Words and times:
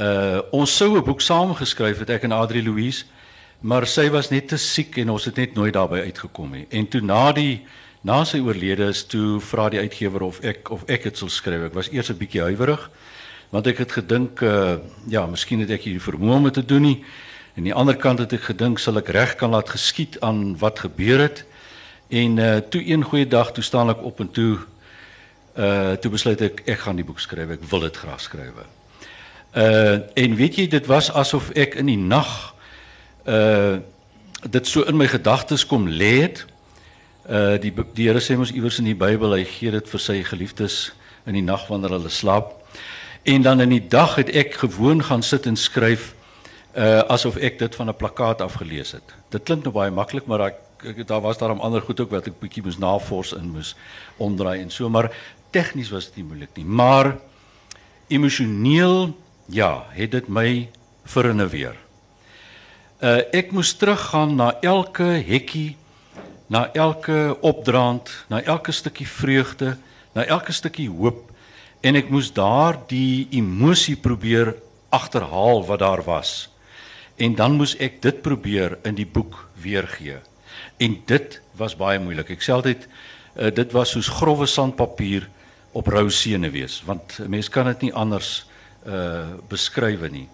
Uh 0.00 0.40
ons 0.50 0.76
sou 0.76 0.96
'n 0.96 1.04
boek 1.04 1.20
saam 1.20 1.54
geskryf 1.54 1.98
het 1.98 2.10
ek 2.10 2.22
en 2.24 2.32
Adri 2.32 2.62
Louise, 2.64 3.04
maar 3.60 3.86
sy 3.86 4.08
was 4.08 4.30
net 4.30 4.48
te 4.48 4.56
siek 4.56 4.96
en 4.96 5.10
ons 5.10 5.24
het 5.24 5.36
net 5.36 5.54
nooit 5.54 5.72
daarby 5.72 6.00
uitgekom 6.00 6.50
nie. 6.50 6.66
En 6.70 6.88
toe 6.88 7.00
na 7.00 7.32
die 7.32 7.66
na 8.02 8.24
sy 8.24 8.38
oorlede 8.38 8.88
is 8.88 9.04
toe 9.04 9.40
vra 9.40 9.68
die 9.68 9.80
uitgewer 9.80 10.22
of 10.22 10.40
ek 10.40 10.70
of 10.70 10.84
ek 10.88 11.02
dit 11.02 11.16
sal 11.16 11.28
skryf. 11.28 11.66
Ek 11.66 11.74
was 11.74 11.92
eers 11.92 12.08
'n 12.10 12.16
bietjie 12.16 12.40
huiwerig 12.40 12.90
want 13.50 13.66
ek 13.66 13.78
het 13.78 13.92
gedink 13.92 14.40
uh 14.40 14.78
ja, 15.06 15.26
miskien 15.26 15.60
het 15.60 15.70
ek 15.70 15.82
hier 15.82 16.00
vermoë 16.00 16.36
om 16.36 16.50
te 16.50 16.64
doen 16.64 16.82
nie. 16.82 17.04
En 17.54 17.62
aan 17.62 17.64
die 17.64 17.74
ander 17.74 17.96
kant 17.96 18.18
het 18.18 18.32
ek 18.32 18.42
gedink 18.42 18.78
sal 18.78 18.96
ek 18.96 19.08
reg 19.08 19.36
kan 19.36 19.50
laat 19.50 19.68
geskied 19.68 20.20
aan 20.20 20.56
wat 20.58 20.78
gebeur 20.78 21.18
het. 21.18 21.44
En 22.08 22.38
uh 22.38 22.56
toe 22.56 22.80
een 22.80 23.04
goeie 23.04 23.26
dag 23.26 23.52
toe 23.52 23.64
staan 23.64 23.90
ek 23.90 24.02
op 24.02 24.20
en 24.20 24.30
toe 24.30 24.58
uh 25.58 25.92
toe 25.92 26.10
besluit 26.10 26.40
ek 26.40 26.62
ek 26.66 26.78
gaan 26.78 26.96
die 26.96 27.04
boek 27.04 27.20
skryf. 27.20 27.50
Ek 27.50 27.64
wil 27.70 27.80
dit 27.80 27.96
graag 27.96 28.20
skryf. 28.20 28.79
Uh 29.54 29.98
en 30.14 30.34
weet 30.38 30.56
jy 30.56 30.66
dit 30.70 30.86
was 30.86 31.10
asof 31.12 31.50
ek 31.58 31.74
in 31.74 31.90
die 31.90 31.98
nag 31.98 32.54
uh 33.26 33.78
dit 34.40 34.66
so 34.66 34.82
in 34.88 34.96
my 34.96 35.06
gedagtes 35.10 35.66
kom 35.66 35.88
lê 35.88 36.22
het. 36.22 36.44
Uh 37.26 37.58
die 37.58 37.74
die 37.94 38.06
Here 38.06 38.22
sê 38.22 38.36
mos 38.38 38.52
iewers 38.54 38.78
in 38.78 38.86
die 38.86 38.94
Bybel 38.94 39.34
hy 39.34 39.44
gee 39.44 39.70
dit 39.74 39.88
vir 39.90 40.00
sy 40.00 40.22
geliefdes 40.22 40.92
in 41.26 41.34
die 41.34 41.44
nag 41.44 41.66
wanneer 41.66 41.96
hulle 41.98 42.12
slaap. 42.14 42.54
En 43.26 43.42
dan 43.42 43.60
in 43.60 43.74
die 43.74 43.88
dag 43.88 44.14
het 44.22 44.30
ek 44.30 44.54
gewoon 44.62 45.02
gaan 45.04 45.22
sit 45.22 45.46
en 45.46 45.56
skryf 45.56 46.14
uh 46.78 47.02
asof 47.10 47.36
ek 47.36 47.58
dit 47.58 47.74
van 47.74 47.88
'n 47.90 47.96
plakkaat 47.96 48.40
afgelees 48.40 48.92
het. 48.92 49.14
Dit 49.30 49.42
klink 49.42 49.64
nou 49.64 49.74
baie 49.74 49.90
maklik, 49.90 50.26
maar 50.26 50.40
ek 50.54 51.06
daar 51.06 51.20
was 51.20 51.38
daar 51.38 51.54
'n 51.54 51.60
ander 51.60 51.82
goed 51.82 52.00
ook 52.00 52.10
wat 52.10 52.26
ek 52.26 52.40
bietjie 52.40 52.62
moes 52.62 52.78
navors 52.78 53.32
in 53.32 53.50
moes 53.50 53.74
omdraai 54.16 54.60
en 54.60 54.70
so, 54.70 54.88
maar 54.88 55.10
tegnies 55.50 55.90
was 55.90 56.06
dit 56.06 56.16
nie 56.16 56.24
moeilik 56.24 56.54
nie, 56.54 56.64
maar 56.64 57.18
emosioneel 58.08 59.14
ja, 59.50 59.86
het 59.90 60.10
dit 60.10 60.28
my 60.28 60.68
verinneweer. 61.04 61.76
Uh 63.00 63.20
ek 63.32 63.52
moes 63.56 63.72
teruggaan 63.74 64.36
na 64.36 64.52
elke 64.60 65.06
hekkie, 65.24 65.76
na 66.46 66.68
elke 66.74 67.36
opdraand, 67.40 68.10
na 68.28 68.42
elke 68.42 68.72
stukkie 68.72 69.08
vreugde, 69.08 69.76
na 70.12 70.24
elke 70.26 70.52
stukkie 70.52 70.88
hoop 70.90 71.30
en 71.80 71.96
ek 71.96 72.10
moes 72.12 72.28
daar 72.36 72.76
die 72.90 73.26
emosie 73.32 73.96
probeer 73.96 74.52
agterhaal 74.92 75.64
wat 75.64 75.80
daar 75.80 76.02
was. 76.04 76.50
En 77.16 77.34
dan 77.38 77.56
moes 77.56 77.76
ek 77.80 78.02
dit 78.04 78.20
probeer 78.22 78.76
in 78.84 78.98
die 78.98 79.06
boek 79.06 79.38
weergee. 79.62 80.18
En 80.76 80.98
dit 81.06 81.40
was 81.56 81.76
baie 81.76 82.00
moeilik. 82.00 82.34
Ek 82.36 82.44
sê 82.44 82.52
altyd 82.52 82.84
uh, 82.84 83.48
dit 83.54 83.72
was 83.72 83.94
soos 83.94 84.10
grouwe 84.12 84.48
sandpapier 84.48 85.28
op 85.72 85.88
rou 85.88 86.08
sene 86.10 86.50
wees, 86.50 86.80
want 86.84 87.20
'n 87.20 87.30
mens 87.30 87.48
kan 87.48 87.66
dit 87.70 87.88
nie 87.88 87.94
anders 87.94 88.49
uh 88.86 89.38
beskryf 89.48 90.10
nie. 90.10 90.28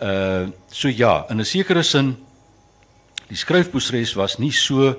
Uh 0.00 0.50
so 0.70 0.88
ja, 0.88 1.26
in 1.30 1.40
'n 1.40 1.44
sekere 1.44 1.82
sin 1.82 2.16
die 3.28 3.36
skryfproses 3.36 4.14
was 4.16 4.38
nie 4.38 4.52
so 4.52 4.94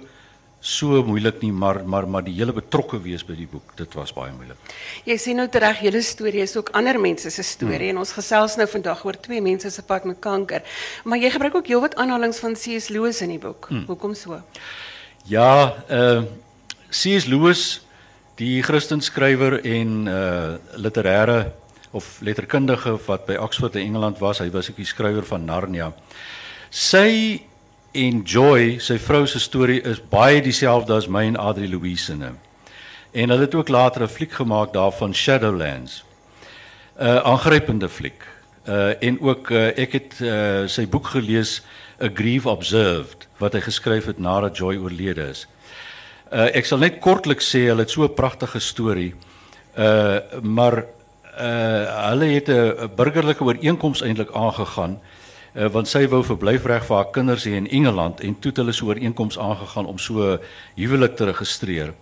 so 0.65 1.03
moeilik 1.05 1.41
nie, 1.43 1.51
maar 1.53 1.83
maar 1.85 2.07
maar 2.07 2.23
die 2.25 2.33
hele 2.33 2.53
betrokke 2.53 2.97
wees 3.01 3.23
by 3.23 3.35
die 3.37 3.47
boek, 3.47 3.75
dit 3.77 3.93
was 3.93 4.13
baie 4.13 4.31
moeilik. 4.33 4.57
Jy 5.05 5.17
sien 5.21 5.37
nou 5.37 5.45
reg, 5.51 5.83
julle 5.85 6.01
storie 6.01 6.41
is 6.41 6.55
ook 6.57 6.71
ander 6.73 6.97
mense 6.99 7.29
se 7.29 7.43
storie 7.43 7.91
hmm. 7.91 7.97
en 7.97 8.01
ons 8.01 8.13
gesels 8.17 8.57
nou 8.57 8.67
vandag 8.67 9.03
oor 9.05 9.19
twee 9.21 9.41
mense 9.41 9.69
se 9.69 9.83
pad 9.85 10.05
met 10.05 10.19
kanker. 10.19 10.63
Maar 11.03 11.21
jy 11.21 11.29
gebruik 11.29 11.55
ook 11.55 11.67
heelwat 11.67 11.95
aanhalinge 11.95 12.39
van 12.41 12.57
C.S. 12.57 12.89
Lewis 12.89 13.21
in 13.21 13.35
die 13.35 13.39
boek. 13.39 13.69
Hmm. 13.69 13.85
Hoekom 13.85 14.15
so? 14.15 14.41
Ja, 15.29 15.75
uh 15.89 16.23
C.S. 16.89 17.25
Lewis, 17.29 17.81
die 18.41 18.63
Christenskrywer 18.63 19.59
en 19.61 20.07
uh 20.07 20.57
literêre 20.81 21.53
of 21.95 22.17
letterkundige 22.21 22.97
wat 23.07 23.25
by 23.25 23.37
Oxford 23.39 23.75
in 23.75 23.87
Engeland 23.87 24.19
was, 24.19 24.41
hy 24.43 24.49
was 24.51 24.69
ook 24.69 24.81
die 24.81 24.87
skrywer 24.87 25.25
van 25.25 25.45
Narnia. 25.47 25.93
Sy 26.69 27.41
en 27.95 28.23
Joy, 28.27 28.75
sy 28.83 28.97
vrou 28.99 29.23
se 29.27 29.39
storie 29.39 29.79
is 29.87 30.01
baie 30.11 30.41
dieselfde 30.43 30.97
as 30.97 31.07
my 31.07 31.23
en 31.29 31.39
Adri 31.39 31.69
Louise 31.71 32.11
se. 32.11 32.33
En 33.15 33.31
hulle 33.31 33.47
het 33.47 33.55
ook 33.55 33.69
later 33.71 34.03
'n 34.03 34.11
fliek 34.11 34.31
gemaak 34.31 34.73
daarvan 34.73 35.13
Shadowlands. 35.13 36.03
'n 36.99 37.05
uh, 37.05 37.15
Aangrypende 37.23 37.89
fliek. 37.89 38.23
Uh 38.67 39.03
en 39.03 39.21
ook 39.21 39.49
uh, 39.49 39.77
ek 39.77 39.91
het 39.91 40.19
uh, 40.21 40.67
sy 40.67 40.87
boek 40.87 41.07
gelees 41.07 41.61
A 42.01 42.09
Grief 42.13 42.45
Observed 42.45 43.27
wat 43.37 43.53
hy 43.53 43.59
geskryf 43.59 44.05
het 44.05 44.17
nadat 44.17 44.57
Joy 44.57 44.75
oorlede 44.75 45.29
is. 45.29 45.47
Uh 46.31 46.49
ek 46.55 46.65
sal 46.65 46.77
net 46.77 46.99
kortliks 46.99 47.55
sê 47.55 47.67
hulle 47.69 47.85
het 47.85 47.91
so 47.91 48.03
'n 48.03 48.13
pragtige 48.13 48.59
storie. 48.59 49.13
Uh 49.77 50.19
maar 50.41 50.83
uh 51.39 52.09
hulle 52.09 52.25
het 52.25 52.49
'n 52.49 52.89
burgerlike 52.95 53.43
ooreenkoms 53.43 54.01
eintlik 54.01 54.31
aangegaan 54.33 54.99
uh, 55.55 55.67
want 55.71 55.87
sy 55.87 56.05
wou 56.07 56.23
verblyfreg 56.23 56.85
vir 56.85 56.95
haar 56.95 57.11
kinders 57.11 57.43
hier 57.47 57.57
in 57.57 57.67
Engeland 57.67 58.21
en 58.21 58.35
toe 58.39 58.51
het 58.51 58.57
hulle 58.57 58.73
so 58.73 58.91
ooreenkoms 58.91 59.39
aangegaan 59.39 59.85
om 59.85 59.97
so 59.97 60.37
huwelik 60.75 61.15
te 61.15 61.25
registreer. 61.25 61.93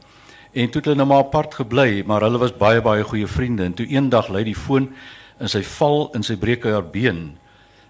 En 0.54 0.70
toe 0.70 0.82
het 0.82 0.86
hulle 0.86 0.98
nou 0.98 1.08
maar 1.08 1.26
apart 1.26 1.54
gebly, 1.54 2.04
maar 2.06 2.22
hulle 2.22 2.38
was 2.38 2.54
baie 2.58 2.82
baie 2.82 3.04
goeie 3.04 3.28
vriende 3.28 3.64
en 3.64 3.74
toe 3.74 3.88
eendag 3.90 4.30
lei 4.30 4.44
die 4.44 4.58
foon 4.58 4.92
in 5.40 5.50
sy 5.50 5.64
val 5.64 6.12
in 6.14 6.24
sy 6.24 6.36
breek 6.38 6.64
haar 6.64 6.86
been 6.86 7.34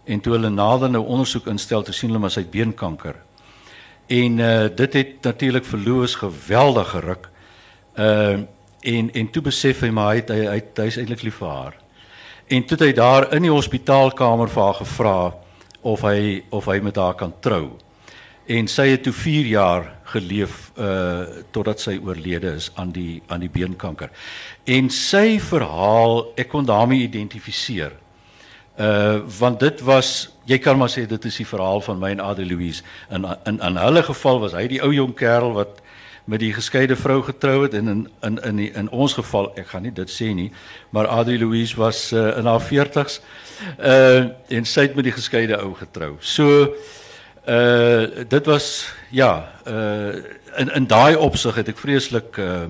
en 0.06 0.20
toe 0.20 0.34
hulle 0.36 0.50
nader 0.52 0.92
nou 0.92 1.04
ondersoek 1.04 1.48
instel 1.48 1.84
te 1.84 1.94
sien 1.96 2.12
hulle 2.12 2.20
maar 2.20 2.34
sy 2.34 2.46
beenkanker. 2.50 3.16
En 4.08 4.40
uh 4.40 4.68
dit 4.75 4.94
het 4.94 5.24
natuurlik 5.24 5.66
verloos 5.66 6.16
geweldig 6.16 6.90
geruk. 6.96 7.30
Uh 7.96 8.44
en 8.84 9.12
en 9.14 9.32
toe 9.32 9.42
besef 9.42 9.82
hy 9.82 9.90
maar 9.90 10.16
hy 10.16 10.24
hy, 10.28 10.42
hy, 10.48 10.60
hy 10.78 10.90
is 10.92 11.00
eintlik 11.02 11.24
lief 11.24 11.40
vir 11.42 11.50
haar. 11.50 11.80
En 12.48 12.66
toe 12.68 12.78
het 12.78 12.86
hy 12.86 12.94
daar 12.94 13.30
in 13.36 13.48
die 13.48 13.54
hospitaalkamer 13.54 14.52
vir 14.52 14.64
haar 14.64 14.80
gevra 14.82 15.18
of 15.82 16.04
hy 16.08 16.44
of 16.52 16.68
hy 16.68 16.80
met 16.84 17.00
haar 17.00 17.16
kan 17.20 17.34
trou. 17.40 17.78
En 18.46 18.68
sy 18.68 18.90
het 18.92 19.06
toe 19.06 19.14
4 19.16 19.48
jaar 19.48 19.90
geleef 20.14 20.72
uh 20.76 21.44
totdat 21.56 21.80
sy 21.80 21.96
oorlede 22.04 22.56
is 22.60 22.72
aan 22.76 22.92
die 22.92 23.22
aan 23.28 23.40
die 23.40 23.52
beenkanker. 23.52 24.12
En 24.68 24.90
sy 24.92 25.40
verhaal, 25.40 26.34
ek 26.36 26.52
kon 26.52 26.68
daarmee 26.68 27.08
identifiseer. 27.08 27.96
Uh 28.76 29.22
want 29.40 29.60
dit 29.60 29.82
was 29.88 30.34
jy 30.46 30.60
kan 30.60 30.78
maar 30.78 30.92
sê 30.92 31.06
dit 31.08 31.26
is 31.26 31.40
die 31.40 31.48
verhaal 31.48 31.82
van 31.82 32.00
my 32.00 32.12
en 32.12 32.24
Adie 32.24 32.48
Louise. 32.50 32.84
In 33.10 33.26
in 33.46 33.62
in 33.62 33.80
hulle 33.80 34.04
geval 34.04 34.44
was 34.44 34.58
hy 34.58 34.68
die 34.68 34.82
ou 34.84 34.92
jong 34.92 35.16
kerel 35.16 35.56
wat 35.56 35.83
met 36.26 36.40
die 36.40 36.54
geskeide 36.54 36.96
vrou 36.96 37.22
getrou 37.24 37.64
het 37.64 37.74
en 37.74 37.88
in 37.88 38.10
in 38.22 38.38
in 38.44 38.56
die, 38.56 38.72
in 38.72 38.90
ons 38.90 39.14
geval 39.14 39.52
ek 39.60 39.68
gaan 39.68 39.84
nie 39.84 39.92
dit 39.92 40.10
sê 40.10 40.32
nie 40.34 40.52
maar 40.90 41.08
Adri 41.08 41.40
Louise 41.40 41.76
was 41.76 42.12
uh, 42.14 42.38
in 42.38 42.46
haar 42.46 42.64
40s 42.64 43.20
uh 43.80 44.24
en 44.48 44.66
sy 44.66 44.88
het 44.88 44.96
met 44.96 45.04
die 45.04 45.16
geskeide 45.16 45.58
ou 45.60 45.74
getrou. 45.74 46.16
So 46.20 46.76
uh 47.48 48.24
dit 48.28 48.46
was 48.46 48.94
ja 49.12 49.52
uh 49.68 50.16
in 50.58 50.72
in 50.72 50.88
daai 50.88 51.16
opsig 51.16 51.56
het 51.56 51.68
ek 51.68 51.78
vreeslik 51.78 52.38
uh 52.38 52.68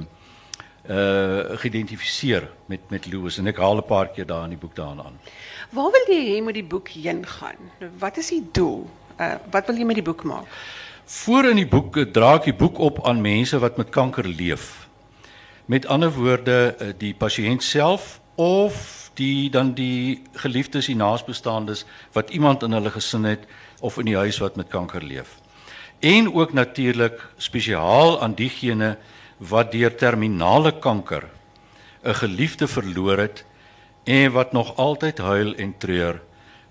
uh 0.90 1.58
geïdentifiseer 1.62 2.50
met 2.66 2.90
met 2.90 3.06
Louis 3.12 3.38
en 3.38 3.47
ek 3.47 3.58
haal 3.58 3.78
'n 3.78 3.85
paar 3.85 4.08
keer 4.08 4.25
daar 4.25 4.44
in 4.44 4.58
die 4.58 4.64
boek 4.66 4.75
daaraan. 4.75 5.20
Waar 5.70 5.91
wil 5.91 6.06
jy 6.08 6.22
hê 6.38 6.44
moet 6.44 6.53
die 6.53 6.70
boek 6.74 6.88
heen 6.88 7.25
gaan? 7.25 7.62
Wat 8.00 8.18
is 8.18 8.30
die 8.30 8.46
doel? 8.52 8.90
Uh 9.20 9.35
wat 9.52 9.68
wil 9.68 9.75
jy 9.75 9.85
met 9.85 9.96
die 9.96 10.09
boek 10.09 10.24
maak? 10.24 10.47
Voor 11.06 11.46
in 11.46 11.59
die 11.59 11.68
boek 11.68 11.97
dra 12.16 12.38
ek 12.38 12.46
die 12.47 12.56
boek 12.56 12.78
op 12.80 13.02
aan 13.08 13.19
mense 13.22 13.58
wat 13.59 13.75
met 13.78 13.90
kanker 13.91 14.24
leef. 14.24 14.88
Met 15.68 15.86
ander 15.86 16.12
woorde, 16.16 16.75
eh, 16.80 16.94
die 16.97 17.14
pasiënt 17.14 17.64
self 17.64 18.22
of 18.36 19.12
die 19.14 19.50
dan 19.50 19.74
die 19.74 20.22
geliefdes 20.34 20.88
en 20.88 20.97
naasbestaandes 20.97 21.86
wat 22.14 22.30
iemand 22.30 22.64
in 22.64 22.72
hulle 22.72 22.90
gesin 22.90 23.24
het 23.24 23.44
of 23.81 23.97
in 23.97 24.06
die 24.06 24.16
huis 24.16 24.40
wat 24.40 24.56
met 24.56 24.68
kanker 24.68 25.03
leef. 25.03 25.40
En 26.00 26.34
ook 26.34 26.53
natuurlik 26.53 27.20
spesiaal 27.38 28.22
aan 28.22 28.34
diegene 28.34 28.97
wat 29.38 29.72
deur 29.72 29.96
terminale 29.96 30.72
kanker 30.80 31.28
'n 32.03 32.14
geliefde 32.14 32.68
verloor 32.68 33.18
het 33.18 33.46
en 34.03 34.31
wat 34.31 34.52
nog 34.52 34.75
altyd 34.75 35.18
huil 35.18 35.56
en 35.56 35.78
treur 35.78 36.22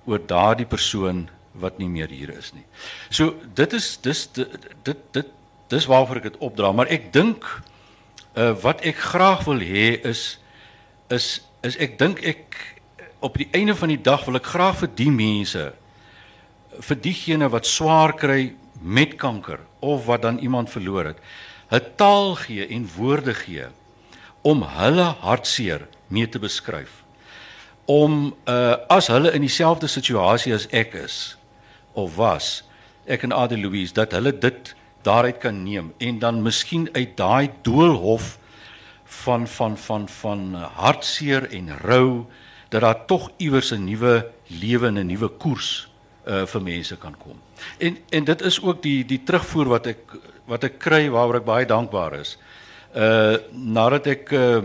oor 0.04 0.20
daardie 0.26 0.66
persoon 0.66 1.28
wat 1.52 1.78
nie 1.78 1.88
meer 1.88 2.08
hier 2.08 2.32
is 2.36 2.52
nie. 2.52 2.64
So 3.10 3.36
dit 3.54 3.72
is 3.72 3.96
dis 4.00 4.26
dit 4.32 4.68
dit 4.82 4.98
dit 5.12 5.26
dis 5.68 5.86
waarvoor 5.88 6.20
ek 6.20 6.30
dit 6.30 6.40
opdra, 6.44 6.72
maar 6.72 6.90
ek 6.92 7.12
dink 7.12 7.46
uh, 8.36 8.52
wat 8.62 8.84
ek 8.84 8.96
graag 8.96 9.44
wil 9.48 9.60
hê 9.60 10.00
is 10.08 10.38
is 11.12 11.40
is 11.62 11.76
ek 11.76 11.98
dink 12.00 12.22
ek 12.24 12.58
op 13.22 13.36
die 13.38 13.48
einde 13.54 13.74
van 13.78 13.92
die 13.92 14.00
dag 14.00 14.24
wil 14.26 14.40
ek 14.40 14.50
graag 14.50 14.80
vir 14.82 14.90
die 14.98 15.12
mense 15.14 15.70
vir 16.82 16.98
diegene 17.04 17.48
wat 17.52 17.68
swaar 17.68 18.16
kry 18.16 18.54
met 18.82 19.14
kanker 19.20 19.60
of 19.84 20.06
wat 20.08 20.22
dan 20.22 20.38
iemand 20.38 20.70
verloor 20.70 21.12
het, 21.12 21.18
'n 21.70 21.80
taal 21.96 22.34
gee 22.34 22.66
en 22.66 22.88
woorde 22.96 23.34
gee 23.34 23.66
om 24.42 24.62
hulle 24.62 25.14
hartseer 25.20 25.86
mee 26.06 26.28
te 26.28 26.38
beskryf. 26.38 27.02
Om 27.84 28.34
uh 28.46 28.76
as 28.88 29.06
hulle 29.06 29.32
in 29.32 29.40
dieselfde 29.40 29.86
situasie 29.86 30.54
as 30.54 30.66
ek 30.70 30.94
is, 30.94 31.36
of 31.92 32.16
was 32.16 32.62
ek 33.04 33.22
en 33.22 33.32
Adie 33.32 33.58
Louise 33.58 33.94
dat 33.94 34.12
hulle 34.12 34.32
dit 34.38 34.74
daaruit 35.02 35.38
kan 35.38 35.62
neem 35.64 35.92
en 35.98 36.18
dan 36.18 36.42
miskien 36.42 36.88
uit 36.92 37.16
daai 37.16 37.50
doolhof 37.62 38.38
van 39.04 39.46
van 39.48 39.76
van 39.78 40.08
van 40.08 40.54
hartseer 40.54 41.50
en 41.50 41.72
rou 41.82 42.24
dat 42.68 42.80
daar 42.80 43.04
tog 43.06 43.30
iewers 43.36 43.70
'n 43.72 43.84
nuwe 43.84 44.26
lewe 44.46 44.86
in 44.86 44.98
'n 44.98 45.06
nuwe 45.06 45.28
koers 45.28 45.88
uh 46.26 46.46
vir 46.46 46.62
mense 46.62 46.96
kan 46.96 47.14
kom. 47.18 47.40
En 47.78 47.98
en 48.08 48.24
dit 48.24 48.40
is 48.40 48.62
ook 48.62 48.82
die 48.82 49.04
die 49.04 49.22
terugvoer 49.24 49.68
wat 49.68 49.86
ek 49.86 49.98
wat 50.46 50.64
ek 50.64 50.78
kry 50.78 51.10
waaroor 51.10 51.36
ek 51.36 51.44
baie 51.44 51.66
dankbaar 51.66 52.14
is. 52.20 52.38
Uh 52.94 53.36
nadat 53.50 54.06
ek 54.06 54.32
uh 54.32 54.62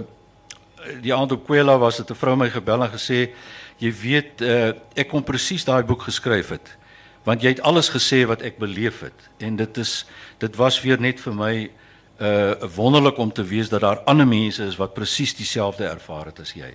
die 1.01 1.13
aand 1.13 1.31
op 1.31 1.45
Kwela 1.45 1.77
was 1.77 1.97
het 1.97 2.09
'n 2.09 2.15
vrou 2.15 2.35
my 2.35 2.49
gebel 2.49 2.83
en 2.83 2.91
gesê 2.91 3.33
jy 3.77 3.91
weet 3.91 4.41
uh 4.41 4.73
ek 4.95 5.07
kon 5.07 5.23
presies 5.23 5.65
daai 5.65 5.83
boek 5.83 6.01
geskryf 6.01 6.49
het 6.49 6.77
want 7.27 7.43
jy 7.43 7.51
het 7.55 7.61
alles 7.67 7.89
gesê 7.91 8.23
wat 8.27 8.41
ek 8.41 8.55
beleef 8.61 9.01
het 9.03 9.27
en 9.43 9.59
dit 9.59 9.77
is 9.83 10.05
dit 10.39 10.55
was 10.55 10.79
weer 10.81 11.01
net 11.01 11.19
vir 11.19 11.35
my 11.35 11.53
uh 12.17 12.67
wonderlik 12.73 13.17
om 13.21 13.31
te 13.33 13.43
weet 13.45 13.69
dat 13.69 13.83
daar 13.83 13.99
ander 14.09 14.27
mense 14.27 14.63
is 14.63 14.77
wat 14.79 14.95
presies 14.95 15.35
dieselfde 15.37 15.85
ervaar 15.85 16.31
het 16.31 16.39
as 16.39 16.55
jy. 16.57 16.71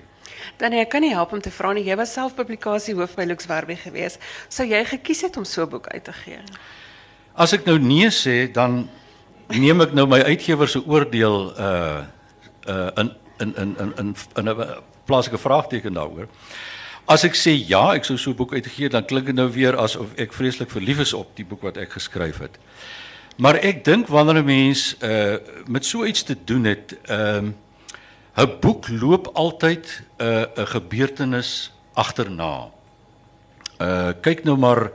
Dan 0.61 0.77
ek 0.79 0.93
kan 0.93 1.03
nie 1.03 1.15
help 1.15 1.33
om 1.33 1.41
te 1.41 1.51
vra 1.51 1.73
nie. 1.73 1.85
Jy 1.87 1.97
was 1.99 2.13
self 2.15 2.37
publikasie 2.39 2.95
hoof 2.95 3.17
by 3.19 3.27
Lux 3.27 3.49
Werby 3.51 3.77
geweest. 3.81 4.21
Sou 4.49 4.67
jy 4.69 4.85
gekies 4.85 5.25
het 5.27 5.37
om 5.37 5.45
so 5.45 5.65
'n 5.65 5.69
boek 5.69 5.89
uit 5.89 6.05
te 6.05 6.13
gee? 6.13 6.39
As 7.35 7.53
ek 7.53 7.65
nou 7.67 7.79
nee 7.79 8.11
sê, 8.11 8.53
dan 8.53 8.89
neem 9.49 9.81
ek 9.81 9.93
nou 9.93 10.07
my 10.07 10.21
uitgewer 10.23 10.69
se 10.69 10.83
oordeel 10.87 11.55
uh 11.59 12.05
uh 12.69 12.91
in 12.97 13.11
in 13.39 13.55
in 13.57 13.93
in 13.99 14.15
in 14.37 14.49
'n 14.49 14.83
plaaslike 15.05 15.39
vraagteken 15.39 15.93
daaroor. 15.93 16.29
As 17.07 17.25
ek 17.27 17.35
sê 17.35 17.57
ja, 17.67 17.95
ek 17.97 18.05
sou 18.07 18.17
so 18.17 18.31
'n 18.31 18.37
boek 18.37 18.53
uitgegee, 18.55 18.89
dan 18.89 19.05
klink 19.05 19.27
dit 19.27 19.35
nou 19.35 19.51
weer 19.51 19.77
asof 19.77 20.15
ek 20.17 20.33
vreeslik 20.33 20.71
verlief 20.71 21.01
is 21.01 21.13
op 21.13 21.35
die 21.37 21.45
boek 21.45 21.63
wat 21.63 21.77
ek 21.77 21.91
geskryf 21.99 22.39
het. 22.39 22.59
Maar 23.37 23.57
ek 23.57 23.85
dink 23.85 24.07
wanneer 24.07 24.43
'n 24.43 24.45
mens 24.45 24.97
uh 25.03 25.37
met 25.67 25.85
so 25.85 26.05
iets 26.05 26.23
te 26.23 26.37
doen 26.45 26.65
het, 26.65 26.95
ehm 27.07 27.47
uh, 27.47 28.45
'n 28.45 28.59
boek 28.61 28.89
loop 28.89 29.31
altyd 29.35 30.03
'n 30.19 30.25
uh, 30.25 30.45
'n 30.57 30.67
gebeurtenis 30.67 31.73
agterna. 31.95 32.71
Uh 33.81 34.13
kyk 34.21 34.45
nou 34.45 34.57
maar 34.57 34.91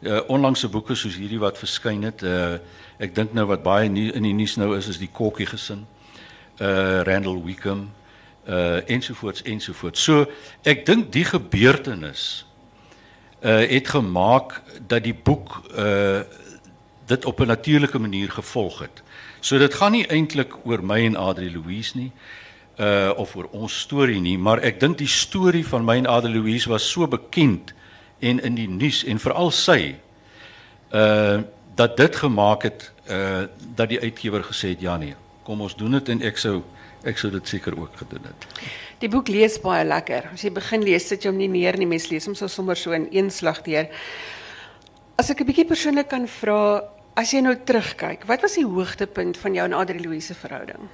uh, 0.00 0.20
onlangse 0.28 0.68
boeke 0.68 0.94
soos 0.94 1.16
hierdie 1.16 1.38
wat 1.38 1.58
verskyn 1.58 2.02
het. 2.02 2.22
Uh 2.22 2.58
ek 2.98 3.14
dink 3.14 3.32
nou 3.32 3.46
wat 3.46 3.62
baie 3.62 3.88
nie, 3.88 4.12
in 4.12 4.22
die 4.22 4.34
nuus 4.34 4.56
nou 4.56 4.76
is 4.76 4.88
is 4.88 4.98
die 4.98 5.10
Kokkie 5.12 5.46
gesin. 5.46 5.86
Uh 6.60 7.02
Randall 7.02 7.42
Wickham 7.44 7.90
uh 8.50 8.90
ensovoorts 8.90 9.42
ensovoorts. 9.42 10.02
So 10.02 10.26
ek 10.62 10.86
dink 10.86 11.12
die 11.12 11.24
gebeurtenis 11.24 12.46
uh 13.40 13.62
het 13.70 13.88
gemaak 13.88 14.62
dat 14.86 15.04
die 15.04 15.14
boek 15.14 15.62
uh 15.78 16.20
dit 17.06 17.24
op 17.24 17.40
'n 17.40 17.46
natuurlike 17.46 17.98
manier 17.98 18.30
gevolg 18.30 18.78
het. 18.78 19.02
So 19.40 19.58
dit 19.58 19.74
gaan 19.74 19.92
nie 19.92 20.06
eintlik 20.06 20.56
oor 20.64 20.84
my 20.84 21.04
en 21.04 21.16
Adri 21.16 21.52
Louise 21.52 21.96
nie 21.96 22.12
uh 22.78 23.10
of 23.16 23.36
oor 23.36 23.48
ons 23.50 23.80
storie 23.80 24.20
nie, 24.20 24.38
maar 24.38 24.58
ek 24.58 24.80
dink 24.80 24.98
die 24.98 25.08
storie 25.08 25.66
van 25.66 25.84
my 25.84 25.96
en 25.96 26.06
Adri 26.06 26.32
Louise 26.32 26.68
was 26.68 26.90
so 26.90 27.08
bekend 27.08 27.74
en 28.18 28.40
in 28.40 28.54
die 28.54 28.68
nuus 28.68 29.04
en 29.04 29.18
veral 29.18 29.50
sy 29.50 29.94
uh 30.92 31.40
dat 31.74 31.96
dit 31.96 32.16
gemaak 32.16 32.62
het 32.62 32.92
uh 33.08 33.46
dat 33.74 33.88
die 33.88 34.00
uitgewer 34.00 34.44
gesê 34.44 34.68
het 34.74 34.80
ja 34.80 34.96
nee, 34.96 35.14
kom 35.42 35.60
ons 35.60 35.76
doen 35.76 35.92
dit 35.98 36.08
en 36.08 36.22
ek 36.22 36.38
sou 36.38 36.62
ek 37.04 37.18
sou 37.18 37.30
dit 37.30 37.46
seker 37.48 37.76
ook 37.78 37.96
gedoen 37.96 38.26
het. 38.28 38.46
Die 39.00 39.08
boek 39.08 39.28
lees 39.28 39.58
baie 39.62 39.84
lekker. 39.84 40.30
As 40.34 40.44
jy 40.44 40.50
begin 40.50 40.84
lees, 40.84 41.08
sit 41.08 41.24
jy 41.24 41.30
hom 41.30 41.38
nie 41.40 41.48
neer 41.48 41.78
nie, 41.80 41.88
mens 41.88 42.10
lees 42.10 42.26
hom 42.26 42.34
so 42.34 42.48
sommer 42.48 42.76
so 42.76 42.92
in 42.92 43.08
een 43.10 43.30
slag 43.30 43.62
deur. 43.64 43.88
As 45.16 45.30
ek 45.30 45.40
'n 45.40 45.46
bietjie 45.46 45.68
persoonlik 45.68 46.08
kan 46.08 46.26
vra, 46.26 46.82
as 47.16 47.32
jy 47.32 47.40
nou 47.40 47.54
terugkyk, 47.54 48.26
wat 48.26 48.42
was 48.42 48.54
die 48.54 48.64
hoogtepunt 48.64 49.36
van 49.36 49.54
jou 49.54 49.64
en 49.64 49.72
Adri 49.72 50.00
Louise 50.00 50.34
verhouding? 50.34 50.88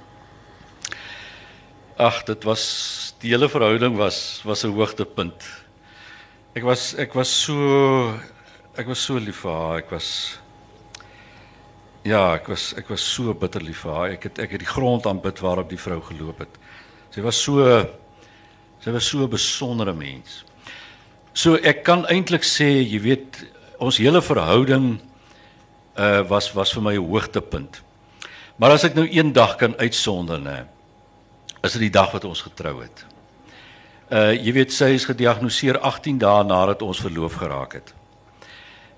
Ag, 1.97 2.23
dit 2.23 2.43
was 2.43 3.15
die 3.21 3.31
hele 3.31 3.49
verhouding 3.49 3.97
was 3.97 4.41
was 4.45 4.63
'n 4.63 4.71
hoogtepunt. 4.71 5.43
Ek 6.55 6.63
was 6.63 6.93
ek 6.93 7.13
was 7.13 7.29
so 7.29 8.19
ek 8.77 8.87
was 8.87 8.99
so 8.99 9.17
lief 9.17 9.41
vir 9.41 9.51
haar. 9.51 9.77
Ek 9.77 9.91
was 9.91 10.39
Ja, 12.05 12.35
ek 12.35 12.47
was 12.47 12.73
ek 12.77 12.89
was 12.91 13.01
so 13.01 13.33
bitter 13.33 13.63
lief 13.63 13.81
vir 13.85 13.93
haar. 13.93 14.11
Ek 14.17 14.27
het 14.29 14.39
ek 14.39 14.51
het 14.55 14.61
die 14.63 14.69
grond 14.69 15.07
aanbid 15.09 15.39
waarop 15.41 15.69
die 15.69 15.79
vrou 15.81 15.99
geloop 16.01 16.39
het. 16.39 16.59
Sy 17.11 17.23
was 17.25 17.39
so 17.41 17.63
sy 18.83 18.91
was 18.91 19.07
so 19.07 19.23
'n 19.23 19.29
besondere 19.29 19.93
mens. 19.93 20.43
So 21.33 21.55
ek 21.55 21.83
kan 21.83 22.05
eintlik 22.05 22.43
sê, 22.43 22.81
jy 22.81 22.99
weet, 22.99 23.45
ons 23.79 23.97
hele 23.97 24.21
verhouding 24.21 24.99
uh 25.97 26.21
was 26.29 26.53
was 26.53 26.73
vir 26.73 26.81
my 26.81 26.93
'n 26.93 27.09
hoogtepunt. 27.09 27.81
Maar 28.57 28.71
as 28.71 28.83
ek 28.83 28.95
nou 28.95 29.07
een 29.09 29.33
dag 29.33 29.55
kan 29.55 29.75
uitsonder 29.77 30.39
nê, 30.39 30.65
is 31.63 31.73
dit 31.73 31.81
die 31.81 31.89
dag 31.89 32.11
wat 32.11 32.25
ons 32.25 32.41
getrou 32.41 32.81
het. 32.81 33.05
Uh 34.11 34.33
jy 34.33 34.53
weet 34.53 34.71
sy 34.71 34.93
is 34.93 35.05
gediagnoseer 35.05 35.79
18 35.79 36.17
dae 36.17 36.43
nadat 36.43 36.81
ons 36.81 36.99
verloof 36.99 37.33
geraak 37.33 37.73
het. 37.73 37.93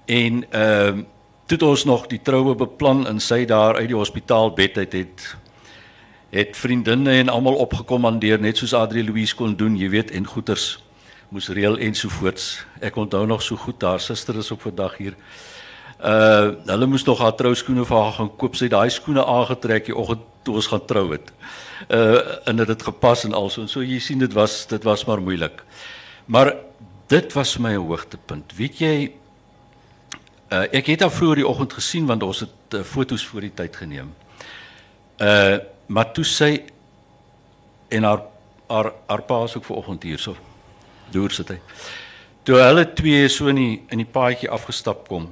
En 0.05 0.45
ehm 0.51 0.99
uh, 0.99 1.05
toe 1.49 1.69
ons 1.69 1.85
nog 1.85 2.05
die 2.11 2.21
troue 2.21 2.53
beplan 2.55 3.07
en 3.09 3.19
sy 3.19 3.45
daar 3.49 3.79
uit 3.79 3.87
die 3.89 3.97
hospitaal 3.97 4.51
bed 4.53 4.77
uit 4.77 4.93
het 4.93 5.23
het 6.29 6.57
vriendinne 6.57 7.15
en 7.23 7.31
almal 7.33 7.55
opgekommandeer 7.63 8.37
net 8.39 8.59
soos 8.61 8.75
Adri 8.77 9.01
Louise 9.01 9.33
kon 9.35 9.55
doen, 9.57 9.73
jy 9.77 9.89
weet, 9.89 10.11
en 10.13 10.27
goeters 10.29 10.75
moes 11.33 11.49
reël 11.53 11.77
ensovoorts. 11.81 12.59
Ek 12.85 12.97
onthou 13.01 13.23
nog 13.25 13.41
so 13.41 13.57
goed 13.57 13.81
haar 13.81 14.01
suster 14.01 14.37
is 14.37 14.51
op 14.53 14.61
vandag 14.61 14.97
hier. 15.01 15.17
Uh 15.99 16.53
hulle 16.69 16.87
moes 16.89 17.05
nog 17.05 17.19
haar 17.21 17.35
trouskoene 17.37 17.85
vir 17.85 17.97
haar 17.97 18.15
gaan 18.17 18.31
koop. 18.37 18.55
Sy 18.55 18.69
het 18.69 18.75
daai 18.75 18.93
skoene 18.93 19.25
aangetrek 19.25 19.89
die 19.89 19.97
oggend 19.97 20.21
toe 20.45 20.55
ons 20.61 20.69
gaan 20.71 20.85
trou 20.89 21.07
het. 21.11 21.33
Uh 21.89 22.21
en 22.49 22.61
dit 22.61 22.73
het 22.73 22.87
gepas 22.91 23.25
en 23.25 23.33
also 23.37 23.65
en 23.65 23.69
so 23.69 23.81
jy 23.81 23.99
sien 23.99 24.21
dit 24.21 24.33
was 24.37 24.65
dit 24.69 24.85
was 24.85 25.05
maar 25.09 25.21
moeilik. 25.21 25.65
Maar 26.25 26.53
dit 27.09 27.33
was 27.33 27.53
vir 27.57 27.61
my 27.61 27.73
'n 27.73 27.87
hoogtepunt. 27.89 28.53
Weet 28.57 28.79
jy 28.79 29.11
uh 30.49 30.65
ek 30.73 30.87
het 30.93 31.03
haar 31.05 31.13
vroeër 31.13 31.43
die 31.43 31.47
oggend 31.47 31.73
gesien 31.73 32.05
want 32.09 32.23
ons 32.23 32.39
het 32.45 32.75
uh, 32.77 32.83
foto's 32.83 33.25
voor 33.25 33.41
die 33.41 33.53
tyd 33.53 33.75
geneem. 33.75 34.13
Uh 35.17 35.57
maar 35.89 36.11
toe 36.13 36.23
sy 36.25 36.51
en 37.89 38.03
haar 38.03 38.21
haar 38.69 38.91
haar 39.07 39.21
pa 39.25 39.43
is 39.43 39.55
ook 39.55 39.65
vanoggend 39.65 40.03
hier 40.03 40.19
so. 40.19 40.35
Deur 41.11 41.31
sit 41.33 41.49
hy. 41.49 41.59
Toe 42.43 42.59
hulle 42.61 42.85
twee 42.93 43.27
so 43.29 43.47
in 43.49 43.55
die 43.55 43.81
in 43.89 44.01
die 44.03 44.09
paadjie 44.09 44.49
afgestap 44.49 45.07
kom 45.07 45.29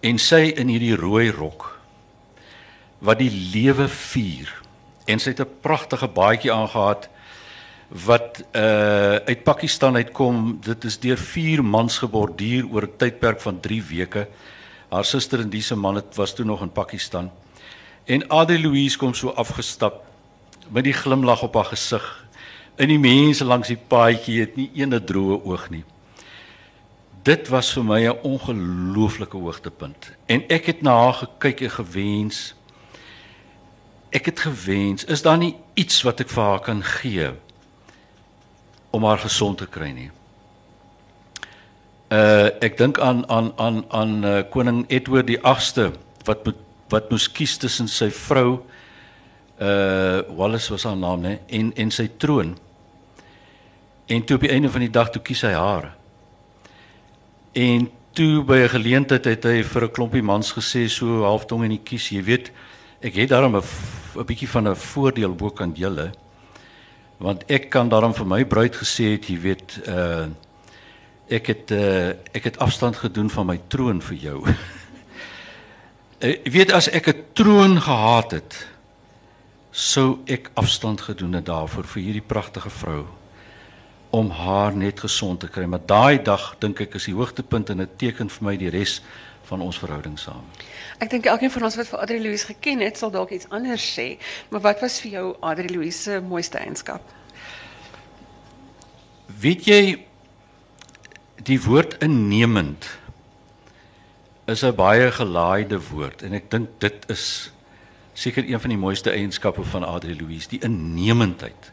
en 0.00 0.18
sy 0.18 0.54
in 0.56 0.68
hierdie 0.72 0.96
rooi 0.96 1.30
rok 1.30 1.66
wat 3.04 3.20
die 3.20 3.32
lewe 3.52 3.88
vier 3.88 4.52
en 5.08 5.20
sy 5.20 5.32
het 5.32 5.40
'n 5.40 5.60
pragtige 5.60 6.08
baadjie 6.08 6.52
aangetree 6.52 7.19
wat 7.90 8.42
uh 8.52 9.18
uit 9.26 9.42
Pakistan 9.42 9.94
uitkom. 9.94 10.58
Dit 10.62 10.84
is 10.84 10.98
deur 10.98 11.18
vier 11.18 11.64
mans 11.64 11.98
geborduur 11.98 12.68
oor 12.70 12.82
'n 12.82 12.96
tydperk 12.96 13.40
van 13.40 13.60
3 13.60 13.82
weke. 13.82 14.28
Haar 14.88 15.04
suster 15.04 15.40
en 15.40 15.50
diese 15.50 15.76
man 15.76 15.94
het 15.94 16.14
was 16.16 16.34
toe 16.34 16.44
nog 16.44 16.62
in 16.62 16.72
Pakistan. 16.72 17.30
En 18.04 18.30
Adie 18.30 18.58
Louise 18.58 18.98
kom 18.98 19.14
so 19.14 19.28
afgestap 19.28 20.04
met 20.68 20.84
die 20.84 20.92
glimlag 20.92 21.42
op 21.42 21.54
haar 21.54 21.64
gesig 21.64 22.26
in 22.76 22.88
die 22.88 22.98
mense 22.98 23.44
langs 23.44 23.68
die 23.68 23.78
paadjie 23.88 24.40
het 24.40 24.56
nie 24.56 24.70
eene 24.74 25.04
droë 25.04 25.44
oog 25.44 25.70
nie. 25.70 25.84
Dit 27.22 27.48
was 27.48 27.72
vir 27.72 27.84
my 27.84 28.06
'n 28.06 28.18
ongelooflike 28.22 29.36
hoogtepunt. 29.36 30.12
En 30.26 30.44
ek 30.48 30.66
het 30.66 30.82
na 30.82 30.94
haar 30.94 31.14
gekyk 31.14 31.60
en 31.60 31.70
gewens 31.70 32.54
ek 34.10 34.24
het 34.24 34.40
gewens 34.40 35.04
is 35.04 35.22
daar 35.22 35.38
nie 35.38 35.56
iets 35.74 36.02
wat 36.02 36.20
ek 36.20 36.28
vir 36.28 36.42
haar 36.42 36.60
kan 36.60 36.82
gee 36.82 37.30
om 38.90 39.04
haar 39.04 39.18
gesond 39.18 39.58
te 39.58 39.66
kry 39.66 39.90
nie. 39.94 40.10
Uh 42.10 42.50
ek 42.60 42.78
dink 42.78 42.98
aan 42.98 43.22
aan 43.30 43.52
aan 43.56 43.84
aan 43.88 44.24
uh, 44.24 44.42
koning 44.50 44.84
Edward 44.88 45.26
die 45.26 45.38
8ste 45.38 45.92
wat 46.26 46.44
moet, 46.44 46.58
wat 46.90 47.10
moes 47.10 47.28
kies 47.30 47.56
tussen 47.56 47.88
sy 47.88 48.10
vrou 48.10 48.62
uh 49.60 50.22
Wallace 50.36 50.72
was 50.72 50.84
haar 50.84 50.96
naam 50.98 51.22
nê 51.22 51.38
en 51.46 51.72
en 51.76 51.90
sy 51.90 52.08
troon. 52.18 52.56
En 54.10 54.24
toe 54.24 54.36
op 54.36 54.42
die 54.42 54.50
einde 54.50 54.70
van 54.70 54.80
die 54.80 54.90
dag 54.90 55.10
toe 55.10 55.22
kies 55.22 55.44
hy 55.46 55.52
haar. 55.54 55.92
En 57.52 57.90
toe 58.12 58.42
by 58.42 58.58
'n 58.64 58.68
geleentheid 58.68 59.24
het 59.24 59.44
hy 59.44 59.62
vir 59.62 59.84
'n 59.84 59.90
klompie 59.90 60.22
mans 60.22 60.52
gesê 60.52 60.88
so 60.88 61.22
halftong 61.22 61.64
in 61.64 61.70
die 61.70 61.84
kies, 61.84 62.08
jy 62.10 62.22
weet, 62.22 62.50
ek 63.00 63.14
het 63.14 63.28
daarom 63.28 63.56
'n 63.56 63.62
'n 64.16 64.26
bietjie 64.26 64.48
van 64.48 64.68
'n 64.68 64.74
voordeel 64.74 65.34
bo 65.34 65.50
kan 65.50 65.72
julle. 65.74 66.12
Want 67.20 67.44
ek 67.52 67.68
kan 67.68 67.90
daarom 67.92 68.14
vir 68.16 68.26
my 68.26 68.44
bruid 68.48 68.76
gesê 68.80 69.12
het, 69.14 69.28
jy 69.28 69.40
weet, 69.40 69.76
uh 69.88 70.30
ek 71.30 71.46
het 71.46 71.70
uh 71.70 72.16
ek 72.34 72.48
het 72.48 72.58
afstand 72.58 72.96
gedoen 72.96 73.28
van 73.30 73.46
my 73.46 73.58
troon 73.68 74.00
vir 74.02 74.16
jou. 74.16 74.38
Ek 76.20 76.42
uh, 76.44 76.52
weet 76.52 76.72
as 76.76 76.88
ek 76.88 77.06
'n 77.08 77.22
troon 77.32 77.80
gehad 77.80 78.30
het, 78.30 78.56
sou 79.70 80.18
ek 80.26 80.50
afstand 80.54 81.00
gedoen 81.00 81.32
het 81.32 81.46
daarvoor 81.46 81.86
vir 81.86 82.02
hierdie 82.02 82.26
pragtige 82.26 82.70
vrou 82.70 83.06
om 84.10 84.30
haar 84.30 84.76
net 84.76 85.00
gesond 85.00 85.40
te 85.40 85.48
kry. 85.48 85.64
Maar 85.64 85.86
daai 85.86 86.22
dag 86.22 86.56
dink 86.58 86.80
ek 86.80 86.94
is 86.94 87.06
die 87.08 87.14
hoogtepunt 87.14 87.70
en 87.70 87.84
dit 87.84 87.98
teken 87.98 88.28
vir 88.28 88.44
my 88.44 88.56
die 88.56 88.68
res 88.68 89.00
van 89.50 89.64
ons 89.66 89.78
verhouding 89.82 90.18
saam. 90.18 90.44
Ek 91.02 91.10
dink 91.10 91.26
elkeen 91.26 91.50
van 91.50 91.66
ons 91.68 91.78
wat 91.80 91.88
vir 91.90 92.02
Adri 92.04 92.20
Louise 92.22 92.46
geken 92.46 92.84
het, 92.86 93.00
sal 93.00 93.10
dalk 93.14 93.32
iets 93.34 93.48
anders 93.50 93.86
sê, 93.96 94.14
maar 94.50 94.62
wat 94.68 94.82
was 94.84 95.00
vir 95.02 95.16
jou 95.16 95.26
Adri 95.42 95.70
Louise 95.72 95.98
se 96.06 96.20
mooiste 96.22 96.60
eienskap? 96.62 97.02
Weet 99.40 99.66
jy 99.66 99.82
die 101.46 101.58
woord 101.64 101.96
innemend 102.04 102.86
is 104.50 104.62
'n 104.64 104.74
baie 104.74 105.10
gelaaide 105.12 105.78
woord 105.90 106.22
en 106.22 106.34
ek 106.34 106.50
dink 106.50 106.68
dit 106.78 107.06
is 107.08 107.52
seker 108.12 108.44
een 108.44 108.60
van 108.60 108.70
die 108.70 108.78
mooiste 108.78 109.10
eienskappe 109.10 109.64
van 109.64 109.84
Adri 109.84 110.16
Louise, 110.20 110.48
die 110.48 110.60
innemendheid 110.60 111.72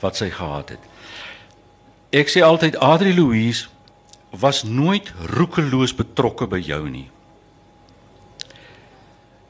wat 0.00 0.16
sy 0.16 0.30
gehad 0.30 0.68
het. 0.68 0.84
Ek 2.10 2.28
sê 2.28 2.42
altyd 2.44 2.76
Adri 2.76 3.14
Louise 3.14 3.68
was 4.32 4.62
nooit 4.62 5.12
roekeloos 5.28 5.92
betrokke 5.94 6.46
by 6.48 6.60
jou 6.64 6.82
nie. 6.88 7.08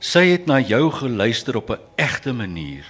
Sy 0.03 0.25
het 0.33 0.49
na 0.51 0.59
jou 0.59 0.91
geluister 0.91 1.57
op 1.57 1.71
'n 1.71 1.81
egte 1.95 2.33
manier. 2.33 2.85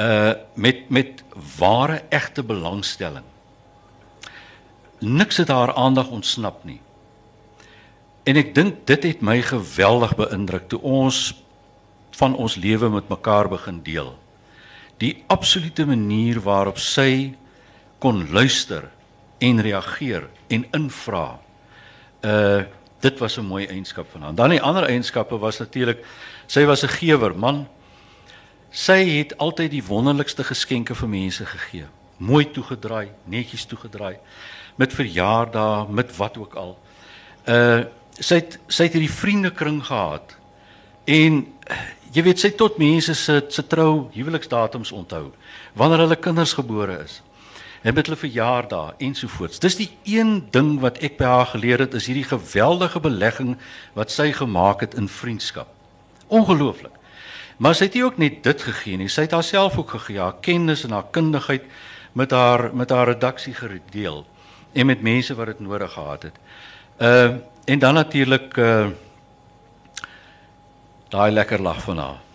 Uh 0.00 0.32
met 0.54 0.88
met 0.90 1.24
ware 1.58 2.02
egte 2.08 2.42
belangstelling. 2.42 3.24
Niks 4.98 5.36
het 5.36 5.48
haar 5.48 5.74
aandag 5.74 6.08
ontsnap 6.08 6.64
nie. 6.64 6.80
En 8.24 8.36
ek 8.36 8.54
dink 8.54 8.86
dit 8.86 9.02
het 9.02 9.20
my 9.20 9.42
geweldig 9.42 10.16
beïndruk 10.16 10.68
toe 10.68 10.80
ons 10.80 11.34
van 12.10 12.34
ons 12.34 12.54
lewe 12.54 12.88
met 12.88 13.08
mekaar 13.08 13.48
begin 13.48 13.82
deel. 13.82 14.18
Die 14.96 15.24
absolute 15.26 15.86
manier 15.86 16.40
waarop 16.40 16.78
sy 16.78 17.34
kon 17.98 18.30
luister 18.32 18.95
en 19.38 19.60
reageer 19.60 20.28
en 20.46 20.66
invra. 20.70 21.40
Uh 22.20 22.64
dit 23.00 23.18
was 23.18 23.36
'n 23.36 23.44
mooi 23.44 23.66
eienskap 23.66 24.06
van 24.10 24.22
haar. 24.22 24.34
Dan 24.34 24.50
die 24.50 24.62
ander 24.62 24.82
eienskappe 24.82 25.38
was 25.38 25.58
natuurlik 25.58 26.04
sy 26.46 26.64
was 26.64 26.82
'n 26.82 26.88
gewer, 26.88 27.38
man. 27.38 27.68
Sy 28.70 29.04
het 29.18 29.38
altyd 29.38 29.70
die 29.70 29.84
wonderlikste 29.84 30.44
geskenke 30.44 30.94
vir 30.94 31.08
mense 31.08 31.46
gegee. 31.46 31.86
Mooi 32.16 32.50
toegedraai, 32.50 33.10
netjies 33.24 33.64
toegedraai 33.64 34.18
met 34.74 34.92
verjaardae, 34.92 35.86
met 35.88 36.16
wat 36.16 36.38
ook 36.38 36.54
al. 36.54 36.78
Uh 37.48 37.84
sy 38.18 38.34
het 38.34 38.58
sy 38.66 38.82
het 38.82 38.92
hierdie 38.92 39.12
vriendekring 39.12 39.84
gehad. 39.84 40.36
En 41.04 41.46
jy 42.12 42.22
weet 42.22 42.40
sy 42.40 42.50
tot 42.50 42.78
mense 42.78 43.14
se 43.14 43.44
se 43.48 43.66
trou 43.66 44.08
huweliksdatums 44.14 44.92
onthou 44.92 45.32
wanneer 45.72 45.98
hulle 45.98 46.16
kinders 46.16 46.52
gebore 46.52 47.02
is 47.04 47.20
en 47.82 47.94
met 47.94 48.06
hulle 48.06 48.18
verjaardae 48.18 48.94
ensovoorts. 48.98 49.58
Dis 49.58 49.76
die 49.76 49.90
een 50.04 50.46
ding 50.50 50.76
wat 50.80 50.98
ek 51.04 51.16
by 51.18 51.24
haar 51.24 51.50
geleer 51.54 51.84
het 51.84 51.94
is 51.94 52.06
hierdie 52.06 52.28
geweldige 52.28 53.00
belegging 53.00 53.56
wat 53.94 54.10
sy 54.10 54.32
gemaak 54.32 54.80
het 54.80 54.94
in 54.94 55.08
vriendskap. 55.08 55.68
Ongelooflik. 56.26 56.94
Maar 57.56 57.74
sy 57.74 57.88
het 57.88 57.94
nie 57.96 58.04
ook 58.04 58.18
net 58.20 58.42
dit 58.44 58.62
gegee 58.62 58.96
nie. 59.00 59.08
Sy 59.08 59.24
het 59.24 59.36
haarself 59.36 59.78
ook 59.78 59.94
gegee, 59.96 60.20
haar 60.20 60.36
kennis 60.44 60.84
en 60.84 60.92
haar 60.96 61.08
kundigheid 61.10 61.64
met 62.12 62.30
haar 62.30 62.70
met 62.74 62.90
haar 62.90 63.06
redaksie 63.06 63.54
gedeel 63.54 64.24
en 64.72 64.86
met 64.86 65.02
mense 65.02 65.34
wat 65.34 65.46
dit 65.46 65.60
nodig 65.60 65.92
gehad 65.92 66.22
het. 66.22 66.36
Uh 66.98 67.34
en 67.64 67.78
dan 67.78 67.94
natuurlik 67.94 68.56
uh 68.56 68.86
daai 71.08 71.32
lekker 71.32 71.62
lag 71.62 71.82
van 71.82 71.98
haar. 71.98 72.25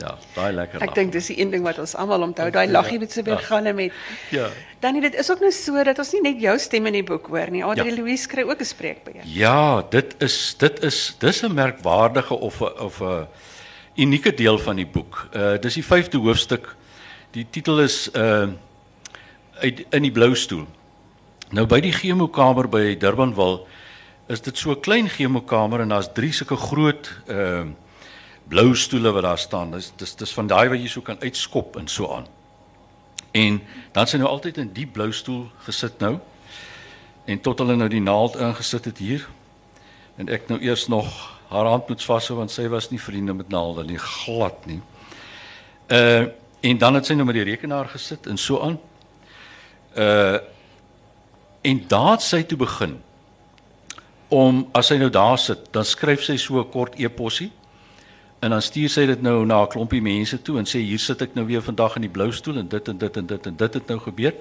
Ja, 0.00 0.14
daai 0.34 0.52
lekker. 0.56 0.80
Ek 0.84 0.94
dink 0.96 1.12
dis 1.12 1.28
die 1.28 1.36
een 1.42 1.50
ding 1.52 1.64
wat 1.66 1.78
ons 1.82 1.92
almal 1.98 2.24
onthou, 2.24 2.48
daai 2.54 2.70
laggie 2.70 2.98
wat 3.02 3.12
so 3.12 3.24
weer 3.26 3.40
gaan 3.44 3.68
met. 3.76 3.92
Ja. 4.32 4.48
Dan 4.80 5.00
dit 5.00 5.14
is 5.14 5.28
ook 5.30 5.42
nou 5.44 5.50
so 5.52 5.84
dat 5.84 5.98
ons 6.00 6.12
nie 6.16 6.22
net 6.24 6.40
jou 6.40 6.56
stem 6.58 6.88
in 6.88 6.96
die 7.00 7.04
boek 7.04 7.28
hoor 7.28 7.52
nie. 7.52 7.62
Adrie 7.64 7.92
ja. 7.92 7.98
Louise 7.98 8.28
kry 8.28 8.46
ook 8.48 8.60
'n 8.60 8.64
spreekbeurt. 8.64 9.24
Ja, 9.24 9.82
dit 9.90 10.14
is 10.18 10.54
dit 10.58 10.82
is 10.82 11.16
dis 11.18 11.42
'n 11.42 11.54
merkwaardige 11.54 12.34
of 12.34 12.60
'n 12.60 12.72
of 12.80 13.00
'n 13.00 13.26
unieke 13.96 14.34
deel 14.34 14.58
van 14.58 14.76
die 14.76 14.86
boek. 14.86 15.28
Uh 15.34 15.58
dis 15.60 15.74
die 15.74 15.84
5de 15.84 16.18
hoofstuk. 16.18 16.76
Die 17.30 17.46
titel 17.50 17.80
is 17.80 18.08
uh 18.14 18.48
uit 19.60 19.84
in 19.90 20.02
die 20.02 20.12
blou 20.12 20.34
stoel. 20.34 20.66
Nou 21.50 21.66
by 21.66 21.80
die 21.80 21.92
chemokamer 21.92 22.68
by 22.68 22.96
Durbanville 22.96 23.66
is 24.28 24.40
dit 24.40 24.58
so 24.58 24.70
'n 24.70 24.80
klein 24.80 25.08
chemokamer 25.08 25.80
en 25.80 25.88
daar's 25.88 26.12
drie 26.14 26.32
sulke 26.32 26.56
groot 26.56 27.10
uh 27.28 27.66
blou 28.50 28.74
stoele 28.74 29.12
wat 29.14 29.22
daar 29.22 29.38
staan. 29.38 29.70
Dis 29.70 29.92
dis 29.96 30.14
dis 30.18 30.34
van 30.34 30.46
daai 30.50 30.68
wat 30.68 30.80
jy 30.80 30.88
so 30.90 31.06
kan 31.06 31.20
uitskop 31.22 31.76
en 31.78 31.88
so 31.88 32.10
aan. 32.10 32.26
En 33.30 33.60
dan 33.94 34.08
sy 34.10 34.18
nou 34.18 34.28
altyd 34.28 34.58
in 34.58 34.72
die 34.74 34.86
blou 34.90 35.12
stoel 35.14 35.44
gesit 35.66 36.02
nou. 36.02 36.16
En 37.30 37.40
tot 37.40 37.62
hulle 37.62 37.76
nou 37.78 37.88
die 37.90 38.02
naald 38.02 38.38
ingesit 38.40 38.88
het 38.90 38.98
hier. 38.98 39.28
En 40.18 40.28
ek 40.28 40.48
nou 40.50 40.58
eers 40.62 40.88
nog 40.90 41.12
haar 41.50 41.66
hand 41.70 41.88
moet 41.88 42.02
vashou 42.02 42.38
want 42.38 42.50
sy 42.50 42.66
was 42.70 42.90
nie 42.90 43.00
vriende 43.00 43.34
met 43.34 43.48
naalde 43.50 43.84
nie, 43.86 43.98
glad 43.98 44.66
nie. 44.66 44.80
Uh 45.88 46.28
en 46.60 46.76
dan 46.76 46.94
het 46.94 47.06
sy 47.08 47.14
nou 47.16 47.24
met 47.24 47.38
die 47.38 47.44
rekenaar 47.48 47.86
gesit 47.88 48.26
en 48.28 48.36
so 48.36 48.60
aan. 48.60 48.74
Uh 49.96 50.42
en 51.62 51.78
daar 51.88 52.10
het 52.18 52.24
sy 52.24 52.42
toe 52.48 52.58
begin 52.58 52.98
om 54.28 54.60
as 54.76 54.90
sy 54.92 54.98
nou 55.00 55.08
daar 55.10 55.38
sit, 55.38 55.66
dan 55.72 55.84
skryf 55.84 56.22
sy 56.24 56.36
so 56.36 56.60
'n 56.60 56.70
kort 56.70 56.98
e-possie 57.00 57.50
En 58.40 58.50
dan 58.50 58.62
stuur 58.62 58.88
sy 58.88 59.04
dit 59.06 59.22
nou 59.22 59.44
na 59.46 59.62
'n 59.62 59.68
klompie 59.68 60.02
mense 60.02 60.42
toe 60.42 60.58
en 60.58 60.64
sê 60.64 60.80
hier 60.80 60.98
sit 60.98 61.22
ek 61.22 61.34
nou 61.34 61.46
weer 61.46 61.62
vandag 61.62 61.96
in 61.96 62.02
die 62.02 62.10
blou 62.10 62.32
stoel 62.32 62.56
en 62.56 62.68
dit 62.68 62.88
en 62.88 62.98
dit 62.98 63.16
en 63.16 63.26
dit 63.26 63.46
en 63.46 63.56
dit 63.56 63.74
het 63.74 63.86
nou 63.86 63.98
gebeur. 63.98 64.34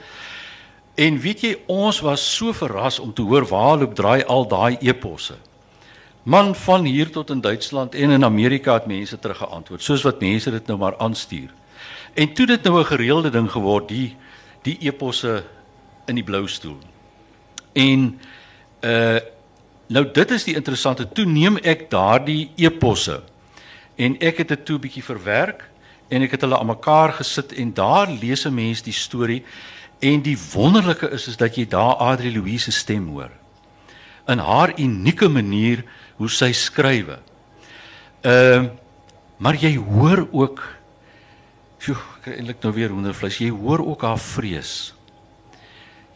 En 0.95 1.19
weet 1.19 1.41
jy 1.41 1.57
ons 1.67 1.99
was 1.99 2.35
so 2.35 2.53
verras 2.53 2.99
om 2.99 3.13
te 3.13 3.21
hoor 3.21 3.45
waar 3.47 3.77
loop 3.77 3.95
draai 3.95 4.23
al 4.23 4.47
daai 4.47 4.77
eposse. 4.79 5.35
Man 6.23 6.55
van 6.55 6.83
hier 6.83 7.11
tot 7.11 7.29
in 7.29 7.41
Duitsland 7.41 7.95
en 7.95 8.09
in 8.09 8.25
Amerika 8.25 8.73
het 8.73 8.85
mense 8.85 9.19
teruggeantwoord 9.19 9.83
soos 9.83 10.03
wat 10.03 10.19
mense 10.19 10.51
dit 10.51 10.67
nou 10.67 10.77
maar 10.77 10.97
aanstuur. 10.97 11.53
En 12.13 12.33
toe 12.33 12.45
dit 12.45 12.63
nou 12.63 12.79
'n 12.79 12.85
gereelde 12.85 13.29
ding 13.29 13.51
geword 13.51 13.87
die 13.87 14.15
die 14.61 14.77
eposse 14.79 15.43
in 16.05 16.15
die 16.15 16.23
blou 16.23 16.47
stoel. 16.47 16.77
En 17.73 18.19
uh 18.81 19.19
nou 19.89 20.11
dit 20.13 20.31
is 20.31 20.43
die 20.43 20.55
interessante 20.55 21.07
toe 21.09 21.25
neem 21.25 21.57
ek 21.57 21.89
daardie 21.89 22.51
eposse 22.55 23.21
en 23.99 24.15
ek 24.23 24.43
het 24.43 24.53
dit 24.55 24.65
toe 24.65 24.77
'n 24.77 24.85
bietjie 24.87 25.03
verwerk 25.03 25.67
en 26.09 26.21
ek 26.21 26.31
het 26.31 26.41
hulle 26.41 26.57
aan 26.57 26.71
mekaar 26.71 27.13
gesit 27.19 27.53
en 27.53 27.73
daar 27.73 28.07
lees 28.07 28.45
'n 28.45 28.53
mens 28.53 28.81
die 28.81 28.93
storie 28.93 29.43
en 29.99 30.21
die 30.21 30.37
wonderlike 30.53 31.09
is 31.11 31.27
is 31.27 31.37
dat 31.37 31.55
jy 31.55 31.67
daar 31.67 31.95
Adri 31.95 32.31
Louise 32.31 32.71
se 32.71 32.79
stem 32.79 33.07
hoor 33.07 33.31
in 34.27 34.39
haar 34.39 34.73
unieke 34.79 35.27
manier 35.27 35.83
hoe 36.17 36.29
sy 36.29 36.51
skrywe. 36.51 37.19
Ehm 38.21 38.63
uh, 38.63 38.69
maar 39.39 39.55
jy 39.55 39.77
hoor 39.77 40.27
ook 40.31 40.59
Sjoe, 41.79 41.95
ek 41.95 42.23
kry 42.25 42.33
eintlik 42.35 42.65
nou 42.65 42.73
weer 42.75 42.91
hoendervleis. 42.91 43.37
Jy 43.39 43.53
hoor 43.55 43.79
ook 43.87 44.01
haar 44.03 44.19
vrees. 44.19 44.91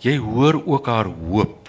Jy 0.03 0.17
hoor 0.19 0.57
ook 0.59 0.89
haar 0.91 1.07
hoop. 1.07 1.62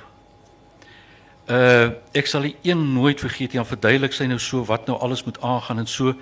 Uh 1.47 1.91
ek 2.13 2.27
sal 2.27 2.47
die 2.47 2.57
een 2.63 2.93
nooit 2.93 3.21
vergeet 3.21 3.53
nie. 3.53 3.61
Dan 3.61 3.69
verduidelik 3.69 4.13
sy 4.13 4.25
nou 4.25 4.39
so 4.39 4.65
wat 4.65 4.87
nou 4.87 4.97
alles 4.99 5.25
moet 5.25 5.41
aangaan 5.41 5.79
en 5.79 5.87
so. 5.87 6.15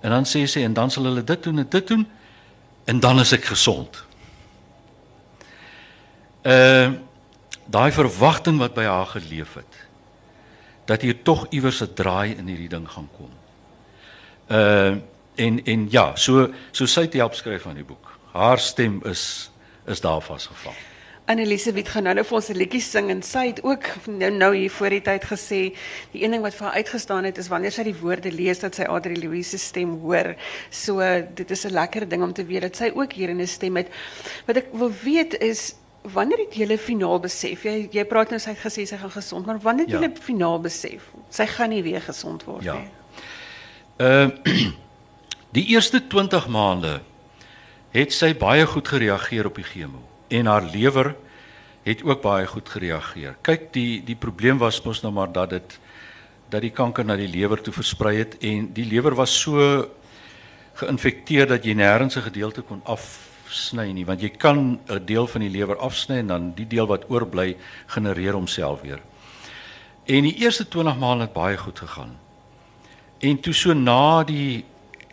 En 0.00 0.10
dan 0.10 0.28
sê 0.28 0.44
sy 0.44 0.60
en 0.66 0.74
dan 0.76 0.90
sal 0.90 1.08
hulle 1.08 1.24
dit 1.24 1.42
doen 1.42 1.58
en 1.58 1.68
dit 1.68 1.88
doen 1.88 2.06
en 2.84 3.00
dan 3.00 3.20
is 3.20 3.32
ek 3.32 3.44
gesond. 3.44 4.04
Uh 6.46 6.92
daai 7.66 7.90
verwagting 7.90 8.60
wat 8.62 8.76
by 8.76 8.84
haar 8.86 9.08
geleef 9.10 9.56
het 9.58 9.78
dat 10.86 11.02
hier 11.02 11.22
tog 11.22 11.46
iewers 11.50 11.80
'n 11.82 11.94
draai 11.94 12.36
in 12.38 12.46
hierdie 12.46 12.68
ding 12.68 12.86
gaan 12.88 13.08
kom. 13.16 13.30
Uh 14.50 15.02
en 15.34 15.64
en 15.64 15.90
ja, 15.90 16.16
so 16.16 16.52
so 16.70 16.86
sy 16.86 17.00
het 17.00 17.12
help 17.12 17.34
skryf 17.34 17.62
van 17.62 17.74
die 17.74 17.84
boek. 17.84 18.18
Haar 18.32 18.58
stem 18.58 19.00
is 19.04 19.50
is 19.86 20.00
daar 20.00 20.20
vasgevang. 20.20 20.76
Annelise 21.26 21.72
Wit 21.74 21.88
gaan 21.90 22.04
nou, 22.06 22.14
nou 22.14 22.22
vir 22.24 22.36
ons 22.38 22.48
'n 22.50 22.56
liedjie 22.56 22.80
sing 22.80 23.10
en 23.10 23.22
sy 23.22 23.46
het 23.48 23.62
ook 23.64 23.82
nou 24.06 24.30
nou 24.30 24.54
hier 24.54 24.70
voor 24.70 24.90
die 24.90 25.02
tyd 25.02 25.24
gesê 25.26 25.74
die 26.12 26.22
een 26.22 26.30
ding 26.30 26.42
wat 26.42 26.54
vir 26.54 26.66
haar 26.66 26.76
uitgestaan 26.76 27.24
het 27.24 27.38
is 27.38 27.48
wanneer 27.48 27.72
sy 27.72 27.82
die 27.82 27.98
woorde 27.98 28.30
lees 28.30 28.58
dat 28.62 28.74
sy 28.74 28.82
Adri 28.82 29.16
Louise 29.16 29.50
se 29.50 29.58
stem 29.58 29.98
hoor. 30.00 30.36
So 30.70 31.00
dit 31.34 31.50
is 31.50 31.66
'n 31.66 31.72
lekker 31.72 32.08
ding 32.08 32.22
om 32.22 32.32
te 32.32 32.44
weet 32.44 32.62
dat 32.62 32.76
sy 32.76 32.92
ook 32.94 33.12
hier 33.12 33.28
in 33.28 33.40
'n 33.40 33.46
stem 33.46 33.76
het. 33.76 33.88
Wat 34.46 34.56
ek 34.56 34.66
wil 34.72 34.92
weet 35.02 35.34
is 35.40 35.74
wanneer 36.02 36.38
het 36.38 36.54
julle 36.54 36.78
finaal 36.78 37.20
besef? 37.20 37.62
Jy 37.62 37.88
jy 37.90 38.04
praat 38.04 38.30
nou 38.30 38.38
sy 38.38 38.50
het 38.50 38.58
gesê 38.58 38.86
sy 38.86 38.96
gaan 38.96 39.10
gesond, 39.10 39.46
maar 39.46 39.58
wanneer 39.58 39.86
het 39.86 39.94
ja. 39.94 40.00
julle 40.00 40.14
finaal 40.20 40.60
besef? 40.60 41.10
Sy 41.30 41.46
gaan 41.46 41.70
nie 41.70 41.82
weer 41.82 42.02
gesond 42.02 42.44
word 42.44 42.62
ja. 42.62 42.74
nie. 42.74 42.88
Ehm 43.96 44.30
uh, 44.46 44.72
die 45.58 45.66
eerste 45.66 46.06
20 46.06 46.46
maande 46.46 47.00
het 47.90 48.12
sy 48.12 48.34
baie 48.34 48.66
goed 48.66 48.88
gereageer 48.88 49.46
op 49.46 49.54
die 49.54 49.64
chemo 49.64 50.15
en 50.28 50.46
haar 50.46 50.64
lewer 50.72 51.14
het 51.86 52.02
ook 52.02 52.22
baie 52.22 52.46
goed 52.46 52.68
gereageer. 52.68 53.36
Kyk, 53.46 53.72
die 53.72 54.02
die 54.04 54.16
probleem 54.18 54.58
was 54.58 54.82
mos 54.82 55.02
nou 55.02 55.12
maar 55.14 55.32
dat 55.32 55.50
dit 55.50 55.78
dat 56.50 56.62
die 56.62 56.70
kanker 56.70 57.04
na 57.04 57.16
die 57.18 57.30
lewer 57.30 57.60
toe 57.62 57.74
versprei 57.74 58.16
het 58.18 58.36
en 58.38 58.70
die 58.74 58.86
lewer 58.86 59.14
was 59.14 59.34
so 59.40 59.86
geïnfekteer 60.76 61.48
dat 61.48 61.64
jy 61.64 61.74
nêrens 61.74 62.16
'n 62.16 62.28
gedeelte 62.28 62.62
kon 62.62 62.82
afsny 62.84 63.92
nie, 63.92 64.04
want 64.04 64.20
jy 64.20 64.28
kan 64.28 64.78
'n 64.88 65.04
deel 65.04 65.26
van 65.26 65.40
die 65.40 65.50
lewer 65.50 65.76
afsny 65.76 66.16
en 66.18 66.26
dan 66.26 66.52
die 66.54 66.66
deel 66.66 66.86
wat 66.86 67.10
oorbly 67.10 67.56
genereer 67.86 68.32
homself 68.32 68.80
weer. 68.80 69.00
En 70.06 70.22
die 70.22 70.34
eerste 70.34 70.68
20 70.68 70.98
maande 70.98 71.24
het 71.24 71.32
baie 71.32 71.56
goed 71.56 71.78
gegaan. 71.78 72.16
En 73.18 73.40
toe 73.40 73.52
so 73.52 73.72
na 73.72 74.24
die 74.24 74.64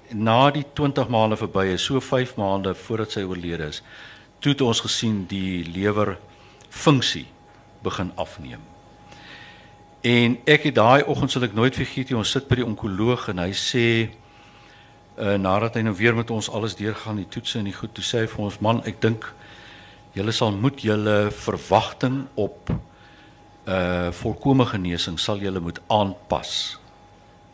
na 0.09 0.51
die 0.51 0.65
20 0.73 1.07
maande 1.07 1.37
verby 1.37 1.65
is, 1.73 1.83
so 1.83 1.99
5 1.99 2.35
maande 2.35 2.75
voordat 2.75 3.11
sy 3.11 3.21
oorlede 3.21 3.67
is, 3.67 3.81
toe 4.43 4.51
het 4.51 4.61
ons 4.61 4.83
gesien 4.83 5.23
die 5.31 5.63
lewer 5.71 6.17
funksie 6.67 7.29
begin 7.83 8.11
afneem. 8.19 8.59
En 10.03 10.35
ek 10.43 10.67
het 10.67 10.75
daai 10.75 11.05
oggend 11.07 11.31
sal 11.31 11.45
ek 11.47 11.55
nooit 11.55 11.75
vergeet 11.79 12.09
nie, 12.11 12.17
ons 12.19 12.33
sit 12.35 12.49
by 12.49 12.57
die 12.59 12.67
onkoloog 12.67 13.29
en 13.31 13.39
hy 13.45 13.53
sê 13.55 13.87
uh 15.13 15.37
nadat 15.39 15.77
hy 15.77 15.83
nou 15.85 15.93
weer 15.95 16.15
met 16.17 16.31
ons 16.33 16.49
alles 16.49 16.75
deurgaan, 16.75 17.21
die 17.21 17.29
toetse 17.29 17.59
en 17.61 17.69
die 17.69 17.75
goed, 17.75 17.93
toe 17.95 18.03
sê 18.03 18.23
hy 18.23 18.31
vir 18.31 18.41
ons 18.43 18.57
man, 18.65 18.81
ek 18.89 18.99
dink 19.03 19.29
julle 20.17 20.33
sal 20.35 20.51
moet 20.57 20.81
julle 20.83 21.29
verwagting 21.45 22.25
op 22.35 22.73
uh 22.73 24.09
volkomme 24.19 24.67
genesing 24.73 25.21
sal 25.21 25.39
julle 25.39 25.63
moet 25.63 25.79
aanpas. 25.87 26.75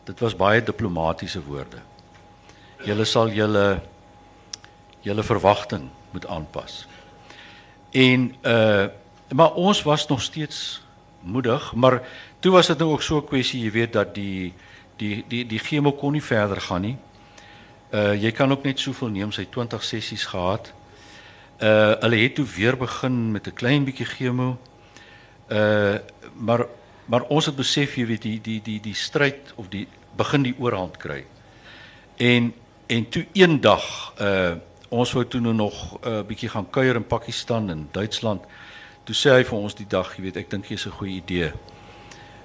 Dit 0.08 0.18
was 0.24 0.34
baie 0.34 0.64
diplomatisiese 0.64 1.44
woorde. 1.46 1.84
Julle 2.82 3.06
sal 3.06 3.30
julle 3.36 3.66
julle 5.04 5.22
verwagting 5.22 5.86
moet 6.12 6.26
aanpas. 6.26 6.86
En 7.90 8.34
uh 8.42 8.86
maar 9.30 9.52
ons 9.54 9.82
was 9.82 10.06
nog 10.06 10.22
steeds 10.22 10.82
moedig, 11.20 11.74
maar 11.74 12.02
toe 12.38 12.52
was 12.52 12.66
dit 12.66 12.78
nou 12.78 12.90
ook 12.90 13.02
so 13.02 13.16
'n 13.16 13.24
kwessie, 13.24 13.62
jy 13.62 13.70
weet 13.70 13.92
dat 13.92 14.14
die 14.14 14.54
die 14.96 15.24
die 15.28 15.46
die 15.46 15.58
chemo 15.58 15.92
kon 15.92 16.12
nie 16.12 16.22
verder 16.22 16.60
gaan 16.60 16.80
nie. 16.80 16.96
Uh 17.90 18.14
jy 18.22 18.30
kan 18.30 18.50
ook 18.50 18.62
net 18.62 18.78
soveel 18.78 19.08
neem, 19.08 19.32
sy 19.32 19.46
20 19.50 19.84
sessies 19.84 20.24
gehad. 20.24 20.72
Uh 21.58 21.94
hulle 22.00 22.16
het 22.16 22.34
toe 22.34 22.46
weer 22.46 22.76
begin 22.76 23.30
met 23.30 23.46
'n 23.46 23.54
klein 23.54 23.84
bietjie 23.84 24.06
chemo. 24.06 24.58
Uh 25.48 25.98
maar 26.34 26.66
maar 27.04 27.22
ons 27.22 27.46
het 27.46 27.56
besef 27.56 27.96
jy 27.96 28.06
weet 28.06 28.22
die 28.22 28.40
die 28.40 28.62
die 28.62 28.80
die 28.80 28.94
stryd 28.94 29.52
of 29.54 29.68
die 29.68 29.86
begin 30.16 30.42
die 30.42 30.54
oorhand 30.58 30.96
kry. 30.96 31.24
En 32.16 32.54
en 32.86 33.08
toe 33.08 33.26
eendag 33.32 34.14
uh 34.20 34.54
ons 34.90 35.12
wou 35.12 35.24
toe 35.26 35.40
nou 35.40 35.54
nog 35.54 35.98
'n 36.02 36.08
uh, 36.08 36.22
bietjie 36.26 36.48
gaan 36.48 36.70
kuier 36.70 36.94
in 36.94 37.06
Pakistan 37.06 37.70
en 37.70 37.88
Duitsland. 37.90 38.44
Toe 39.04 39.14
sê 39.14 39.30
hy 39.30 39.44
vir 39.44 39.58
ons 39.58 39.74
die 39.74 39.86
dag, 39.86 40.16
jy 40.16 40.22
weet, 40.22 40.36
ek 40.36 40.50
dink 40.50 40.66
jy's 40.66 40.86
'n 40.86 40.98
goeie 40.98 41.14
idee. 41.22 41.52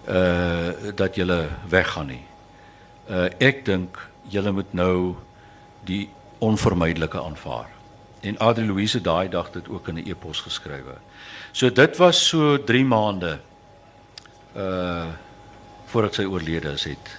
Uh 0.08 0.94
dat 0.96 1.16
jy 1.16 1.48
weggaan 1.70 2.08
nie. 2.08 2.26
Uh 3.10 3.30
ek 3.40 3.66
dink 3.66 3.98
jy 4.30 4.52
moet 4.52 4.74
nou 4.74 5.16
die 5.84 6.10
onvermydelike 6.40 7.22
aanvaar. 7.22 7.70
En 8.22 8.38
Adrie 8.38 8.68
Louise 8.68 9.02
daai 9.02 9.30
dag 9.30 9.52
dit 9.52 9.68
ook 9.70 9.88
in 9.88 9.96
'n 9.96 10.08
e-pos 10.08 10.42
geskrywe. 10.42 10.98
So 11.52 11.70
dit 11.70 11.98
was 11.98 12.28
so 12.28 12.64
3 12.64 12.86
maande 12.86 13.40
uh 14.56 15.08
voordat 15.86 16.14
sy 16.14 16.24
oorlede 16.24 16.72
is 16.72 16.84
het 16.84 17.18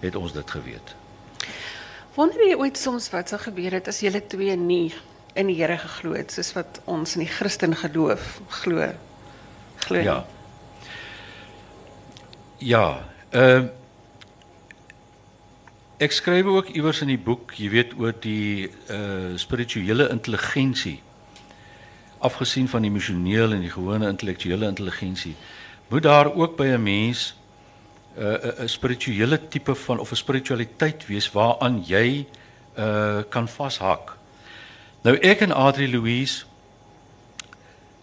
het 0.00 0.16
ons 0.16 0.32
dit 0.32 0.50
geweet. 0.50 0.94
Wonder 2.14 2.44
jy 2.46 2.54
ooit 2.54 2.78
soms 2.78 3.08
wat 3.10 3.32
sou 3.32 3.40
gebeur 3.42 3.74
het 3.74 3.88
as 3.90 3.98
julle 4.04 4.20
twee 4.30 4.54
nie 4.56 4.92
in 5.34 5.48
die 5.50 5.56
Here 5.58 5.74
geglo 5.82 6.14
het 6.14 6.30
soos 6.30 6.52
wat 6.54 6.78
ons 6.86 7.16
in 7.16 7.24
die 7.24 7.30
Christen 7.30 7.74
geloof 7.74 8.36
glo? 8.62 8.86
Glo. 9.86 9.98
Ja. 9.98 10.20
Ja, 12.62 12.84
ehm 13.30 13.66
uh, 13.66 13.72
ek 16.04 16.12
skryf 16.12 16.46
ook 16.50 16.68
iewers 16.74 17.00
in 17.04 17.08
die 17.08 17.18
boek, 17.18 17.54
jy 17.56 17.68
weet 17.70 17.92
oor 17.98 18.14
die 18.20 18.70
uh 18.92 19.34
spirituele 19.40 20.08
intelligensie 20.10 20.98
afgesien 22.18 22.68
van 22.68 22.82
die 22.82 22.90
emosionele 22.90 23.54
en 23.54 23.62
die 23.64 23.72
gewone 23.72 24.08
intellektuele 24.10 24.68
intelligensie 24.68 25.34
moet 25.88 26.02
daar 26.02 26.30
ook 26.34 26.56
by 26.56 26.66
'n 26.74 26.82
mens 26.82 27.34
'n 28.16 28.22
uh, 28.22 28.62
'n 28.62 28.68
spirituele 28.68 29.48
tipe 29.48 29.74
van 29.74 29.98
of 29.98 30.10
'n 30.10 30.16
spiritualiteit 30.16 31.06
wees 31.06 31.30
waaraan 31.32 31.82
jy 31.86 32.26
uh 32.78 33.22
kan 33.28 33.48
vashak. 33.48 34.16
Nou 35.02 35.16
ek 35.16 35.40
en 35.40 35.52
Adri 35.52 35.90
Louise 35.90 36.44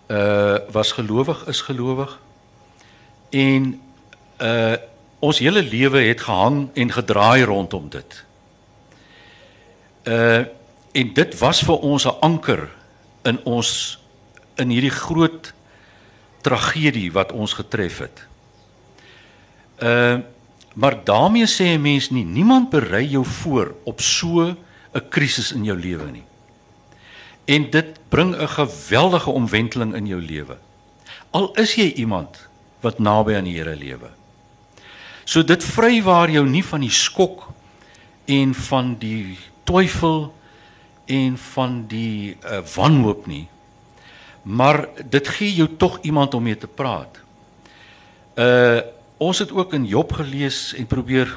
uh 0.07 0.57
was 0.71 0.91
gelowig 0.91 1.47
is 1.47 1.61
gelowig 1.61 2.19
en 3.29 3.81
uh 4.41 4.75
ons 5.19 5.39
hele 5.39 5.61
lewe 5.63 6.01
het 6.01 6.21
gehang 6.21 6.69
en 6.73 6.91
gedraai 6.91 7.43
rondom 7.43 7.89
dit. 7.89 8.25
Uh 10.03 10.45
en 10.91 11.13
dit 11.13 11.37
was 11.39 11.61
vir 11.63 11.79
ons 11.79 12.05
'n 12.05 12.19
anker 12.19 12.69
in 13.23 13.39
ons 13.43 13.99
in 14.55 14.69
hierdie 14.69 14.91
groot 14.93 15.53
tragedie 16.41 17.11
wat 17.11 17.31
ons 17.31 17.53
getref 17.53 17.97
het. 17.97 18.30
Uh 19.81 20.19
maar 20.73 21.03
daarmee 21.03 21.47
sê 21.47 21.75
'n 21.75 21.81
mens 21.81 22.09
nie 22.09 22.25
niemand 22.25 22.69
berei 22.69 23.07
jou 23.07 23.25
voor 23.25 23.75
op 23.83 24.01
so 24.01 24.55
'n 24.93 25.07
krisis 25.09 25.51
in 25.51 25.63
jou 25.63 25.79
lewe 25.79 26.11
nie. 26.11 26.23
En 27.45 27.69
dit 27.69 27.99
bring 28.09 28.35
'n 28.35 28.47
geweldige 28.47 29.29
omwenteling 29.29 29.95
in 29.95 30.07
jou 30.07 30.21
lewe. 30.21 30.57
Al 31.29 31.53
is 31.53 31.75
jy 31.75 31.93
iemand 31.93 32.49
wat 32.79 32.99
naby 32.99 33.35
aan 33.35 33.43
die 33.43 33.57
Here 33.57 33.75
lewe. 33.75 34.09
So 35.23 35.43
dit 35.43 35.63
vrywaar 35.63 36.29
jou 36.29 36.45
nie 36.47 36.63
van 36.65 36.79
die 36.79 36.91
skok 36.91 37.49
en 38.25 38.53
van 38.53 38.95
die 38.99 39.37
twyfel 39.63 40.33
en 41.05 41.37
van 41.37 41.85
die 41.87 42.37
uh, 42.43 42.59
wanhoop 42.75 43.25
nie. 43.25 43.47
Maar 44.41 44.87
dit 45.09 45.27
gee 45.27 45.53
jou 45.53 45.69
tog 45.77 45.99
iemand 46.01 46.33
om 46.33 46.43
mee 46.43 46.57
te 46.57 46.67
praat. 46.67 47.19
Uh 48.35 48.79
ons 49.21 49.39
het 49.39 49.51
ook 49.53 49.73
in 49.77 49.85
Job 49.85 50.13
gelees 50.17 50.71
en 50.73 50.87
probeer 50.89 51.29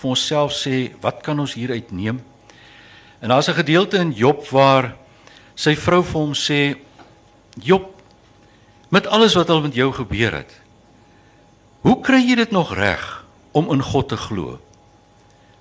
vir 0.00 0.08
onsself 0.10 0.54
sê 0.56 0.90
wat 1.02 1.20
kan 1.22 1.38
ons 1.38 1.54
hieruit 1.54 1.92
neem? 1.94 2.18
En 3.22 3.28
daar's 3.28 3.48
'n 3.48 3.60
gedeelte 3.62 3.98
in 3.98 4.12
Job 4.12 4.48
waar 4.48 4.96
sy 5.54 5.76
vrou 5.76 6.02
vir 6.02 6.20
hom 6.20 6.34
sê 6.34 6.76
Job 7.54 8.02
met 8.88 9.06
alles 9.06 9.34
wat 9.34 9.50
al 9.50 9.60
met 9.60 9.74
jou 9.74 9.92
gebeur 9.92 10.32
het. 10.32 10.60
Hoe 11.80 12.00
kry 12.00 12.18
jy 12.18 12.34
dit 12.34 12.50
nog 12.50 12.74
reg 12.74 13.24
om 13.52 13.70
in 13.72 13.82
God 13.82 14.08
te 14.08 14.16
glo? 14.16 14.58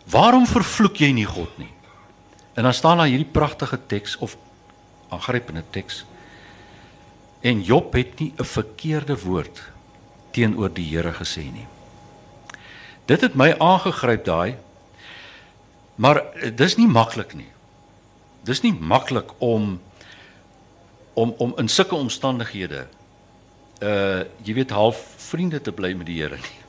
Waarom 0.05 0.47
vervloek 0.47 0.97
jy 0.97 1.12
nie 1.12 1.25
God 1.25 1.58
nie? 1.58 1.73
En 2.53 2.63
dan 2.63 2.73
staan 2.73 2.97
daar 2.97 3.08
hierdie 3.08 3.32
pragtige 3.32 3.79
teks 3.86 4.17
of 4.17 4.38
aangrypende 5.10 5.63
teks. 5.69 6.05
En 7.41 7.62
Job 7.62 7.93
het 7.93 8.19
nie 8.19 8.34
'n 8.38 8.43
verkeerde 8.43 9.19
woord 9.19 9.71
teenoor 10.32 10.72
die 10.74 10.88
Here 10.89 11.13
gesê 11.13 11.46
nie. 11.52 11.68
Dit 13.06 13.22
het 13.22 13.36
my 13.36 13.56
aangegryp 13.58 14.26
daai. 14.26 14.56
Maar 15.96 16.24
dis 16.56 16.78
nie 16.78 16.88
maklik 16.88 17.34
nie. 17.36 17.50
Dis 18.48 18.62
nie 18.63 18.74
maklik 18.74 19.34
om 19.38 19.80
om 21.13 21.34
om 21.38 21.54
in 21.60 21.68
sulke 21.68 21.96
omstandighede 21.96 22.86
uh 23.84 24.24
jy 24.46 24.54
weet 24.54 24.72
half 24.72 25.00
vriende 25.18 25.60
te 25.62 25.72
bly 25.72 25.94
met 25.94 26.08
die 26.08 26.22
Here 26.22 26.38
nie. 26.38 26.60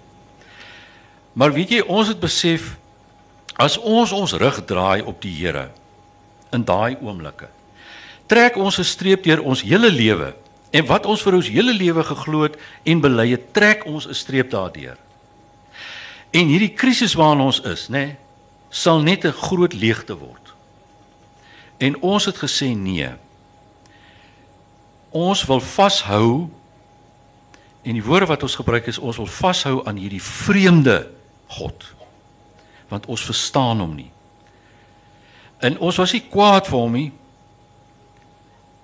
Maar 1.32 1.52
weet 1.54 1.70
jy 1.70 1.80
ons 1.86 2.08
het 2.08 2.20
besef 2.20 2.76
as 3.54 3.78
ons 3.78 4.12
ons 4.12 4.32
rug 4.32 4.64
draai 4.64 5.02
op 5.02 5.22
die 5.22 5.34
Here 5.36 5.68
in 6.50 6.64
daai 6.66 6.96
oomblikke 6.98 7.50
trek 8.30 8.56
ons 8.56 8.78
'n 8.78 8.84
streep 8.84 9.22
deur 9.22 9.42
ons 9.42 9.62
hele 9.62 9.90
lewe 9.90 10.34
En 10.70 10.86
wat 10.86 11.06
ons 11.06 11.22
vir 11.22 11.34
ons 11.34 11.48
hele 11.50 11.74
lewe 11.74 12.04
geglo 12.04 12.42
het 12.46 12.58
en 12.86 13.00
bely 13.02 13.30
het, 13.30 13.52
trek 13.52 13.86
ons 13.86 14.06
'n 14.06 14.14
streep 14.14 14.50
daardeur. 14.50 14.96
En 16.30 16.46
hierdie 16.46 16.74
krisis 16.74 17.14
waarin 17.14 17.40
ons 17.40 17.60
is, 17.60 17.88
nê, 17.88 17.92
nee, 18.06 18.16
sal 18.68 19.02
net 19.02 19.24
'n 19.24 19.32
groot 19.32 19.72
leegte 19.72 20.14
word. 20.14 20.54
En 21.78 22.00
ons 22.00 22.24
het 22.24 22.36
gesê 22.36 22.76
nee. 22.76 23.08
Ons 25.10 25.44
wil 25.44 25.60
vashou 25.60 26.48
en 27.82 27.92
die 27.92 28.04
woorde 28.04 28.26
wat 28.26 28.42
ons 28.42 28.54
gebruik 28.54 28.86
is 28.86 28.98
ons 28.98 29.16
wil 29.16 29.26
vashou 29.26 29.86
aan 29.86 29.96
hierdie 29.96 30.22
vreemde 30.22 31.10
God. 31.46 31.94
Want 32.88 33.06
ons 33.06 33.24
verstaan 33.24 33.80
hom 33.80 33.94
nie. 33.94 34.10
En 35.58 35.78
ons 35.78 35.96
was 35.96 36.12
nie 36.12 36.24
kwaad 36.30 36.68
vir 36.68 36.78
hom 36.78 36.92
nie, 36.92 37.12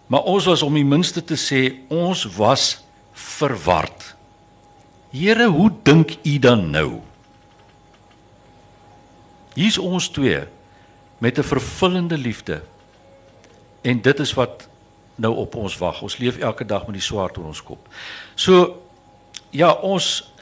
Maar 0.07 0.23
ons 0.23 0.45
was 0.45 0.63
om 0.63 0.75
die 0.75 0.87
minste 0.87 1.25
te 1.25 1.39
sê 1.39 1.63
ons 1.91 2.25
was 2.37 2.85
verward. 3.13 4.15
Here, 5.11 5.49
hoe 5.49 5.71
dink 5.83 6.17
u 6.23 6.39
dan 6.39 6.71
nou? 6.71 7.01
Hier's 9.57 9.79
ons 9.79 10.09
twee 10.13 10.45
met 11.19 11.39
'n 11.39 11.43
vervullende 11.43 12.19
liefde. 12.19 12.63
En 13.83 14.03
dit 14.03 14.19
is 14.21 14.35
wat 14.35 14.69
nou 15.15 15.35
op 15.35 15.55
ons 15.55 15.79
wag. 15.79 16.03
Ons 16.03 16.17
leef 16.17 16.39
elke 16.39 16.65
dag 16.65 16.87
met 16.87 16.95
die 16.95 17.03
swaard 17.03 17.39
oor 17.39 17.45
ons 17.45 17.63
kop. 17.63 17.89
So 18.35 18.83
ja, 19.51 19.73
ons 19.73 20.33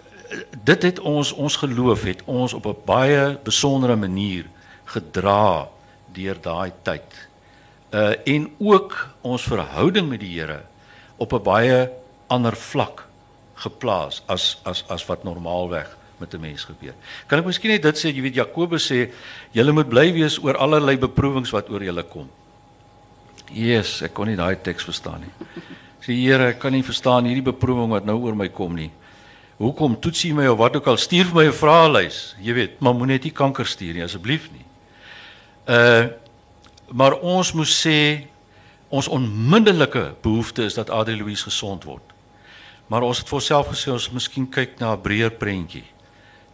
dit 0.64 0.82
het 0.82 0.98
ons 1.00 1.32
ons 1.32 1.56
geloof 1.56 2.02
het 2.02 2.22
ons 2.24 2.52
op 2.52 2.66
'n 2.66 2.76
baie 2.84 3.38
besondere 3.44 3.96
manier 3.96 4.46
gedra 4.84 5.68
deur 6.12 6.40
daai 6.40 6.72
tyd 6.82 7.28
uh 7.94 8.14
en 8.26 8.48
ook 8.58 8.96
ons 9.22 9.42
verhouding 9.42 10.08
met 10.08 10.20
die 10.20 10.34
Here 10.34 10.62
op 11.16 11.32
'n 11.32 11.42
baie 11.42 11.90
ander 12.26 12.56
vlak 12.56 13.06
geplaas 13.54 14.22
as 14.26 14.58
as 14.64 14.84
as 14.88 15.06
wat 15.06 15.24
normaalweg 15.24 15.96
met 16.18 16.34
'n 16.34 16.40
mens 16.40 16.64
gebeur. 16.64 16.94
Kan 17.26 17.38
ek 17.38 17.44
miskien 17.46 17.70
net 17.70 17.82
dit 17.82 17.96
sê, 17.96 18.14
jy 18.14 18.22
weet 18.22 18.34
Jakobus 18.34 18.90
sê 18.90 19.10
julle 19.52 19.72
moet 19.72 19.88
bly 19.88 20.12
wees 20.12 20.38
oor 20.38 20.56
allerlei 20.56 20.96
beproewings 20.96 21.50
wat 21.50 21.70
oor 21.70 21.82
julle 21.82 22.02
kom. 22.02 22.28
Jesus, 23.52 24.02
ek 24.02 24.14
kon 24.14 24.26
nie 24.26 24.36
daai 24.36 24.56
teks 24.62 24.84
verstaan 24.84 25.20
nie. 25.20 25.62
Sê 26.00 26.12
Here, 26.12 26.48
ek 26.48 26.58
kan 26.58 26.72
nie 26.72 26.82
verstaan 26.82 27.24
hierdie 27.24 27.52
beproewing 27.52 27.90
wat 27.90 28.04
nou 28.04 28.18
oor 28.18 28.34
my 28.34 28.48
kom 28.48 28.74
nie. 28.74 28.90
Hoekom 29.58 30.00
toets 30.00 30.24
U 30.24 30.34
my 30.34 30.46
of 30.46 30.58
wat 30.58 30.76
ook 30.76 30.86
al? 30.86 30.96
Stuur 30.96 31.24
vir 31.24 31.34
my 31.34 31.46
'n 31.46 31.52
vraelys. 31.52 32.34
Jy 32.40 32.54
weet, 32.54 32.80
maar 32.80 32.94
moenie 32.94 33.14
net 33.14 33.24
nie 33.24 33.32
kanker 33.32 33.66
stuur 33.66 33.94
nie 33.94 34.02
asseblief 34.02 34.50
nie. 34.52 34.64
Uh 35.68 36.08
maar 36.88 37.18
ons 37.20 37.52
moet 37.52 37.68
sê 37.70 38.26
ons 38.88 39.08
onmiddellike 39.08 40.14
behoefte 40.22 40.64
is 40.64 40.74
dat 40.74 40.90
Adrie 40.90 41.16
Louise 41.16 41.42
gesond 41.42 41.84
word. 41.84 42.12
Maar 42.86 43.02
ons 43.02 43.18
het 43.18 43.28
vir 43.28 43.38
onsself 43.40 43.70
gesê 43.72 43.90
ons 43.90 44.10
miskien 44.10 44.46
kyk 44.50 44.78
na 44.78 44.92
'n 44.94 45.00
breër 45.00 45.30
prentjie. 45.30 45.84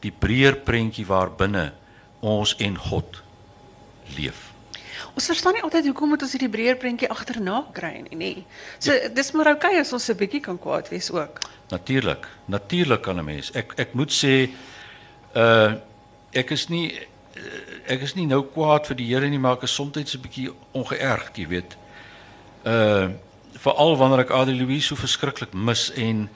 Die 0.01 0.13
breër 0.13 0.57
prentjie 0.57 1.07
waar 1.07 1.31
binne 1.31 1.73
ons 2.21 2.55
en 2.59 2.79
God 2.79 3.23
leef. 4.17 4.53
Ons 5.15 5.27
verstaan 5.27 5.53
nie 5.57 5.63
altyd 5.63 5.87
hoekom 5.91 6.09
moet 6.09 6.23
ons 6.23 6.33
hierdie 6.33 6.53
breër 6.53 6.77
prentjie 6.77 7.09
agterna 7.11 7.65
kry 7.73 8.05
nie, 8.05 8.17
nê. 8.17 8.45
So 8.79 8.93
ja. 8.93 9.09
dis 9.09 9.33
maar 9.33 9.47
oukei 9.55 9.71
okay 9.71 9.81
as 9.81 9.93
ons 9.93 10.09
'n 10.11 10.17
bietjie 10.17 10.41
kan 10.41 10.59
kwaad 10.59 10.89
wees 10.89 11.11
ook. 11.11 11.41
Natuurlik. 11.71 12.29
Natuurlik 12.47 13.03
kan 13.03 13.19
'n 13.19 13.25
mens. 13.25 13.51
Ek 13.55 13.73
ek 13.77 13.95
moet 13.95 14.13
sê 14.13 14.51
uh 15.35 15.75
ek 16.33 16.51
is 16.51 16.69
nie 16.69 17.09
ek 17.87 18.01
is 18.01 18.15
nie 18.15 18.27
nou 18.27 18.43
kwaad 18.43 18.87
vir 18.87 18.97
die 18.97 19.07
Here 19.07 19.29
nie, 19.29 19.39
maar 19.39 19.59
ek 19.59 19.63
is 19.69 19.75
soms 19.75 19.97
'n 19.97 20.23
bietjie 20.23 20.51
ongeërgd, 20.73 21.37
jy 21.37 21.49
weet. 21.49 21.77
Uh 22.65 23.09
veral 23.61 23.97
wanneer 23.97 24.21
ek 24.21 24.31
Adrie 24.31 24.57
Louise 24.57 24.87
so 24.87 24.97
verskriklik 24.97 25.53
mis 25.53 25.91
en 25.91 26.29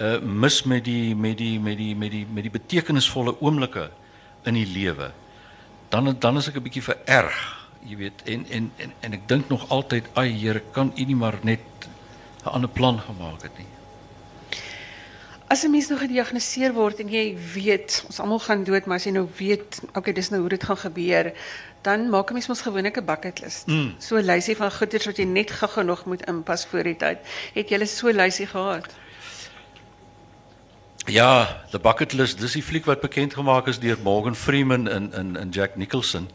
uh 0.00 0.18
mis 0.20 0.62
met 0.64 0.84
die 0.84 1.14
met 1.14 1.36
die 1.38 1.60
met 1.60 1.76
die 1.76 1.94
met 1.94 2.10
die 2.10 2.26
met 2.26 2.42
die 2.42 2.50
betekenisvolle 2.50 3.36
oomblikke 3.40 3.90
in 4.44 4.54
die 4.54 4.66
lewe. 4.66 5.12
Dan 5.88 6.16
dan 6.18 6.36
is 6.36 6.48
ek 6.48 6.56
'n 6.56 6.62
bietjie 6.62 6.82
vererg 6.82 7.60
jy 7.86 7.96
weet 7.96 8.22
en 8.28 8.46
en 8.50 8.70
en 8.76 8.92
en 9.00 9.16
ek 9.16 9.28
dink 9.28 9.48
nog 9.48 9.68
altyd 9.68 10.08
ai 10.20 10.28
Here 10.32 10.62
kan 10.72 10.92
u 10.96 11.04
nie 11.04 11.16
maar 11.16 11.38
net 11.42 11.60
'n 12.44 12.48
ander 12.48 12.70
plan 12.70 13.00
gemaak 13.00 13.42
het 13.42 13.58
nie. 13.58 13.66
As 15.50 15.64
'n 15.64 15.70
mens 15.70 15.88
nou 15.88 15.98
gediagnoseer 15.98 16.72
word 16.72 17.00
en 17.02 17.08
jy 17.10 17.34
weet 17.54 18.04
ons 18.06 18.20
almal 18.22 18.38
gaan 18.38 18.62
dood, 18.64 18.86
maar 18.86 18.96
as 18.96 19.04
jy 19.04 19.10
nou 19.10 19.26
weet, 19.36 19.80
okay, 19.98 20.12
dis 20.14 20.30
nou 20.30 20.40
hoe 20.40 20.48
dit 20.48 20.62
gaan 20.62 20.76
gebeur, 20.76 21.32
dan 21.82 22.08
maak 22.08 22.30
'n 22.30 22.32
mens 22.32 22.46
mos 22.46 22.62
gewoonlik 22.62 22.96
'n 22.96 23.04
bucket 23.04 23.40
list. 23.40 23.66
Mm. 23.66 23.94
So 23.98 24.16
'n 24.16 24.24
lysie 24.24 24.56
van 24.56 24.70
goeders 24.72 25.06
wat 25.06 25.16
jy 25.16 25.24
net 25.24 25.50
gou 25.50 25.84
nog 25.84 26.04
moet 26.04 26.26
inpas 26.26 26.66
voor 26.66 26.82
die 26.82 26.96
tyd. 26.96 27.18
Het 27.54 27.68
jy 27.68 27.84
so 27.84 28.08
'n 28.08 28.16
lysie 28.16 28.46
gehad? 28.46 28.86
Ja, 31.06 31.62
The 31.70 31.78
Bucket 31.78 32.12
List, 32.12 32.38
dis 32.40 32.52
die 32.52 32.62
fliek 32.62 32.84
wat 32.84 33.00
bekend 33.00 33.34
gemaak 33.34 33.66
is 33.66 33.78
deur 33.78 33.96
Morgan 34.02 34.36
Freeman 34.36 34.88
en 34.88 35.12
en 35.12 35.36
en 35.36 35.48
Jack 35.50 35.76
Nicholson. 35.76 36.28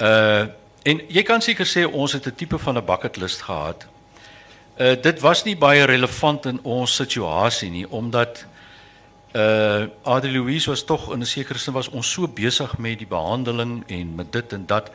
Uh 0.00 0.46
en 0.82 1.00
jy 1.08 1.22
kan 1.22 1.40
seker 1.40 1.66
sê 1.66 1.84
ons 1.92 2.12
het 2.12 2.26
'n 2.26 2.34
tipe 2.34 2.58
van 2.58 2.76
'n 2.76 2.84
bucket 2.84 3.16
list 3.16 3.42
gehad. 3.42 3.86
Uh 4.80 4.94
dit 5.02 5.20
was 5.20 5.44
nie 5.44 5.56
baie 5.56 5.84
relevant 5.84 6.46
in 6.48 6.58
ons 6.64 6.94
situasie 6.96 7.70
nie 7.70 7.84
omdat 7.84 8.46
uh 9.36 9.84
Adrie 10.02 10.32
Louise 10.32 10.70
was 10.70 10.84
tog 10.84 11.12
in 11.12 11.20
'n 11.20 11.26
sekere 11.26 11.58
sin 11.58 11.74
was 11.74 11.88
ons 11.88 12.12
so 12.12 12.26
besig 12.28 12.78
met 12.78 12.98
die 12.98 13.06
behandeling 13.06 13.84
en 13.86 14.14
met 14.14 14.32
dit 14.32 14.52
en 14.52 14.66
dat 14.66 14.90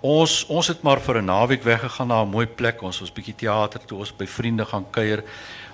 ons 0.00 0.46
ons 0.46 0.66
het 0.66 0.82
maar 0.82 1.00
vir 1.00 1.20
'n 1.20 1.24
naweek 1.24 1.62
weggegaan 1.62 2.08
na 2.08 2.22
'n 2.22 2.28
mooi 2.28 2.46
plek. 2.46 2.82
Ons 2.82 3.00
was 3.00 3.12
bietjie 3.12 3.34
teater 3.34 3.80
toe, 3.84 3.98
ons 3.98 4.16
by 4.16 4.26
vriende 4.26 4.64
gaan 4.64 4.86
kuier. 4.90 5.24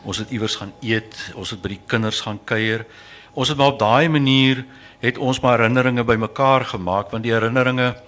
Ons 0.05 0.19
het 0.19 0.31
iewers 0.31 0.57
gaan 0.57 0.73
eet, 0.81 1.33
ons 1.35 1.51
het 1.51 1.63
by 1.63 1.69
die 1.69 1.81
kinders 1.87 2.21
gaan 2.21 2.41
kuier. 2.45 2.87
Ons 3.35 3.49
het 3.49 3.57
maar 3.57 3.73
op 3.73 3.79
daai 3.79 4.09
manier 4.09 4.65
het 4.99 5.19
ons 5.19 5.41
maar 5.41 5.59
herinneringe 5.59 6.05
bymekaar 6.05 6.65
gemaak 6.65 7.11
want 7.11 7.23
die 7.23 7.33
herinneringe 7.33 8.03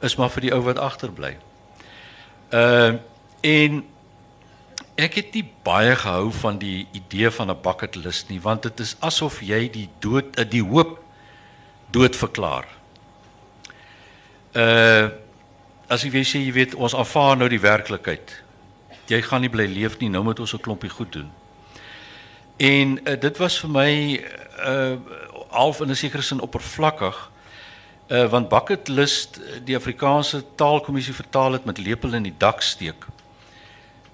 is 0.00 0.16
maar 0.16 0.30
vir 0.30 0.40
die 0.40 0.52
ou 0.52 0.62
wat 0.62 0.78
agterbly. 0.78 1.36
Uh 2.50 2.94
en 3.40 3.84
ek 4.96 5.14
het 5.14 5.34
nie 5.34 5.44
baie 5.64 5.96
gehou 5.96 6.30
van 6.32 6.58
die 6.58 6.86
idee 6.92 7.30
van 7.30 7.50
'n 7.50 7.62
bucket 7.62 7.96
list 7.96 8.28
nie 8.28 8.40
want 8.40 8.62
dit 8.62 8.80
is 8.80 8.96
asof 9.00 9.40
jy 9.40 9.70
die 9.70 9.88
dood 9.98 10.38
uh, 10.38 10.44
die 10.44 10.62
hoop 10.62 10.98
dood 11.90 12.16
verklaar. 12.16 12.66
Uh 14.54 15.08
as 15.90 16.02
jy 16.02 16.22
sê 16.22 16.38
jy 16.38 16.52
weet 16.52 16.74
ons 16.74 16.94
aanvaar 16.94 17.36
nou 17.36 17.48
die 17.48 17.60
werklikheid. 17.60 18.42
Jy 19.06 19.22
gaan 19.22 19.40
nie 19.40 19.50
bly 19.50 19.66
leef 19.66 19.98
nie, 19.98 20.08
nou 20.08 20.22
moet 20.22 20.40
ons 20.40 20.54
'n 20.54 20.60
klompie 20.60 20.90
goed 20.90 21.12
doen. 21.12 21.30
En 22.56 23.00
uh, 23.04 23.20
dit 23.20 23.36
was 23.38 23.58
vir 23.58 23.70
my 23.70 24.24
uh 24.66 24.96
half 25.50 25.80
in 25.80 25.90
'n 25.90 25.96
sekere 25.96 26.22
sin 26.22 26.40
oppervlakkig 26.40 27.30
Uh, 28.10 28.26
want 28.26 28.48
bucket 28.48 28.88
list 28.88 29.36
die 29.64 29.76
Afrikaanse 29.76 30.42
taalkommissie 30.58 31.14
vertaal 31.14 31.50
dit 31.54 31.64
met 31.64 31.78
lepel 31.78 32.16
in 32.18 32.24
die 32.26 32.34
dak 32.38 32.58
steek. 32.60 33.06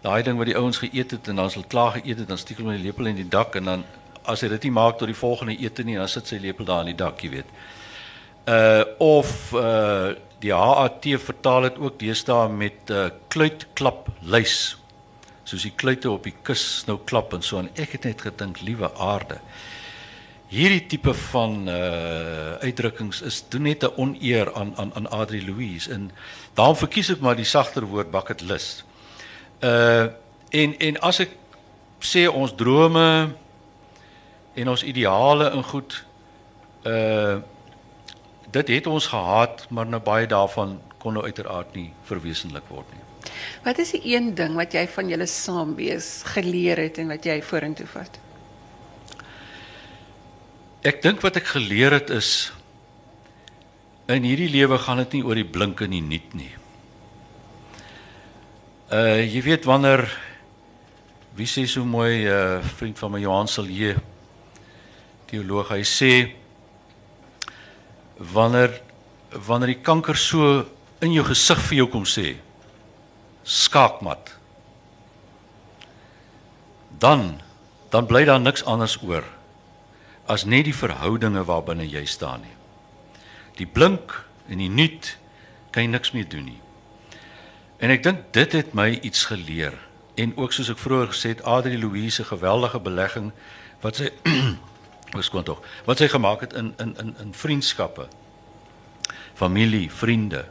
Daai 0.06 0.22
ding 0.22 0.38
wat 0.38 0.46
die 0.46 0.58
ouens 0.58 0.78
geëet 0.78 1.16
het 1.16 1.28
en 1.30 1.40
dan 1.40 1.48
as 1.48 1.56
hulle 1.58 1.66
klaar 1.66 1.96
geëet 1.96 2.22
het 2.22 2.28
dan 2.30 2.38
steek 2.38 2.60
hulle 2.60 2.70
met 2.70 2.82
die 2.82 2.86
lepel 2.86 3.10
in 3.10 3.18
die 3.18 3.30
dak 3.30 3.56
en 3.58 3.70
dan 3.72 3.84
as 4.30 4.42
hy 4.44 4.50
dit 4.52 4.68
nie 4.68 4.74
maak 4.76 5.00
tot 5.00 5.10
die 5.10 5.18
volgende 5.18 5.56
ete 5.58 5.84
nie 5.86 5.96
dan 5.98 6.10
sit 6.10 6.30
sy 6.30 6.38
lepel 6.42 6.66
daar 6.68 6.84
in 6.84 6.92
die 6.92 6.98
dak, 6.98 7.22
jy 7.22 7.32
weet. 7.38 7.50
Uh 8.46 8.84
of 9.02 9.52
uh 9.58 10.14
die 10.44 10.52
HAT 10.52 11.06
vertaal 11.24 11.64
dit 11.64 11.78
ook 11.80 11.94
deesdae 11.98 12.50
met 12.52 12.92
uh 12.92 13.08
kluitklap 13.32 14.10
lys. 14.22 14.76
Soos 15.48 15.64
die 15.64 15.72
kluite 15.74 16.10
op 16.12 16.26
die 16.28 16.34
kus 16.46 16.84
nou 16.86 16.98
klap 17.08 17.34
en 17.34 17.42
so 17.42 17.58
en 17.58 17.70
ek 17.74 17.96
het 17.96 18.06
net 18.10 18.26
gedink 18.28 18.62
liewe 18.62 18.92
aarde 18.94 19.40
hierdie 20.46 20.84
tipe 20.86 21.14
van 21.32 21.66
uh 21.68 22.58
uitdrukkings 22.62 23.22
is 23.26 23.42
doen 23.50 23.66
net 23.66 23.82
'n 23.82 23.96
oneer 23.96 24.54
aan 24.54 24.72
aan 24.76 24.92
aan 24.94 25.10
Adri 25.10 25.42
Louise 25.46 25.90
en 25.92 26.10
daarom 26.54 26.76
verkies 26.76 27.10
ek 27.10 27.20
maar 27.20 27.36
die 27.36 27.44
sagter 27.44 27.82
woord 27.82 28.10
bucket 28.10 28.40
list. 28.40 28.84
Uh 29.60 30.06
en 30.50 30.76
en 30.78 30.98
as 31.02 31.18
ek 31.20 31.32
sê 32.00 32.26
ons 32.30 32.52
drome 32.54 33.34
en 34.54 34.68
ons 34.68 34.82
ideale 34.82 35.50
in 35.52 35.64
goed 35.66 36.04
uh 36.86 37.38
dit 38.50 38.68
het 38.68 38.86
ons 38.86 39.06
gehad 39.06 39.66
maar 39.70 39.86
nou 39.86 40.00
baie 40.00 40.26
daarvan 40.26 40.78
kon 41.02 41.12
nou 41.12 41.24
uiteraard 41.24 41.74
nie 41.74 41.90
verwesenlik 42.08 42.64
word 42.68 42.88
nie. 42.94 43.02
Wat 43.64 43.78
is 43.78 43.92
die 43.96 44.14
een 44.14 44.34
ding 44.38 44.54
wat 44.58 44.74
jy 44.74 44.86
van 44.90 45.10
julle 45.10 45.26
saam 45.26 45.74
wees 45.78 46.22
geleer 46.34 46.80
het 46.80 46.98
en 47.02 47.10
wat 47.12 47.26
jy 47.26 47.40
vorentoe 47.42 47.86
vat? 47.90 48.20
Ek 50.86 51.02
dink 51.02 51.22
wat 51.24 51.36
ek 51.40 51.50
geleer 51.56 51.98
het 51.98 52.12
is 52.14 52.52
in 54.06 54.22
hierdie 54.22 54.50
lewe 54.52 54.78
gaan 54.78 55.02
dit 55.02 55.18
nie 55.18 55.24
oor 55.26 55.38
die 55.38 55.48
blink 55.48 55.82
en 55.82 55.94
die 55.94 56.04
nuut 56.04 56.34
nie. 56.38 56.52
Uh 58.86 59.18
jy 59.26 59.42
weet 59.42 59.64
wanneer 59.66 60.06
wie 61.34 61.46
sê 61.46 61.66
so 61.66 61.84
mooi 61.84 62.22
'n 62.22 62.30
uh, 62.30 62.62
vriend 62.62 62.98
van 62.98 63.10
my 63.10 63.20
Johan 63.20 63.48
Silje 63.48 63.96
teoloog 65.26 65.68
hy 65.74 65.82
sê 65.82 66.30
wanneer 68.18 68.80
wanneer 69.30 69.74
die 69.74 69.82
kanker 69.82 70.16
so 70.16 70.64
in 71.00 71.12
jou 71.12 71.24
gesig 71.26 71.58
vir 71.58 71.76
jou 71.78 71.88
kom 71.90 72.04
sê 72.04 72.36
skaakmat 73.42 74.38
dan 76.98 77.42
dan 77.90 78.06
bly 78.06 78.24
daar 78.24 78.40
niks 78.40 78.62
anders 78.64 79.02
oor 79.02 79.24
as 80.26 80.44
net 80.44 80.64
die 80.64 80.74
verhoudinge 80.74 81.42
waarbinne 81.44 81.86
jy 81.86 82.04
staan 82.06 82.42
nie. 82.42 82.56
Die 83.58 83.66
blink 83.66 84.24
en 84.48 84.58
die 84.58 84.70
nuut 84.70 85.18
kan 85.70 85.82
jy 85.82 85.90
niks 85.90 86.12
meer 86.12 86.28
doen 86.28 86.44
nie. 86.44 86.65
En 87.78 87.90
ek 87.90 88.02
dink 88.02 88.22
dit 88.36 88.52
het 88.52 88.72
my 88.74 88.98
iets 89.02 89.24
geleer. 89.24 89.74
En 90.16 90.32
ook 90.36 90.52
soos 90.52 90.70
ek 90.72 90.80
vroeër 90.80 91.12
gesê 91.12 91.34
het 91.34 91.42
Adri 91.44 91.78
Louise 91.78 92.22
se 92.22 92.24
geweldige 92.24 92.80
belegging 92.80 93.32
wat 93.84 94.00
sy 94.00 94.10
was 95.16 95.28
kon 95.30 95.44
tog? 95.44 95.60
Wat 95.84 96.00
sy 96.00 96.08
gemaak 96.08 96.40
het 96.40 96.56
in 96.56 96.72
in 96.80 96.96
in 96.96 97.14
in 97.20 97.34
vriendskappe. 97.34 98.08
Familie 99.34 99.90
vriende. 99.92 100.46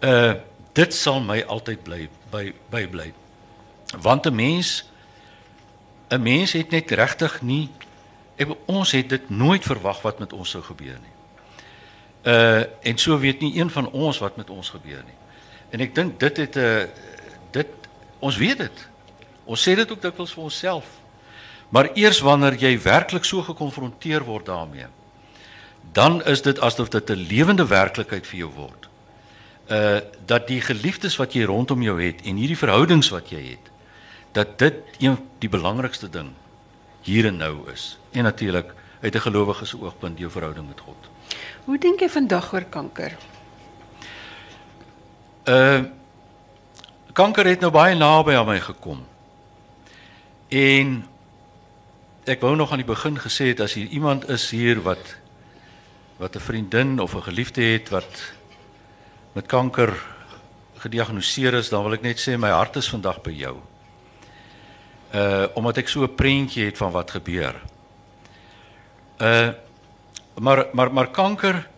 Uh 0.00 0.34
dit 0.78 0.94
sal 0.94 1.18
my 1.20 1.40
altyd 1.42 1.82
bly 1.82 2.04
by 2.30 2.52
by 2.70 2.84
bly 2.86 3.12
want 3.98 4.26
'n 4.26 4.34
mens 4.34 4.84
'n 6.08 6.22
mens 6.22 6.52
het 6.52 6.70
net 6.70 6.90
regtig 6.90 7.42
nie 7.42 7.70
Ek 8.38 8.54
ons 8.70 8.92
het 8.94 9.08
dit 9.10 9.30
nooit 9.30 9.64
verwag 9.66 10.02
wat 10.04 10.20
met 10.22 10.32
ons 10.32 10.50
sou 10.50 10.62
gebeur 10.62 10.98
nie. 11.02 11.14
Uh 12.30 12.62
en 12.86 12.98
so 12.98 13.18
weet 13.18 13.40
nie 13.42 13.56
een 13.58 13.70
van 13.70 13.90
ons 13.90 14.18
wat 14.22 14.36
met 14.36 14.50
ons 14.50 14.70
gebeur 14.70 15.02
nie. 15.06 15.16
En 15.70 15.80
ek 15.80 15.94
dink 15.94 16.20
dit 16.20 16.36
het 16.36 16.56
'n 16.56 16.58
uh, 16.58 16.84
dit 17.50 17.68
ons 18.18 18.36
weet 18.36 18.58
dit. 18.58 18.88
Ons 19.44 19.62
sê 19.68 19.74
dit 19.74 19.90
ook 19.90 20.02
dikwels 20.02 20.32
vir 20.32 20.42
onsself. 20.42 20.86
Maar 21.68 21.90
eers 21.94 22.20
wanneer 22.20 22.54
jy 22.54 22.78
werklik 22.80 23.24
so 23.24 23.42
gekonfronteer 23.42 24.24
word 24.24 24.46
daarmee, 24.46 24.86
dan 25.92 26.24
is 26.24 26.42
dit 26.42 26.60
asof 26.60 26.88
dit 26.88 27.10
'n 27.10 27.26
lewende 27.28 27.66
werklikheid 27.66 28.26
vir 28.26 28.38
jou 28.38 28.50
word. 28.50 28.88
Uh 29.70 30.00
dat 30.26 30.46
die 30.46 30.60
geliefdes 30.60 31.16
wat 31.16 31.32
jy 31.32 31.44
rondom 31.44 31.82
jou 31.82 32.02
het 32.02 32.20
en 32.24 32.36
hierdie 32.36 32.56
verhoudings 32.56 33.08
wat 33.08 33.30
jy 33.30 33.42
het, 33.50 33.70
dat 34.32 34.58
dit 34.58 34.74
een 34.98 35.18
die 35.38 35.48
belangrikste 35.48 36.10
ding 36.10 36.32
hier 37.02 37.26
en 37.26 37.36
nou 37.36 37.70
is. 37.72 37.98
En 38.12 38.22
natuurlik 38.22 38.74
uit 39.00 39.14
'n 39.14 39.20
gelowige 39.20 39.64
se 39.66 39.80
oogpunt 39.80 40.18
jou 40.18 40.30
verhouding 40.30 40.68
met 40.68 40.80
God. 40.80 40.96
Hoe 41.64 41.78
dink 41.78 42.00
jy 42.00 42.08
vandag 42.08 42.52
oor 42.52 42.64
kanker? 42.64 43.16
Uh 45.48 45.84
kanker 47.18 47.48
het 47.50 47.60
nou 47.64 47.70
baie 47.74 47.96
naby 47.98 48.36
aan 48.38 48.46
my 48.46 48.60
gekom. 48.62 49.00
En 50.54 50.90
ek 52.28 52.44
wou 52.44 52.52
nog 52.56 52.70
aan 52.70 52.82
die 52.84 52.86
begin 52.86 53.16
gesê 53.18 53.48
het 53.50 53.62
as 53.64 53.74
hier 53.74 53.88
iemand 53.90 54.28
is 54.28 54.50
hier 54.54 54.82
wat 54.84 55.16
wat 56.18 56.36
'n 56.36 56.44
vriendin 56.44 57.00
of 57.00 57.14
'n 57.14 57.22
geliefde 57.22 57.62
het 57.62 57.88
wat 57.88 58.32
met 59.32 59.46
kanker 59.46 59.96
gediagnoseer 60.76 61.54
is, 61.54 61.68
dan 61.68 61.82
wil 61.82 61.92
ek 61.92 62.02
net 62.02 62.20
sê 62.20 62.38
my 62.38 62.50
hart 62.50 62.76
is 62.76 62.88
vandag 62.88 63.22
by 63.22 63.30
jou. 63.30 63.56
Uh 65.14 65.46
omdat 65.54 65.76
ek 65.76 65.88
so 65.88 66.02
'n 66.02 66.14
prentjie 66.14 66.64
het 66.64 66.76
van 66.76 66.92
wat 66.92 67.10
gebeur. 67.10 67.54
Uh 69.18 69.48
maar 70.40 70.66
maar 70.72 70.92
maar 70.92 71.10
kanker 71.10 71.68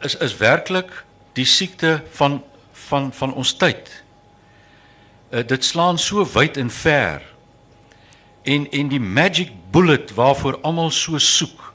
is 0.00 0.16
is 0.16 0.36
werklik 0.36 1.04
die 1.32 1.46
siekte 1.46 2.02
van 2.16 2.42
van 2.90 3.12
van 3.12 3.34
ons 3.34 3.54
tyd. 3.56 3.90
Uh 5.30 5.44
dit 5.46 5.64
slaan 5.64 5.98
so 5.98 6.24
wyd 6.34 6.56
en 6.56 6.70
ver. 6.70 7.22
En 8.42 8.66
en 8.70 8.88
die 8.88 9.00
magic 9.00 9.52
bullet 9.70 10.14
waarvoor 10.14 10.58
almal 10.66 10.90
so 10.90 11.18
soek, 11.18 11.72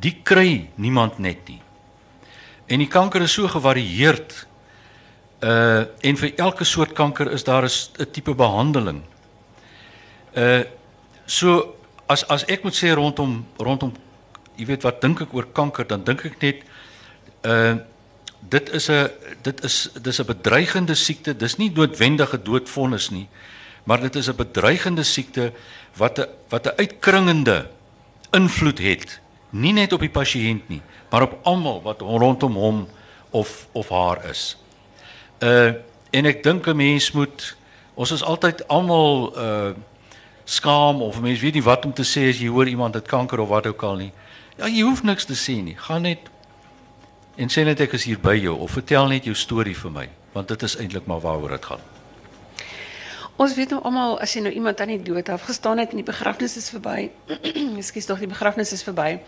die 0.00 0.16
kry 0.22 0.68
niemand 0.74 1.18
net 1.18 1.48
nie. 1.48 1.60
En 2.66 2.78
die 2.78 2.88
kanker 2.90 3.22
is 3.22 3.32
so 3.32 3.48
gevarieerd. 3.48 4.46
Uh 5.42 5.84
en 6.00 6.16
vir 6.16 6.32
elke 6.36 6.64
soort 6.64 6.92
kanker 6.92 7.30
is 7.32 7.44
daar 7.44 7.64
'n 7.64 8.10
tipe 8.12 8.34
behandeling. 8.34 9.02
Uh 10.36 10.64
so 11.26 11.74
as 12.06 12.24
as 12.28 12.44
ek 12.44 12.62
moet 12.62 12.74
sê 12.74 12.94
rondom 12.94 13.44
rondom 13.58 13.92
jy 14.56 14.66
weet 14.66 14.82
wat 14.82 15.00
dink 15.00 15.20
ek 15.20 15.34
oor 15.34 15.46
kanker, 15.52 15.86
dan 15.86 16.04
dink 16.04 16.24
ek 16.24 16.40
net 16.40 16.64
uh 17.44 17.76
dit 18.40 18.70
is 18.72 18.88
'n 18.90 19.10
dit 19.42 19.64
is 19.64 19.90
dis 20.02 20.18
'n 20.20 20.26
bedreigende 20.26 20.94
siekte. 20.94 21.36
Dis 21.36 21.56
nie 21.56 21.70
noodwendige 21.70 22.42
doodvonnis 22.42 23.10
nie, 23.10 23.28
maar 23.84 24.00
dit 24.00 24.16
is 24.16 24.28
'n 24.28 24.36
bedreigende 24.36 25.02
siekte 25.02 25.52
wat 25.96 26.18
'n 26.18 26.26
wat 26.48 26.66
'n 26.66 26.76
uitkringende 26.76 27.68
invloed 28.30 28.78
het, 28.78 29.20
nie 29.50 29.72
net 29.72 29.92
op 29.92 30.00
die 30.00 30.10
pasiënt 30.10 30.68
nie, 30.68 30.82
maar 31.10 31.22
op 31.22 31.38
almal 31.42 31.82
wat 31.82 32.00
rondom 32.00 32.54
hom 32.54 32.88
of 33.30 33.68
of 33.72 33.88
haar 33.88 34.24
is. 34.30 34.56
Uh 35.38 35.72
en 36.10 36.24
ek 36.24 36.42
dink 36.42 36.66
'n 36.66 36.76
mens 36.76 37.12
moet 37.12 37.56
ons 37.94 38.10
is 38.10 38.22
altyd 38.22 38.68
almal 38.68 39.32
uh 39.36 39.70
skaam 40.44 41.02
of 41.02 41.20
mense 41.20 41.42
weet 41.42 41.54
nie 41.54 41.62
wat 41.62 41.84
om 41.84 41.92
te 41.92 42.04
sê 42.04 42.28
as 42.28 42.38
jy 42.38 42.48
hoor 42.48 42.68
iemand 42.68 42.94
het 42.94 43.06
kanker 43.06 43.38
of 43.38 43.48
wat 43.48 43.66
ook 43.66 43.82
al 43.82 43.96
nie. 43.96 44.12
Ja, 44.56 44.68
jy 44.68 44.82
hoef 44.82 45.02
niks 45.02 45.24
te 45.24 45.34
sê 45.34 45.58
nie. 45.62 45.76
Gaan 45.76 46.02
net 46.02 46.18
en 47.36 47.52
sê 47.52 47.64
net 47.64 47.80
ek 47.80 47.92
is 47.98 48.06
hier 48.08 48.20
by 48.20 48.34
jou 48.38 48.56
of 48.64 48.70
vertel 48.76 49.08
net 49.12 49.28
jou 49.28 49.34
storie 49.34 49.76
vir 49.76 49.92
my, 49.92 50.08
want 50.32 50.48
dit 50.48 50.62
is 50.62 50.76
eintlik 50.80 51.06
maar 51.06 51.20
waaroor 51.20 51.56
dit 51.56 51.64
gaan. 51.64 51.84
Ons 53.36 53.52
weet 53.54 53.74
nou 53.74 53.82
almal 53.84 54.14
as 54.24 54.32
jy 54.32 54.40
nou 54.46 54.52
iemand 54.56 54.80
aan 54.80 54.94
die 54.94 55.02
dood 55.04 55.28
afgestaan 55.28 55.78
het 55.82 55.92
en 55.92 56.00
die 56.00 56.08
begrafnis 56.08 56.56
is 56.56 56.70
verby. 56.72 57.10
Ekskuus 57.82 58.08
tog 58.08 58.22
die 58.22 58.30
begrafnis 58.30 58.72
is 58.72 58.84
verby. 58.86 59.18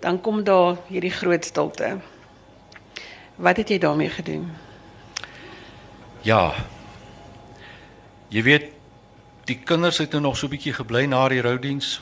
Dan 0.00 0.20
kom 0.24 0.40
daar 0.44 0.78
hierdie 0.88 1.12
groot 1.12 1.44
stilte. 1.44 1.98
Wat 3.36 3.60
het 3.60 3.68
jy 3.68 3.78
daarmee 3.78 4.08
gedoen? 4.08 4.48
Ja. 6.24 6.54
Jy 8.32 8.42
weet 8.48 8.72
die 9.46 9.58
kinders 9.60 10.00
het 10.00 10.16
nou 10.16 10.22
nog 10.22 10.36
so 10.36 10.46
'n 10.46 10.56
bietjie 10.56 10.72
gebly 10.72 11.04
na 11.04 11.28
die 11.28 11.44
roudiens 11.44 12.00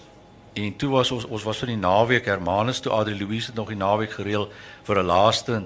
en 0.55 0.77
toe 0.77 0.91
was 0.91 1.11
ons 1.11 1.25
ons 1.27 1.43
was 1.43 1.59
vir 1.59 1.73
die 1.73 1.81
naweek 1.81 2.29
Hermanus 2.31 2.81
toe 2.81 2.93
Adri 2.95 3.17
Louise 3.19 3.51
het 3.51 3.59
nog 3.59 3.73
die 3.73 3.79
naweek 3.79 4.15
gereël 4.15 4.47
vir 4.87 4.99
'n 5.03 5.07
laaste 5.07 5.65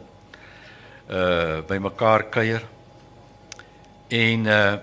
uh 1.09 1.61
by 1.69 1.79
mekaar 1.79 2.29
kuier. 2.29 2.63
En 4.09 4.47
uh 4.47 4.77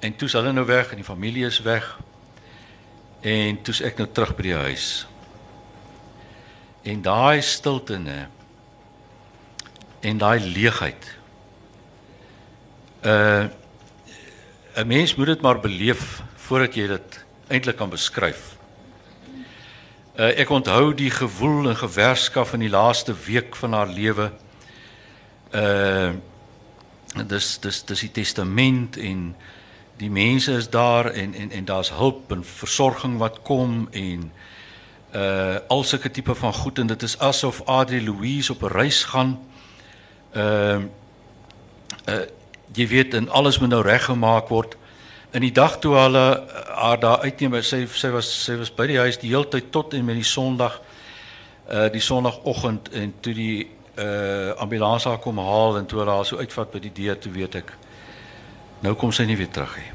en 0.00 0.16
toe 0.16 0.28
is 0.28 0.32
hulle 0.32 0.52
nou 0.52 0.66
weg 0.66 0.90
en 0.90 0.96
die 0.96 1.04
familie 1.04 1.46
is 1.46 1.60
weg. 1.60 1.98
En 3.20 3.62
toe's 3.62 3.80
ek 3.80 3.98
nou 3.98 4.08
terug 4.12 4.36
by 4.36 4.42
die 4.42 4.54
huis. 4.54 5.06
En 6.82 7.02
daai 7.02 7.42
stilte 7.42 7.98
nê. 7.98 8.26
En 10.00 10.18
daai 10.18 10.40
leegheid. 10.40 11.16
Uh 13.04 13.48
'n 14.76 14.86
mens 14.86 15.14
moet 15.14 15.26
dit 15.26 15.40
maar 15.40 15.60
beleef 15.60 16.22
voordat 16.36 16.74
jy 16.74 16.86
dit 16.86 17.24
eintlik 17.48 17.76
kan 17.76 17.90
beskryf. 17.90 18.57
Uh 20.18 20.32
ek 20.34 20.50
onthou 20.50 20.94
die 20.98 21.10
gewoel 21.14 21.68
en 21.70 21.76
gewerskaf 21.78 22.52
in 22.52 22.64
die 22.64 22.70
laaste 22.70 23.14
week 23.14 23.56
van 23.56 23.72
haar 23.72 23.86
lewe. 23.86 24.32
Uh 25.54 26.10
dis 27.26 27.58
dis 27.62 27.84
dis 27.84 28.00
die 28.00 28.10
testament 28.10 28.96
en 28.96 29.36
die 29.96 30.10
mense 30.10 30.52
is 30.52 30.66
daar 30.70 31.06
en 31.10 31.34
en 31.34 31.50
en 31.50 31.64
daar's 31.64 31.92
hulp 31.94 32.32
en 32.34 32.42
versorging 32.44 33.18
wat 33.18 33.38
kom 33.42 33.86
en 33.90 34.32
uh 35.14 35.56
al 35.68 35.84
sulke 35.84 36.10
tipe 36.10 36.34
van 36.34 36.52
goed 36.52 36.78
en 36.78 36.86
dit 36.86 37.02
is 37.02 37.18
asof 37.18 37.62
Adri 37.66 38.02
Louise 38.04 38.52
op 38.52 38.62
'n 38.62 38.74
reis 38.74 39.04
gaan. 39.04 39.38
Uh 40.34 40.82
uh 42.08 42.26
jy 42.74 42.88
weet 42.88 43.14
en 43.14 43.28
alles 43.28 43.58
moet 43.58 43.68
nou 43.68 43.82
reggemaak 43.82 44.48
word. 44.48 44.76
In 45.30 45.40
die 45.44 45.52
dag 45.52 45.78
toe 45.78 45.94
hulle 45.94 46.44
haar 46.74 47.00
daar 47.00 47.20
uitneem, 47.20 47.58
sy 47.62 47.82
sy 47.92 48.08
was 48.14 48.28
sy 48.44 48.54
was 48.56 48.70
by 48.72 48.86
die 48.88 48.96
huis 48.96 49.18
die 49.20 49.28
hele 49.28 49.48
tyd 49.52 49.68
tot 49.72 49.92
en 49.94 50.06
met 50.08 50.16
die 50.16 50.24
Sondag 50.26 50.80
uh 51.68 51.88
die 51.92 52.00
Sondagoggend 52.00 52.88
en 52.96 53.12
toe 53.20 53.34
die 53.36 53.66
uh 54.00 54.54
ambulans 54.56 55.04
haar 55.04 55.18
kom 55.20 55.38
haal 55.38 55.76
en 55.76 55.86
toe 55.86 56.00
hulle 56.00 56.14
haar 56.16 56.24
so 56.24 56.40
uitvat 56.40 56.72
by 56.72 56.80
die 56.80 56.94
deur 56.96 57.18
toe 57.20 57.32
weet 57.32 57.58
ek 57.60 57.72
nou 58.80 58.94
kom 58.96 59.12
sy 59.12 59.26
nie 59.28 59.36
weer 59.36 59.50
terug 59.52 59.76
nie. 59.76 59.90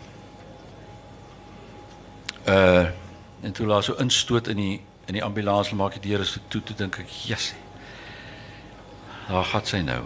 Uh 2.53 2.85
en 3.43 3.51
toe 3.51 3.65
laat 3.67 3.83
so 3.83 3.97
instoot 3.99 4.47
in 4.53 4.61
die 4.61 4.75
in 5.07 5.17
die 5.17 5.23
ambulans 5.23 5.73
maak 5.73 5.97
die 5.97 6.11
deure 6.11 6.27
so 6.29 6.45
toe 6.47 6.61
toe 6.61 6.77
dink 6.77 6.99
ek 7.01 7.09
jessie. 7.09 7.57
Daar 9.27 9.49
gaan 9.49 9.65
sy 9.65 9.81
nou. 9.81 10.03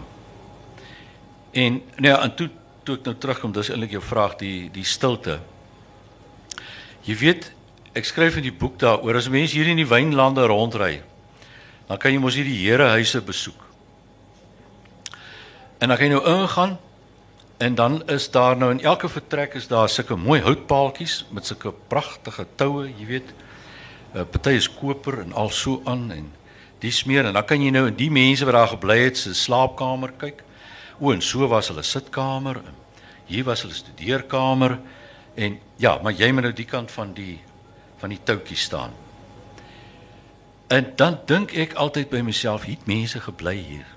En 1.52 1.82
nee, 1.96 2.16
en 2.16 2.34
toe 2.34 2.48
toe 2.88 2.96
ek 2.96 3.04
nou 3.04 3.16
terugkom, 3.20 3.52
dis 3.52 3.68
eintlik 3.68 3.92
jou 3.98 4.02
vraag 4.04 4.38
die 4.40 4.70
die 4.72 4.86
stilte. 4.88 5.38
Jy 7.04 7.16
weet, 7.20 7.50
ek 7.96 8.08
skryf 8.08 8.38
in 8.40 8.46
die 8.46 8.54
boek 8.54 8.78
daaroor 8.80 9.18
as 9.20 9.28
mense 9.32 9.56
hier 9.56 9.68
in 9.68 9.80
die 9.80 9.88
wynlande 9.88 10.46
rondry, 10.48 11.02
dan 11.88 12.00
kan 12.00 12.14
jy 12.14 12.20
mos 12.22 12.38
hierdie 12.38 12.56
herehuise 12.62 13.20
besoek. 13.24 13.60
En 15.78 15.92
dan 15.92 15.98
kan 15.98 16.08
jy 16.08 16.14
nou 16.16 16.24
ingaan 16.32 16.78
en 17.58 17.74
dan 17.74 18.00
is 18.10 18.28
daar 18.30 18.56
nou 18.56 18.70
in 18.70 18.80
elke 18.86 19.10
vertrek 19.10 19.56
is 19.58 19.68
daar 19.68 19.88
sulke 19.90 20.16
mooi 20.16 20.40
houtpaaltjies 20.42 21.24
met 21.34 21.46
sulke 21.46 21.72
pragtige 21.90 22.46
toue, 22.56 22.86
jy 22.88 23.06
weet. 23.06 23.32
uh, 24.14 24.24
Party 24.24 24.56
is 24.56 24.68
koper 24.70 25.20
en 25.26 25.32
al 25.36 25.50
so 25.52 25.82
aan 25.84 26.08
en 26.14 26.28
die 26.80 26.92
smeer 26.94 27.26
en 27.26 27.34
dan 27.36 27.44
kan 27.44 27.60
jy 27.60 27.70
nou 27.74 27.88
in 27.90 27.96
die 27.98 28.10
mense 28.10 28.46
wat 28.46 28.54
daar 28.54 28.70
gebly 28.72 29.00
het 29.04 29.18
se 29.18 29.34
slaapkamer 29.34 30.14
kyk. 30.18 30.44
O, 30.98 31.12
en 31.12 31.22
so 31.22 31.46
was 31.48 31.68
hulle 31.68 31.82
sitkamer 31.82 32.62
hier 33.28 33.44
was 33.44 33.62
hulle 33.62 33.74
studeerkamer 33.76 34.78
en 35.34 35.58
ja, 35.76 35.98
maar 36.02 36.16
jy 36.16 36.30
moet 36.32 36.48
nou 36.48 36.54
die 36.56 36.66
kant 36.68 36.90
van 36.92 37.12
die 37.16 37.38
van 37.98 38.12
die 38.14 38.20
toutjie 38.22 38.56
staan. 38.56 38.92
En 40.70 40.92
dan 40.96 41.16
dink 41.26 41.50
ek 41.58 41.72
altyd 41.74 42.12
by 42.12 42.20
myself, 42.22 42.62
hier 42.68 42.76
het 42.78 42.86
mense 42.86 43.18
gebly 43.24 43.56
hier. 43.56 43.88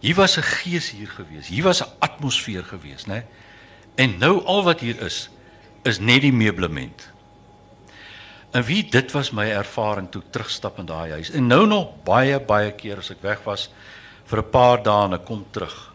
Hier 0.00 0.16
was 0.16 0.38
'n 0.38 0.42
gees 0.42 0.90
hier 0.90 1.08
gewees. 1.08 1.46
Hier 1.46 1.64
was 1.64 1.82
'n 1.82 1.90
atmosfeer 1.98 2.64
gewees, 2.64 3.04
né? 3.06 3.24
En 3.94 4.18
nou 4.18 4.44
al 4.44 4.62
wat 4.62 4.80
hier 4.80 5.02
is, 5.02 5.28
is 5.82 5.98
net 5.98 6.22
die 6.22 6.32
meublement. 6.32 7.10
En 8.50 8.62
wie 8.64 8.88
dit 8.88 9.12
was 9.12 9.30
my 9.30 9.50
ervaring 9.50 10.10
toe 10.10 10.22
terugstap 10.30 10.78
in 10.78 10.86
daai 10.86 11.10
huis. 11.10 11.30
En 11.30 11.46
nou 11.46 11.66
nog 11.66 12.02
baie 12.04 12.40
baie 12.40 12.72
keer 12.72 12.98
as 12.98 13.10
ek 13.10 13.22
weg 13.22 13.44
was 13.44 13.70
vir 14.24 14.38
'n 14.38 14.50
paar 14.50 14.82
dae 14.82 15.04
en 15.04 15.12
ek 15.12 15.24
kom 15.24 15.46
terug. 15.50 15.91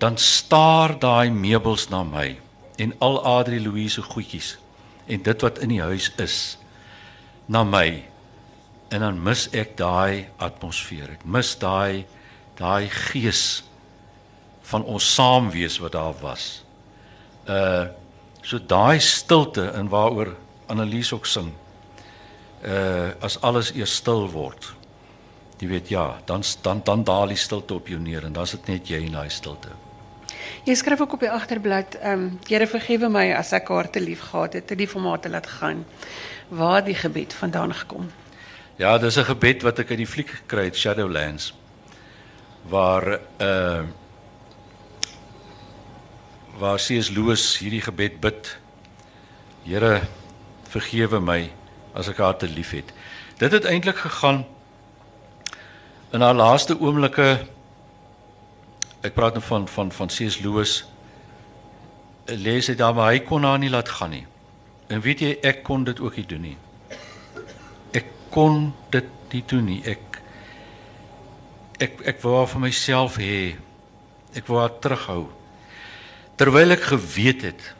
Dan 0.00 0.16
staar 0.16 0.94
daai 0.98 1.28
meubels 1.30 1.88
na 1.92 2.00
my 2.08 2.38
en 2.80 2.94
al 3.04 3.18
Adri 3.28 3.60
Louise 3.60 4.02
goedjies 4.02 4.54
en 5.06 5.22
dit 5.22 5.42
wat 5.44 5.58
in 5.60 5.74
die 5.74 5.82
huis 5.82 6.08
is 6.16 6.36
na 7.46 7.64
my. 7.68 8.04
En 8.88 9.04
dan 9.04 9.18
mis 9.22 9.44
ek 9.52 9.76
daai 9.76 10.30
atmosfeer. 10.40 11.18
Ek 11.18 11.26
mis 11.28 11.52
daai 11.60 12.06
daai 12.56 12.88
gees 12.88 13.62
van 14.70 14.84
ons 14.88 15.04
saam 15.14 15.50
wees 15.52 15.76
wat 15.84 15.96
daar 15.98 16.16
was. 16.24 16.62
Uh 17.44 17.90
so 18.40 18.56
daai 18.56 19.00
stilte 19.04 19.66
in 19.76 19.90
waaroor 19.92 20.32
Annelies 20.72 21.12
ook 21.12 21.26
sing. 21.28 21.52
Uh 22.64 23.12
as 23.20 23.36
alles 23.44 23.74
eers 23.76 24.00
stil 24.00 24.30
word. 24.32 24.72
Jy 25.60 25.68
weet 25.68 25.92
ja, 25.92 26.20
dan 26.24 26.42
dan 26.62 26.80
dan 26.84 27.04
daal 27.04 27.28
die 27.28 27.36
stilte 27.36 27.74
op 27.74 27.88
jou 27.88 28.00
neer 28.00 28.24
en 28.24 28.32
dan's 28.32 28.56
dit 28.56 28.66
net 28.72 28.88
jy 28.88 29.04
in 29.04 29.12
daai 29.12 29.28
stilte. 29.28 29.76
Jy 30.64 30.74
skryf 30.74 31.00
ook 31.00 31.12
op 31.12 31.20
die 31.20 31.30
agterblad, 31.30 31.94
ehm 32.00 32.12
um, 32.12 32.38
Here 32.48 32.66
vergewe 32.66 33.08
my 33.08 33.32
as 33.32 33.52
ek 33.52 33.68
haar 33.68 33.90
te 33.90 34.00
lief 34.00 34.20
gehad 34.20 34.52
het, 34.52 34.66
te 34.66 34.76
lief 34.76 34.94
om 34.94 35.06
haar 35.06 35.20
te 35.20 35.30
laat 35.30 35.46
gaan. 35.46 35.86
Waar 36.48 36.76
het 36.76 36.84
die 36.84 36.94
gebed 36.94 37.34
vandaan 37.34 37.74
gekom? 37.74 38.10
Ja, 38.76 38.98
dis 38.98 39.16
'n 39.16 39.24
gebed 39.24 39.62
wat 39.62 39.78
ek 39.78 39.90
uit 39.90 39.98
die 39.98 40.06
fliek 40.06 40.28
gekry 40.28 40.64
het, 40.64 40.76
Shadowlands 40.76 41.54
waar 42.68 43.20
uh 43.40 43.82
waar 46.58 46.76
C.S. 46.76 47.08
Lewis 47.08 47.58
hierdie 47.58 47.80
gebed 47.80 48.20
bid 48.20 48.58
Here, 49.64 50.00
vergewe 50.68 51.20
my 51.20 51.50
as 51.94 52.08
ek 52.08 52.18
haar 52.18 52.36
te 52.36 52.48
liefhet. 52.48 52.92
Dit 53.38 53.52
het 53.52 53.64
eintlik 53.64 53.96
gegaan 53.96 54.44
in 56.12 56.20
haar 56.20 56.34
laaste 56.34 56.80
oomblikke 56.80 57.46
ek 59.02 59.14
praat 59.16 59.36
nou 59.38 59.44
van 59.44 59.68
van 59.68 59.92
van 59.92 60.08
C.S. 60.12 60.40
Lewis 60.44 60.84
lees 62.26 62.68
hy 62.70 62.76
daar 62.78 62.94
maar 62.94 63.12
hy 63.14 63.22
kon 63.26 63.44
haar 63.44 63.58
nie 63.58 63.72
laat 63.72 63.88
gaan 63.88 64.14
nie. 64.14 64.26
En 64.90 65.00
weet 65.00 65.22
jy 65.24 65.32
ek 65.46 65.62
kon 65.66 65.84
dit 65.86 66.00
ook 66.00 66.16
nie 66.18 66.26
doen 66.26 66.46
nie. 66.50 66.56
Ek 67.96 68.12
kon 68.34 68.72
dit 68.92 69.10
nie 69.32 69.42
doen 69.46 69.66
nie. 69.66 69.80
Ek 69.86 70.20
ek 71.80 72.00
ek 72.12 72.22
wou 72.22 72.36
haar 72.36 72.50
vir 72.50 72.64
myself 72.66 73.18
hê. 73.22 73.56
Ek 74.36 74.46
wou 74.50 74.60
haar 74.60 74.76
terughou. 74.82 75.28
Terwyl 76.36 76.76
ek 76.76 76.90
geweet 76.92 77.46
het 77.50 77.74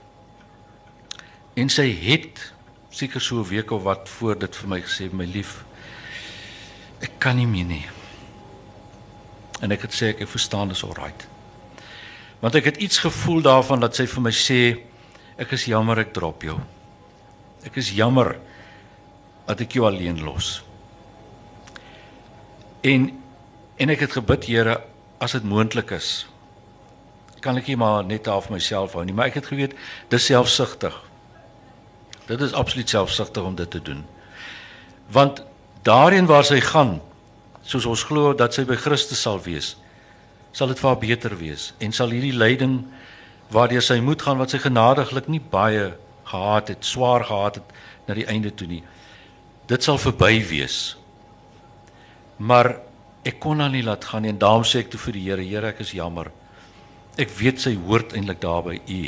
en 1.61 1.69
sy 1.69 1.89
het 1.93 2.41
seker 2.95 3.21
so 3.21 3.41
'n 3.41 3.49
week 3.49 3.71
of 3.71 3.83
wat 3.83 4.09
voor 4.09 4.39
dit 4.39 4.57
vir 4.57 4.69
my 4.69 4.81
gesê 4.81 5.13
my 5.13 5.25
lief 5.25 5.65
ek 7.01 7.19
kan 7.19 7.37
nie 7.37 7.47
meer 7.47 7.65
nie. 7.65 8.00
En 9.61 9.73
ek 9.73 9.85
het 9.87 9.97
sê 9.97 10.13
ek, 10.15 10.25
ek 10.25 10.33
verstaan 10.33 10.73
dis 10.73 10.85
alright. 10.87 11.27
Want 12.41 12.57
ek 12.57 12.71
het 12.71 12.81
iets 12.81 13.03
gevoel 13.05 13.43
daarvan 13.45 13.83
dat 13.85 13.97
sy 13.97 14.07
vir 14.09 14.25
my 14.25 14.33
sê 14.35 14.61
ek 15.41 15.53
is 15.57 15.69
jammer 15.69 16.01
ek 16.01 16.15
drop 16.17 16.45
jou. 16.45 16.57
Ek 17.67 17.77
is 17.81 17.93
jammer 17.93 18.39
dat 19.47 19.61
ek 19.61 19.77
jou 19.77 19.87
alleen 19.89 20.23
los. 20.25 20.61
En 22.81 23.11
en 23.81 23.89
ek 23.89 24.03
het 24.05 24.13
gebid 24.13 24.45
Here 24.45 24.81
as 25.21 25.33
dit 25.33 25.45
moontlik 25.45 25.93
is 25.97 26.27
kan 27.41 27.59
ek 27.59 27.71
nie 27.71 27.79
maar 27.81 28.05
net 28.05 28.29
af 28.29 28.51
myself 28.53 28.95
hou 28.97 29.05
nie, 29.05 29.15
maar 29.17 29.31
ek 29.31 29.41
het 29.41 29.51
geweet 29.51 29.77
dis 30.13 30.29
selfsugtig. 30.29 30.95
Dit 32.29 32.43
is 32.45 32.55
absoluut 32.55 32.89
selfsugtig 32.89 33.45
om 33.45 33.57
dit 33.59 33.71
te 33.71 33.81
doen. 33.83 34.05
Want 35.11 35.43
daarin 35.87 36.29
waar 36.31 36.45
sy 36.47 36.61
gaan, 36.63 36.99
soos 37.71 37.87
ons 37.87 38.03
glo 38.09 38.35
dat 38.35 38.57
sy 38.57 38.65
by 38.67 38.77
Christus 38.81 39.23
sal 39.23 39.39
wees, 39.45 39.77
sal 40.53 40.73
dit 40.73 40.81
vir 40.81 40.91
haar 40.91 41.01
beter 41.01 41.37
wees 41.39 41.71
en 41.79 41.95
sal 41.95 42.11
hierdie 42.11 42.35
lyding 42.35 42.81
waardeur 43.55 43.85
sy 43.85 44.01
moet 44.03 44.23
gaan 44.23 44.41
wat 44.41 44.55
sy 44.55 44.59
genadiglik 44.63 45.29
nie 45.31 45.43
baie 45.43 45.93
gehad 46.31 46.71
het, 46.71 46.87
swaar 46.87 47.25
gehad 47.27 47.61
het 47.61 47.73
na 48.09 48.17
die 48.19 48.27
einde 48.31 48.51
toe 48.55 48.67
nie. 48.71 48.83
Dit 49.71 49.87
sal 49.87 49.99
verby 50.03 50.41
wees. 50.51 50.97
Maar 52.43 52.73
ek 53.27 53.39
kon 53.43 53.61
haar 53.63 53.73
nie 53.73 53.85
laat 53.87 54.07
gaan 54.11 54.25
nie 54.25 54.33
en 54.33 54.43
daarom 54.43 54.67
sê 54.67 54.83
ek 54.83 54.93
toe 54.93 55.01
vir 55.07 55.19
die 55.19 55.25
Here, 55.29 55.47
Here, 55.47 55.73
ek 55.75 55.83
is 55.85 55.95
jammer. 55.95 56.31
Ek 57.21 57.31
weet 57.39 57.61
sy 57.63 57.75
hoort 57.77 58.15
eintlik 58.17 58.41
daar 58.43 58.63
by 58.67 58.79
U, 58.81 59.03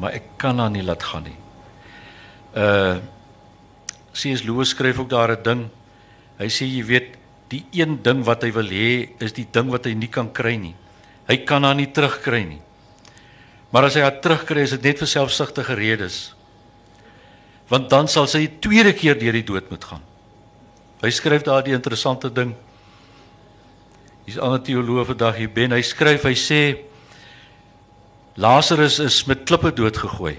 maar 0.00 0.16
ek 0.16 0.36
kan 0.40 0.60
haar 0.62 0.72
nie 0.72 0.84
laat 0.84 1.04
gaan 1.04 1.26
nie. 1.28 1.38
Uh 2.56 3.00
C.S. 4.12 4.42
Lewis 4.44 4.74
skryf 4.74 4.98
ook 5.00 5.08
daar 5.08 5.32
'n 5.32 5.42
ding. 5.42 5.70
Hy 6.38 6.48
sê 6.52 6.66
jy 6.68 6.84
weet, 6.84 7.16
die 7.52 7.62
een 7.76 7.98
ding 8.04 8.22
wat 8.24 8.44
hy 8.46 8.52
wil 8.56 8.68
hê 8.72 9.12
is 9.22 9.34
die 9.36 9.46
ding 9.52 9.70
wat 9.72 9.86
hy 9.88 9.92
nie 9.98 10.10
kan 10.12 10.30
kry 10.32 10.56
nie. 10.60 10.74
Hy 11.28 11.36
kan 11.48 11.64
haar 11.66 11.76
nie 11.78 11.90
terugkry 11.92 12.42
nie. 12.48 12.62
Maar 13.72 13.88
as 13.88 13.96
hy 13.96 14.04
haar 14.04 14.18
terugkry, 14.24 14.64
is 14.66 14.74
dit 14.76 14.88
net 14.90 15.00
vir 15.00 15.08
selfsugtige 15.08 15.76
redes. 15.78 16.18
Want 17.72 17.88
dan 17.92 18.08
sal 18.10 18.28
sy 18.28 18.46
tweede 18.60 18.92
keer 18.96 19.16
deur 19.20 19.36
die 19.36 19.46
dood 19.48 19.70
moet 19.72 19.84
gaan. 19.88 20.02
Hy 21.02 21.10
skryf 21.10 21.44
daar 21.46 21.64
die 21.64 21.74
interessante 21.74 22.30
ding. 22.30 22.52
Hier's 24.26 24.38
ander 24.38 24.60
teoloog 24.62 25.08
vandag 25.08 25.40
hier 25.40 25.50
Ben. 25.50 25.72
Hy 25.74 25.82
skryf, 25.82 26.28
hy 26.28 26.36
sê 26.38 26.60
Lazarus 28.36 29.00
is 29.02 29.22
met 29.28 29.44
klippe 29.48 29.72
doodgegooi. 29.76 30.38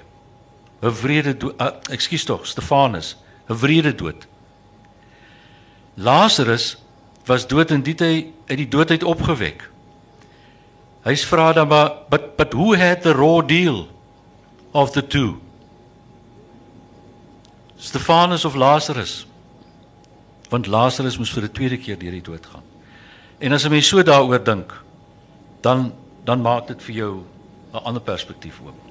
'n 0.84 0.94
Wrede 1.02 1.34
dood, 1.38 1.56
uh, 1.62 1.72
ekskuus 1.96 2.26
tog, 2.28 2.46
Stefanus, 2.48 3.16
'n 3.50 3.56
wrede 3.56 3.96
dood. 3.96 4.28
Lazarus 5.96 6.78
was 7.26 7.48
dood 7.48 7.72
en 7.72 7.84
dit 7.84 8.00
hy 8.00 8.34
uit 8.48 8.58
die 8.58 8.68
dood 8.68 8.92
uit 8.92 9.04
opgewek. 9.04 9.70
Hy's 11.04 11.26
vra 11.28 11.52
dan 11.54 11.68
maar 11.68 11.92
but 12.10 12.36
but 12.38 12.54
who 12.54 12.76
had 12.76 13.04
the 13.04 13.14
raw 13.14 13.42
deal 13.42 13.88
of 14.72 14.92
the 14.92 15.08
two? 15.08 15.40
Stefanus 17.78 18.46
of 18.46 18.56
Lazarus? 18.56 19.26
Want 20.50 20.68
Lazarus 20.68 21.18
moes 21.18 21.32
vir 21.32 21.44
'n 21.44 21.52
tweede 21.52 21.78
keer 21.78 22.00
deur 22.00 22.12
die 22.12 22.22
dood 22.22 22.46
gaan. 22.46 22.64
En 23.40 23.52
as 23.52 23.66
'n 23.66 23.70
mens 23.70 23.88
so 23.88 24.04
daaroor 24.04 24.44
dink, 24.44 24.74
dan 25.62 25.94
dan 26.24 26.42
maak 26.42 26.68
dit 26.68 26.84
vir 26.84 26.96
jou 26.96 27.24
'n 27.74 27.84
ander 27.84 28.02
perspektief 28.02 28.60
oop. 28.66 28.83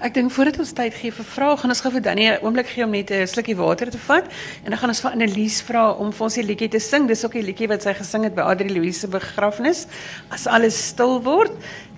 Ek 0.00 0.14
dink 0.14 0.32
voordat 0.32 0.58
ons 0.58 0.72
tyd 0.72 0.94
gee 0.94 1.10
vir 1.12 1.24
vrae, 1.24 1.56
gaan 1.56 1.70
ons 1.70 1.80
gou 1.80 1.92
vir 1.92 2.02
Danny 2.02 2.24
'n 2.28 2.38
oomblik 2.42 2.66
gee 2.66 2.84
om 2.84 2.90
net 2.90 3.10
'n 3.10 3.26
slukkie 3.26 3.56
water 3.56 3.90
te 3.90 3.98
vat 3.98 4.24
en 4.64 4.70
dan 4.70 4.78
gaan 4.78 4.88
ons 4.88 5.00
vir 5.00 5.10
Annelies 5.10 5.60
vra 5.62 5.90
om 5.92 6.12
vir 6.12 6.24
ons 6.24 6.36
liedjie 6.36 6.68
te 6.68 6.80
sing. 6.80 7.08
Dis 7.08 7.24
ook 7.24 7.34
'n 7.34 7.44
liedjie 7.44 7.68
wat 7.68 7.82
sy 7.82 7.94
gesing 7.94 8.24
het 8.24 8.34
by 8.34 8.42
Adri 8.42 8.68
Louise 8.68 9.00
se 9.00 9.08
begrafnis. 9.08 9.86
As 10.30 10.46
alles 10.46 10.86
stil 10.88 11.22
word 11.22 11.52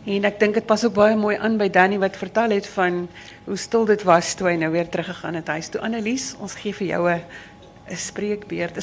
en 0.07 0.25
ek 0.25 0.41
dink 0.41 0.55
dit 0.55 0.67
pas 0.67 0.85
ook 0.85 0.95
baie 0.95 1.17
mooi 1.17 1.37
aan 1.37 1.59
by 1.59 1.69
Danny 1.69 1.99
wat 1.99 2.17
vertel 2.17 2.51
het 2.51 2.67
van 2.67 3.09
hoe 3.45 3.57
stil 3.57 3.85
dit 3.85 4.03
was 4.03 4.35
toe 4.35 4.49
hy 4.49 4.57
nou 4.57 4.71
weer 4.73 4.89
teruggegaan 4.89 5.35
het 5.35 5.47
huis 5.49 5.69
toe. 5.69 5.81
Annelies, 5.81 6.35
ons 6.41 6.55
gee 6.55 6.73
vir 6.73 6.87
jou 6.87 7.09
'n 7.11 7.97
spreekbeurt, 7.97 8.77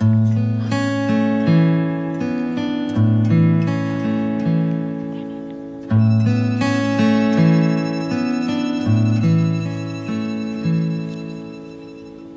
'n. 0.00 0.29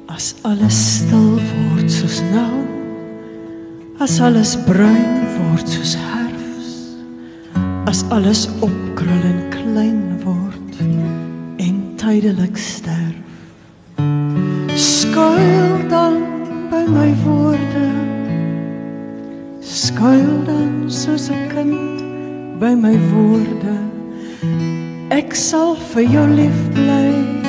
As 0.08 0.36
alles 0.44 0.76
stil 1.00 1.40
word 1.40 1.90
soos 1.92 2.22
nou 2.32 2.64
As 4.00 4.20
alles 4.20 4.56
bruin 4.68 5.24
word 5.38 5.68
soos 5.68 5.96
herfs 5.96 6.98
As 7.88 8.04
alles 8.12 8.48
opkrul 8.62 9.24
en 9.32 9.42
klein 9.54 10.04
word 10.26 10.80
en 11.64 11.76
tydelik 11.98 12.58
sterf 12.58 13.24
Skuil 14.76 15.88
dan 15.90 16.18
by 16.72 16.84
my 16.90 17.14
woorde. 17.24 17.88
Skuil 19.62 20.42
dan 20.46 20.90
soos 20.90 21.30
'n 21.30 21.50
kind 21.54 22.60
by 22.60 22.74
my 22.74 22.98
woorde. 23.12 23.78
Ek 25.10 25.36
sal 25.36 25.76
vir 25.94 26.04
jou 26.16 26.28
lief 26.40 26.60
bly 26.74 27.43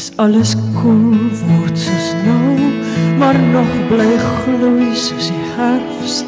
As 0.00 0.08
alles 0.16 0.54
koel 0.80 1.18
word 1.44 1.76
soos 1.76 2.06
nou, 2.24 2.56
maar 3.20 3.36
nog 3.52 3.72
bly 3.90 4.14
gloei 4.16 4.94
soos 4.96 5.26
die 5.28 5.48
herfs, 5.58 6.22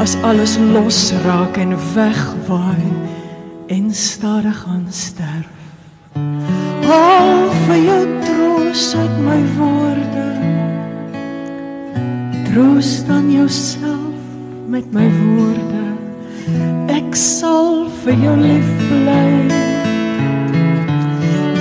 as 0.00 0.14
alles 0.24 0.54
los 0.72 1.00
raak 1.26 1.58
en 1.60 1.74
wegwaai 1.92 2.88
en 3.76 3.92
stadig 3.92 4.64
aan 4.64 4.86
sterf. 4.88 5.52
Haal 6.88 7.44
vir 7.66 7.82
jou 7.90 8.00
troos 8.24 8.88
uit 8.96 9.16
my 9.28 9.40
woorde. 9.58 10.28
Troos 12.48 12.94
dan 13.04 13.28
jouself 13.28 14.16
met 14.64 14.88
my 14.96 15.10
woorde. 15.20 15.84
Ek 16.88 17.12
sal 17.12 17.84
vir 18.00 18.24
jou 18.24 18.38
lief 18.48 18.72
bly. 18.88 19.69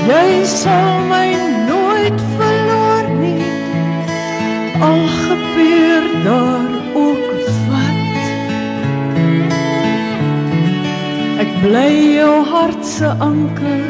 Jy 0.09 0.41
sal 0.41 1.03
my 1.05 1.27
nooit 1.69 2.21
verloor 2.33 3.09
nie. 3.19 3.45
Al 4.81 5.03
gebeur 5.05 6.07
daar 6.23 6.71
ook 6.97 7.27
wat. 7.67 8.15
Ek 11.43 11.51
bly 11.61 11.91
jou 12.15 12.31
hart 12.49 12.81
se 12.89 13.11
anker. 13.21 13.85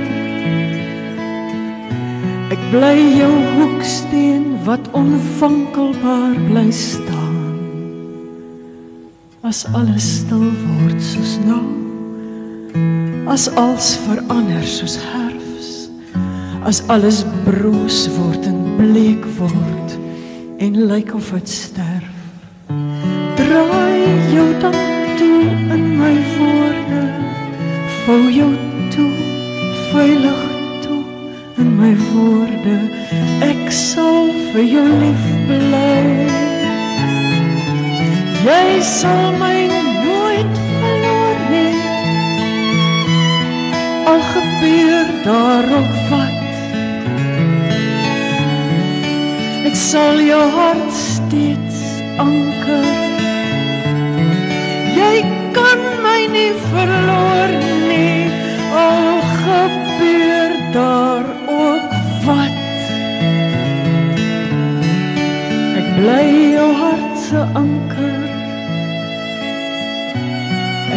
Ek 2.52 2.68
bly 2.74 2.98
jou 3.22 3.32
hoeksteen 3.62 4.60
wat 4.68 4.92
onvankelbaar 4.92 6.36
bly 6.50 6.68
staan. 6.76 7.40
As 9.40 9.64
alles 9.72 10.12
stil 10.20 10.52
word 10.68 11.00
soos 11.00 11.40
nou. 11.48 11.64
As 13.32 13.48
als 13.56 13.96
verander 14.04 14.68
soos 14.68 15.00
herfs 15.00 15.29
as 16.70 16.84
alles 16.88 17.24
broos 17.46 18.06
word 18.14 18.46
en 18.46 18.58
bleek 18.78 19.24
word 19.40 19.94
en 20.62 20.76
lyk 20.92 21.16
of 21.18 21.32
dit 21.34 21.50
sterf. 21.50 22.20
Draai 23.40 24.06
jou 24.36 24.46
dan 24.62 24.78
toe 25.18 25.40
in 25.74 25.88
my 25.98 26.14
woorde, 26.36 27.02
vou 28.06 28.20
jou 28.30 28.52
toe 28.94 29.10
veilig 29.90 30.46
toe 30.86 31.02
in 31.58 31.74
my 31.80 31.90
woorde. 32.12 32.78
Ek 33.50 33.66
sal 33.74 34.30
vir 34.52 34.66
jou 34.76 34.88
lief 35.02 35.28
bly. 35.50 36.06
Jy 38.46 38.66
sal 38.86 39.32
my 39.42 39.56
nooit 40.06 40.66
verloor 40.76 41.48
nie. 41.50 41.78
Al 44.14 44.28
gebeur 44.36 45.16
daar 45.26 45.74
ook 45.80 45.98
wat 46.14 46.39
sal 49.76 50.20
jou 50.22 50.42
hart 50.56 50.94
steeds 50.94 51.82
anker. 52.18 52.88
Jy 54.96 55.22
kan 55.54 55.82
my 56.04 56.22
nie 56.34 56.52
verloor 56.70 57.54
nie, 57.90 58.30
al 58.82 59.22
gebeur 59.44 60.58
daar 60.74 61.30
ook 61.54 61.96
wat. 62.26 62.60
Ek 65.80 65.88
bly 66.00 66.26
jou 66.58 66.70
hart 66.82 67.16
se 67.30 67.48
anker. 67.64 68.22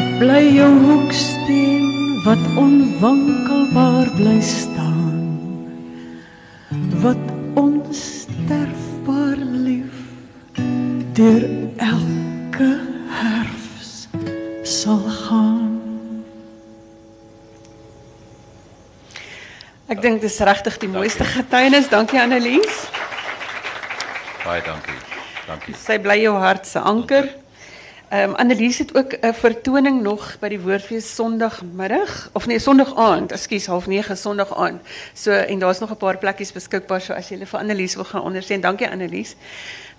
Ek 0.01 0.13
bly 0.21 0.45
jou 0.57 0.73
hoeksteen 0.89 1.89
wat 2.25 2.53
onwankelbaar 2.57 4.13
bly 4.17 4.39
staan. 4.41 4.72
Dis 20.33 20.41
regtig 20.41 20.79
die 20.81 20.89
mooiste 20.89 21.27
getuienis. 21.29 21.91
Dankie 21.93 22.17
Annelies. 22.17 22.77
Baie 24.41 24.63
dankie. 24.65 24.95
Dankie. 25.45 25.75
Sy 25.77 25.99
bly 26.01 26.15
jou 26.23 26.33
hart 26.41 26.65
se 26.65 26.81
anker. 26.81 27.29
Ehm 28.09 28.31
um, 28.31 28.37
Annelies 28.41 28.79
het 28.81 28.95
ook 28.97 29.13
'n 29.13 29.35
vertoning 29.35 30.01
nog 30.03 30.39
by 30.41 30.49
die 30.49 30.61
Woordfees 30.61 31.15
Sondagmiddag 31.15 32.31
of 32.33 32.47
nee 32.47 32.59
Sondag 32.59 32.97
aand, 32.97 33.33
ekskuus, 33.33 33.67
half 33.67 33.87
9 33.87 34.17
Sondag 34.17 34.57
aand. 34.57 34.81
So 35.13 35.31
en 35.33 35.59
daar's 35.59 35.81
nog 35.81 35.91
'n 35.91 35.97
paar 35.97 36.17
plekkies 36.17 36.53
beskikbaar 36.53 37.01
so 37.01 37.13
as 37.13 37.29
jy 37.29 37.47
vir 37.47 37.61
Annelies 37.61 37.95
wil 37.95 38.05
gaan 38.05 38.23
ondersteun. 38.23 38.61
Dankie 38.61 38.89
Annelies. 38.89 39.37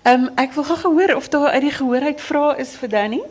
Ehm 0.01 0.23
um, 0.23 0.29
ek 0.36 0.53
wil 0.53 0.63
gou 0.63 0.77
gehoor 0.77 1.15
of 1.15 1.29
daar 1.29 1.49
uit 1.49 1.61
die 1.61 1.71
gehoor 1.71 2.01
uit 2.01 2.21
vra 2.21 2.55
is 2.55 2.69
vir 2.69 2.89
Danny. 2.89 3.21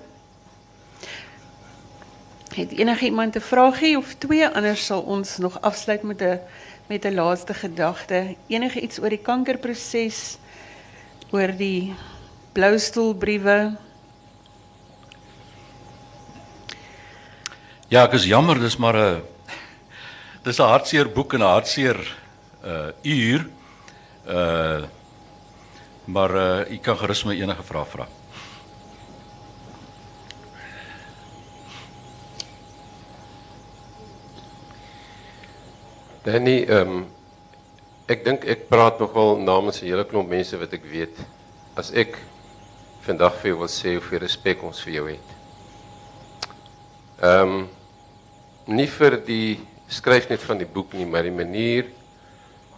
Het 2.55 2.70
enige 2.70 3.05
iemand 3.05 3.36
'n 3.36 3.40
vraagie 3.40 3.96
of 3.96 4.14
twee 4.18 4.48
anders 4.48 4.86
sal 4.86 5.00
ons 5.00 5.38
nog 5.38 5.61
afsluit 5.61 6.03
met 6.03 6.20
'n 6.20 6.38
met 6.93 7.05
'n 7.05 7.14
laaste 7.14 7.55
gedagte. 7.55 8.36
Enige 8.47 8.80
iets 8.80 8.99
oor 9.01 9.09
die 9.09 9.22
kankerproses, 9.22 10.38
oor 11.30 11.57
die 11.57 11.95
bloustoelbriewe. 12.53 13.76
Ja, 17.88 18.05
ek 18.05 18.12
is 18.12 18.24
jammer, 18.24 18.61
dis 18.61 18.76
maar 18.76 18.97
'n 18.97 19.22
dis 20.45 20.59
'n 20.59 20.68
hartseer 20.68 21.09
boek 21.09 21.32
en 21.32 21.40
'n 21.40 21.53
hartseer 21.55 21.99
uh 22.64 22.93
uur. 23.03 23.49
Uh 24.28 24.84
maar 26.05 26.30
uh 26.34 26.70
u 26.70 26.76
kan 26.76 26.99
gerus 26.99 27.24
my 27.24 27.40
enige 27.40 27.62
vraag 27.62 27.88
vra. 27.88 28.07
Danny, 36.23 36.61
um, 36.70 37.01
ek 38.07 38.20
dink 38.23 38.45
ek 38.47 38.68
praat 38.70 39.01
nogal 39.03 39.41
namens 39.43 39.81
'n 39.83 39.91
hele 39.91 40.05
klomp 40.07 40.29
mense 40.31 40.55
wat 40.55 40.73
ek 40.73 40.85
weet. 40.87 41.16
As 41.75 41.91
ek 41.91 42.14
vandag 43.03 43.35
vir 43.43 43.51
jou 43.51 43.59
wil 43.59 43.68
sê 43.68 43.95
hoeveel 43.99 44.23
respek 44.23 44.62
ons 44.62 44.83
vir 44.85 44.93
jou 44.95 45.07
het. 45.09 45.29
Ehm 47.23 47.51
um, 47.51 47.68
nie 48.66 48.87
vir 48.87 49.18
die 49.27 49.59
skryf 49.89 50.29
net 50.31 50.41
van 50.41 50.59
die 50.59 50.66
boek 50.75 50.93
nie, 50.95 51.07
maar 51.07 51.27
die 51.27 51.35
manier 51.35 51.91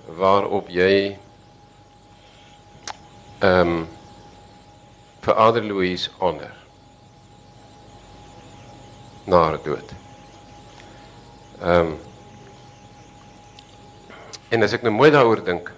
waarop 0.08 0.68
jy 0.72 1.18
ehm 3.42 3.68
um, 3.68 3.86
vir 5.20 5.36
Ader 5.36 5.64
Louise 5.64 6.10
honor. 6.18 6.56
Na 9.26 9.36
haar 9.36 9.60
dood. 9.62 9.94
Ehm 11.60 11.92
um, 11.92 12.13
En 14.54 14.62
as 14.62 14.74
ek 14.76 14.84
nou 14.86 14.92
mooi 14.94 15.10
daaroor 15.10 15.42
dink, 15.44 15.70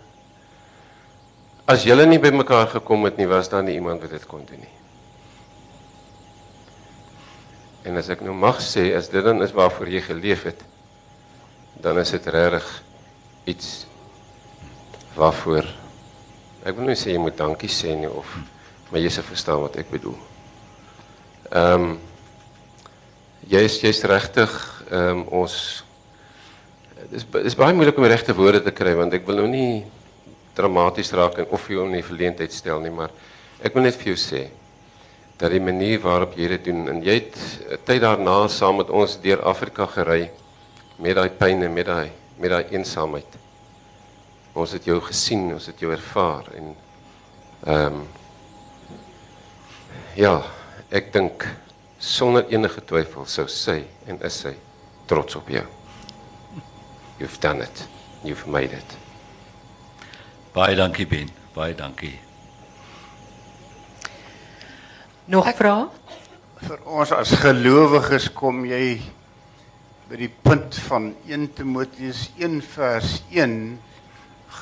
as 1.66 1.87
julle 1.89 2.05
nie 2.07 2.20
by 2.22 2.31
mekaar 2.35 2.68
gekom 2.77 3.09
het 3.09 3.16
nie, 3.18 3.29
was 3.31 3.49
daar 3.51 3.64
nie 3.64 3.79
iemand 3.79 4.05
wat 4.05 4.12
dit 4.14 4.27
kon 4.29 4.45
doen 4.47 4.61
nie. 4.62 4.74
En 7.87 7.97
as 7.99 8.11
ek 8.12 8.22
nou 8.27 8.35
mag 8.37 8.61
sê, 8.62 8.91
as 8.99 9.09
dit 9.11 9.24
dan 9.24 9.41
is 9.47 9.55
waarvoor 9.57 9.89
jy 9.91 10.03
geleef 10.05 10.45
het, 10.51 10.62
dan 11.83 11.99
is 12.03 12.12
dit 12.14 12.27
regtig 12.35 12.66
iets 13.47 13.87
waarvoor 15.16 15.68
ek 16.66 16.74
wil 16.74 16.91
nie 16.91 16.99
sê 16.99 17.12
jy 17.14 17.20
moet 17.22 17.37
dankie 17.39 17.70
sê 17.70 17.95
nie 17.95 18.11
of 18.11 18.27
maar 18.91 19.03
jy 19.03 19.11
se 19.12 19.22
verstaan 19.27 19.62
wat 19.62 19.79
ek 19.81 19.91
bedoel. 19.93 20.16
Ehm 21.51 21.87
um, 21.87 21.97
jy 23.47 23.62
is 23.68 23.79
jy's 23.83 24.03
regtig 24.09 24.53
ehm 24.91 25.22
um, 25.22 25.27
ons 25.43 25.86
dis 27.11 27.27
dis 27.45 27.57
baie 27.59 27.75
moeilik 27.77 27.97
om 27.99 28.07
die 28.07 28.13
regte 28.13 28.35
woorde 28.37 28.63
te 28.65 28.75
kry 28.75 28.95
want 28.99 29.15
ek 29.15 29.27
wil 29.29 29.43
nou 29.43 29.49
nie 29.51 29.85
dramaties 30.57 31.13
raak 31.17 31.41
en 31.43 31.51
of 31.53 31.67
jy 31.69 31.83
in 31.85 31.99
die 31.99 32.07
verleentheid 32.07 32.55
stel 32.55 32.81
nie, 32.81 32.93
maar 32.95 33.13
ek 33.63 33.75
wil 33.77 33.85
net 33.85 33.99
vir 34.01 34.15
jou 34.15 34.21
sê 34.21 34.47
dat 35.37 35.53
die 35.53 35.61
manier 35.61 36.01
waarop 36.01 36.37
jy 36.39 36.49
dit 36.55 36.71
doen 36.71 36.87
en 36.95 37.03
jy 37.05 37.19
het 37.19 37.37
tyd 37.89 38.01
daarna 38.05 38.47
saam 38.53 38.81
met 38.81 38.91
ons 38.91 39.19
deur 39.21 39.45
Afrika 39.45 39.87
gery 39.93 40.31
met 40.97 41.17
daai 41.19 41.29
pyn 41.29 41.67
en 41.67 41.75
met 41.75 41.89
daai 41.89 42.11
met 42.37 42.53
daai 42.53 42.73
eensaamheid. 42.77 43.39
Ons 44.57 44.75
het 44.77 44.85
jou 44.89 44.99
gesien, 45.05 45.47
ons 45.55 45.67
het 45.69 45.81
jou 45.81 45.93
ervaar 45.93 46.49
en 46.57 46.75
ehm 47.67 48.01
um, 48.01 48.05
ja, 50.17 50.39
ek 50.89 51.11
dink 51.13 51.45
sonder 52.01 52.47
enige 52.53 52.81
twyfel 52.89 53.27
sou 53.29 53.45
sy 53.53 53.83
en 54.09 54.21
is 54.25 54.41
sy 54.47 54.55
trots 55.09 55.37
op 55.37 55.49
jou. 55.53 55.65
You've 57.19 57.41
done 57.41 57.62
it. 57.62 57.87
You've 58.25 58.47
made 58.47 58.73
it. 58.73 58.97
Baie 60.53 60.77
dankie 60.77 61.07
Ben. 61.07 61.31
Baie 61.55 61.75
dankie. 61.75 62.19
Nog 65.25 65.49
vrae? 65.57 65.89
Vir 66.57 66.83
ons 66.89 67.12
as 67.12 67.33
gelowiges 67.41 68.29
kom 68.33 68.64
jy 68.69 68.99
by 70.07 70.21
die 70.21 70.31
punt 70.31 70.77
van 70.87 71.11
1 71.27 71.49
Timoteus 71.59 72.29
1 72.39 72.61
vers 72.77 73.19
1 73.35 73.57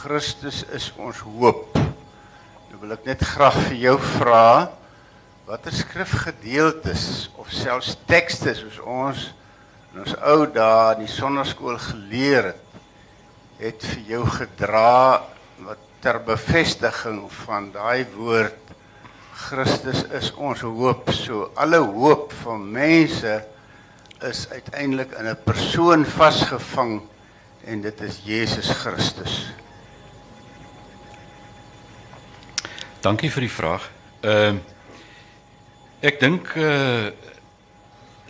Christus 0.01 0.63
is 0.75 0.89
ons 0.99 1.21
hoop. 1.27 1.77
Nou 2.71 2.81
wil 2.83 2.97
ek 2.97 3.07
net 3.07 3.23
graag 3.35 3.59
vir 3.69 3.77
jou 3.85 3.95
vra 4.17 4.47
watter 5.45 5.75
skrifgedeeltes 5.77 7.29
of 7.37 7.51
selfs 7.53 7.95
tekste 8.09 8.55
soos 8.57 8.79
ons 8.81 9.27
in 9.95 10.03
ons 10.03 10.17
ou 10.27 10.45
dae 10.51 10.99
die 10.99 11.11
sonnaskool 11.11 11.79
geleer 11.79 12.51
het 12.51 12.65
het 13.61 13.85
vir 13.87 14.01
jou 14.09 14.23
gedra 14.27 15.23
wat 15.63 15.83
ter 16.03 16.19
bevestiging 16.27 17.23
van 17.45 17.71
daai 17.73 18.05
woord 18.17 18.61
Christus 19.35 20.05
is 20.15 20.31
ons 20.39 20.63
hoop. 20.63 21.11
So 21.13 21.51
alle 21.59 21.81
hoop 21.83 22.33
van 22.45 22.65
mense 22.73 23.35
is 24.25 24.45
uiteindelik 24.51 25.13
in 25.19 25.27
'n 25.27 25.43
persoon 25.45 26.05
vasgevang 26.05 27.03
en 27.65 27.81
dit 27.81 28.01
is 28.01 28.21
Jesus 28.25 28.71
Christus. 28.71 29.53
Dankie 33.01 33.31
vir 33.31 33.41
die 33.41 33.51
vraag. 33.51 33.91
Ehm 34.21 34.57
uh, 34.57 34.61
ek 36.01 36.21
dink 36.21 36.55
eh 36.57 36.65
uh, 36.65 37.13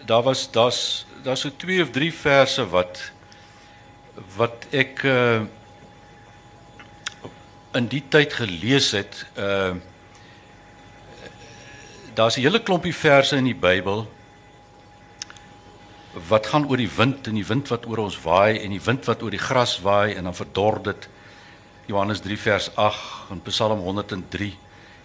daar 0.06 0.22
was 0.22 0.50
daar's 0.50 1.06
daar's 1.24 1.40
so 1.40 1.50
twee 1.56 1.82
of 1.82 1.90
drie 1.90 2.12
verse 2.12 2.68
wat 2.68 3.00
wat 4.36 4.66
ek 4.70 5.04
uh 5.08 5.44
in 7.74 7.88
die 7.90 8.04
tyd 8.06 8.36
gelees 8.38 8.92
het. 8.94 9.24
Uh 9.34 9.74
daar's 12.14 12.36
'n 12.36 12.44
hele 12.44 12.62
klompie 12.62 12.94
verse 12.94 13.36
in 13.36 13.44
die 13.44 13.56
Bybel 13.56 14.06
wat 16.28 16.46
gaan 16.46 16.68
oor 16.68 16.76
die 16.76 16.90
wind 16.96 17.26
en 17.26 17.34
die 17.34 17.46
wind 17.46 17.68
wat 17.68 17.86
oor 17.86 17.98
ons 17.98 18.20
waai 18.22 18.60
en 18.60 18.70
die 18.70 18.84
wind 18.84 19.04
wat 19.04 19.22
oor 19.22 19.30
die 19.30 19.46
gras 19.48 19.80
waai 19.80 20.14
en 20.14 20.24
dan 20.24 20.34
verdor 20.34 20.82
dit 20.82 21.08
Johannes 21.86 22.20
3 22.20 22.38
vers 22.38 22.76
8 22.76 23.30
en 23.30 23.42
Psalm 23.42 23.80
103 23.80 24.56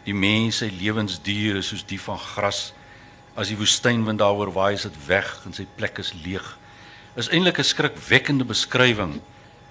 die 0.03 0.13
mense 0.13 0.71
lewensdier 0.71 1.55
is 1.55 1.67
soos 1.67 1.85
die 1.85 2.01
van 2.01 2.19
gras 2.19 2.73
as 3.39 3.51
die 3.51 3.57
woestynwind 3.57 4.19
daaroor 4.19 4.51
waai 4.53 4.73
is 4.75 4.85
dit 4.87 4.99
weg 5.07 5.29
en 5.45 5.55
sy 5.55 5.65
plek 5.79 6.01
is 6.03 6.13
leeg 6.25 6.45
is 7.15 7.31
eintlik 7.31 7.59
'n 7.59 7.71
skrikwekkende 7.71 8.45
beskrywing 8.45 9.19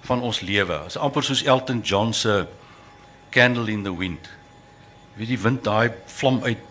van 0.09 0.21
ons 0.21 0.41
lewe 0.41 0.81
is 0.87 0.97
amper 0.97 1.23
soos 1.23 1.45
Elton 1.45 1.81
John 1.81 2.13
se 2.13 2.47
Candle 3.29 3.71
in 3.71 3.83
the 3.83 3.93
Wind 3.93 4.29
wie 5.19 5.27
die 5.27 5.39
wind 5.39 5.63
daai 5.67 5.91
vlam 6.07 6.39
uit 6.43 6.61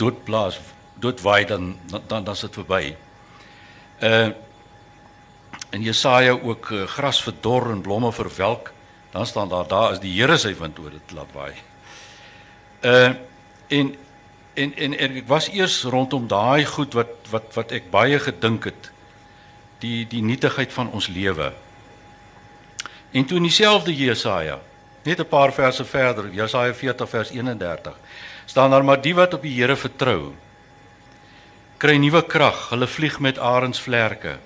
doodblaas, 0.00 0.58
doodwaai 1.00 1.44
dan 1.44 1.76
dan 1.90 2.24
dan 2.24 2.34
is 2.34 2.40
dit 2.40 2.54
verby. 2.54 2.96
Uh 4.02 4.32
in 5.74 5.82
Jesaja 5.82 6.30
ook 6.30 6.68
uh, 6.70 6.84
gras 6.86 7.22
verdor 7.22 7.70
en 7.70 7.80
blomme 7.82 8.12
verwelk, 8.12 8.72
dan 9.10 9.26
staan 9.26 9.48
daar 9.48 9.66
daar 9.66 9.92
is 9.92 9.98
die 9.98 10.12
Here 10.20 10.38
sy 10.38 10.54
wind 10.54 10.78
oor 10.78 10.90
dit 10.90 11.12
laat 11.12 11.32
waai. 11.32 11.54
Uh 12.82 13.12
en 13.68 13.94
en 14.54 14.74
en 14.76 14.96
ek 14.98 15.26
was 15.26 15.48
eers 15.52 15.82
rondom 15.90 16.26
daai 16.30 16.64
goed 16.64 16.94
wat 16.94 17.30
wat 17.30 17.54
wat 17.54 17.72
ek 17.72 17.90
baie 17.90 18.18
gedink 18.18 18.64
het 18.70 18.90
die 19.82 20.04
die 20.08 20.22
nietigheid 20.22 20.72
van 20.72 20.90
ons 20.90 21.08
lewe. 21.08 21.52
En 23.14 23.24
toe 23.24 23.36
in 23.36 23.46
dieselfde 23.46 23.94
Jesaja, 23.94 24.58
net 25.04 25.20
'n 25.20 25.28
paar 25.28 25.52
verse 25.52 25.84
verder, 25.84 26.30
Jesaja 26.30 26.74
40 26.74 27.08
vers 27.08 27.30
31, 27.30 27.94
staan 28.46 28.70
daar 28.70 28.84
maar 28.84 29.00
die 29.00 29.14
wat 29.14 29.34
op 29.34 29.42
die 29.42 29.54
Here 29.54 29.76
vertrou, 29.76 30.32
kry 31.78 31.96
nuwe 31.96 32.22
krag, 32.22 32.68
hulle 32.70 32.86
vlieg 32.86 33.20
met 33.20 33.38
arensvlerke. 33.38 34.38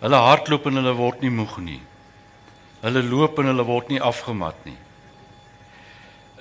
Hulle 0.00 0.16
hardloop 0.16 0.66
en 0.66 0.74
hulle 0.74 0.94
word 0.94 1.20
nie 1.20 1.30
moeg 1.30 1.56
nie. 1.58 1.80
Hulle 2.80 3.02
loop 3.02 3.38
en 3.38 3.46
hulle 3.50 3.64
word 3.64 3.88
nie 3.88 4.00
afgemat 4.00 4.64
nie. 4.64 4.78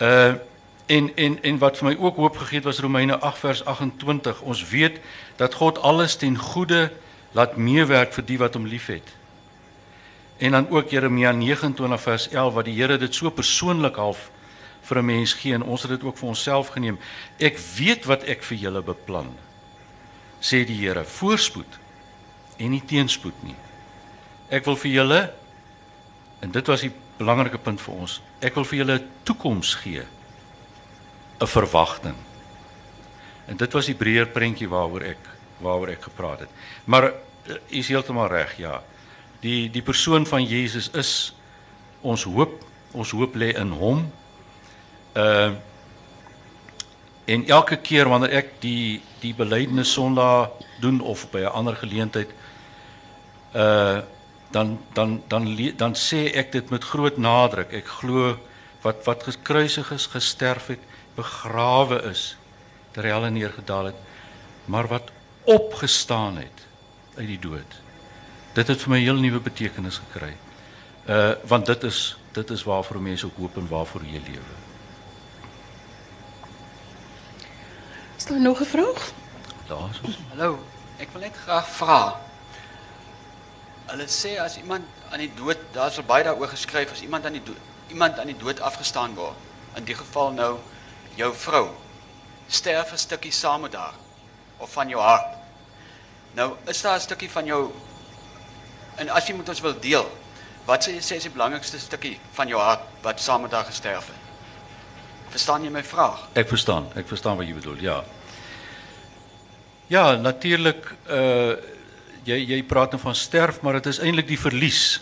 Uh 0.01 0.35
en 0.87 1.11
en 1.15 1.41
en 1.43 1.57
wat 1.57 1.77
vir 1.77 1.89
my 1.89 1.95
ook 1.99 2.15
hoop 2.15 2.37
gegee 2.37 2.61
het 2.61 2.67
was 2.67 2.79
Romeine 2.79 3.19
8 3.19 3.37
vers 3.37 3.65
28. 3.65 4.41
Ons 4.41 4.63
weet 4.69 4.99
dat 5.35 5.53
God 5.53 5.79
alles 5.83 6.15
ten 6.15 6.37
goeie 6.37 6.89
laat 7.31 7.57
meewerk 7.57 8.13
vir 8.15 8.25
die 8.25 8.37
wat 8.37 8.55
hom 8.55 8.65
liefhet. 8.65 9.15
En 10.37 10.51
dan 10.51 10.69
ook 10.69 10.89
Jeremia 10.89 11.31
29 11.31 12.01
vers 12.01 12.29
11 12.29 12.53
wat 12.53 12.65
die 12.65 12.75
Here 12.77 12.97
dit 12.97 13.15
so 13.15 13.29
persoonlik 13.29 13.95
half 13.95 14.29
vir 14.81 14.97
'n 14.97 15.05
mens 15.05 15.33
gee 15.33 15.53
en 15.53 15.63
ons 15.63 15.81
het 15.81 15.91
dit 15.91 16.03
ook 16.03 16.17
vir 16.17 16.27
onsself 16.27 16.67
geneem. 16.67 16.99
Ek 17.37 17.57
weet 17.57 18.05
wat 18.05 18.23
ek 18.23 18.43
vir 18.43 18.57
julle 18.57 18.81
beplan. 18.81 19.35
Sê 20.39 20.65
die 20.65 20.79
Here, 20.87 21.03
voorspoed 21.03 21.79
en 22.57 22.69
nie 22.69 22.83
teenspoed 22.85 23.43
nie. 23.43 23.55
Ek 24.49 24.65
wil 24.65 24.75
vir 24.75 24.91
julle 24.91 25.33
en 26.39 26.51
dit 26.51 26.67
was 26.67 26.81
die 26.81 26.91
belangrike 27.17 27.57
punt 27.57 27.81
vir 27.81 27.93
ons. 27.93 28.21
Ek 28.39 28.55
wil 28.55 28.63
vir 28.63 28.77
julle 28.77 28.99
'n 28.99 29.09
toekoms 29.23 29.75
gee. 29.75 30.03
'n 31.39 31.47
Verwagting. 31.47 32.15
En 33.45 33.57
dit 33.57 33.73
was 33.73 33.85
die 33.85 33.95
breër 33.95 34.27
prentjie 34.27 34.69
waaroor 34.69 35.01
ek 35.01 35.17
waaroor 35.57 35.89
ek 35.89 36.01
gepraat 36.01 36.39
het. 36.39 36.49
Maar 36.85 37.03
uh, 37.03 37.55
is 37.67 37.87
heeltemal 37.87 38.27
reg, 38.27 38.57
ja. 38.57 38.81
Die 39.41 39.69
die 39.71 39.81
persoon 39.81 40.25
van 40.25 40.45
Jesus 40.45 40.89
is 40.93 41.33
ons 42.01 42.23
hoop. 42.23 42.63
Ons 42.91 43.11
hoop 43.11 43.35
lê 43.35 43.53
in 43.57 43.71
hom. 43.71 44.05
Uh 45.15 45.53
en 47.27 47.41
elke 47.47 47.75
keer 47.83 48.07
wanneer 48.07 48.37
ek 48.39 48.53
die 48.63 49.01
die 49.19 49.33
belydenis 49.35 49.91
Sondag 49.91 50.53
doen 50.79 51.01
of 51.01 51.25
by 51.31 51.41
'n 51.43 51.51
ander 51.59 51.75
geleentheid 51.75 52.29
uh 53.55 53.99
dan 54.51 54.79
dan 54.93 55.23
dan 55.27 55.43
dan 55.75 55.95
sê 55.95 56.31
ek 56.33 56.51
dit 56.51 56.69
met 56.69 56.83
groot 56.83 57.17
nadruk. 57.17 57.73
Ek 57.73 57.87
glo 57.87 58.37
wat 58.81 59.03
wat 59.05 59.23
gekruisig 59.23 59.91
is, 59.91 60.05
gesterf 60.07 60.67
het, 60.67 60.79
begrawe 61.17 62.01
is, 62.11 62.35
terwyl 62.93 63.25
hy 63.25 63.33
neergedaal 63.33 63.91
het, 63.91 64.01
maar 64.69 64.87
wat 64.91 65.11
opgestaan 65.47 66.37
het 66.37 66.65
uit 67.17 67.27
die 67.27 67.41
dood. 67.41 67.77
Dit 68.57 68.69
het 68.69 68.81
vir 68.81 68.91
my 68.93 68.99
'n 68.99 69.07
heel 69.09 69.21
nuwe 69.21 69.39
betekenis 69.39 70.01
gekry. 70.05 70.35
Uh 71.07 71.33
want 71.47 71.65
dit 71.65 71.83
is 71.83 72.17
dit 72.33 72.49
is 72.49 72.63
waarvoor 72.63 73.01
mense 73.01 73.25
ook 73.25 73.37
hoop 73.37 73.57
en 73.57 73.67
waarvoor 73.67 74.03
jy 74.03 74.21
lewe. 74.25 74.55
Is 78.17 78.25
daar 78.25 78.41
nog 78.41 78.59
'n 78.59 78.65
vraag? 78.65 79.11
Daar's 79.67 79.99
ons. 80.03 80.17
Hallo, 80.29 80.59
ek 80.97 81.09
wil 81.11 81.21
net 81.21 81.35
graag 81.35 81.67
vra. 81.69 82.19
Hulle 83.85 84.07
sê 84.07 84.39
as 84.39 84.57
iemand 84.57 84.85
aan 85.11 85.19
die 85.19 85.31
dood, 85.35 85.57
daar's 85.71 86.05
baie 86.05 86.23
daaroor 86.23 86.47
geskryf 86.47 86.91
as 86.91 87.01
iemand 87.01 87.25
aan 87.25 87.31
die 87.31 87.43
dood, 87.43 87.57
iemand 87.87 88.19
aan 88.19 88.25
die 88.25 88.37
dood 88.37 88.59
afgestaan 88.59 89.15
word. 89.15 89.35
In 89.75 89.83
die 89.83 89.95
geval 89.95 90.31
nou 90.31 90.59
jou 91.17 91.33
vrou 91.35 91.67
sterf 92.47 92.91
'n 92.93 92.97
stukkie 92.97 93.31
saam 93.31 93.61
met 93.61 93.73
haar 93.73 93.93
of 94.57 94.71
van 94.71 94.89
jou 94.89 95.01
hart. 95.01 95.35
Nou 96.33 96.55
is 96.65 96.81
daar 96.81 96.97
'n 96.97 97.01
stukkie 97.01 97.29
van 97.29 97.45
jou 97.45 97.71
en 98.95 99.09
as 99.09 99.27
jy 99.27 99.35
moet 99.35 99.49
ons 99.49 99.61
wil 99.61 99.79
deel, 99.79 100.07
wat 100.65 100.87
sê 100.87 100.91
jy 100.91 101.01
sê 101.01 101.15
is 101.15 101.23
die 101.23 101.31
belangrikste 101.31 101.79
stukkie 101.79 102.19
van 102.31 102.47
jou 102.47 102.61
hart 102.61 102.81
wat 103.01 103.19
saam 103.19 103.41
met 103.41 103.51
haar 103.51 103.65
gesterf 103.65 104.07
het? 104.07 104.15
Verstaan 105.29 105.63
jy 105.63 105.69
my 105.69 105.83
vraag? 105.83 106.27
Ek 106.33 106.47
verstaan, 106.47 106.87
ek 106.95 107.07
verstaan 107.07 107.37
wat 107.37 107.47
jy 107.47 107.53
bedoel. 107.53 107.77
Ja. 107.83 108.03
Ja, 109.87 110.15
natuurlik 110.15 110.95
uh 111.09 111.55
jy 112.27 112.43
jy 112.43 112.63
praat 112.63 112.91
nou 112.91 112.99
van 113.01 113.15
sterf, 113.15 113.61
maar 113.61 113.73
dit 113.73 113.85
is 113.85 113.99
eintlik 114.03 114.27
die 114.27 114.39
verlies. 114.39 114.99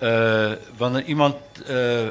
Uh 0.00 0.56
wanneer 0.76 1.04
iemand 1.04 1.36
uh, 1.68 2.08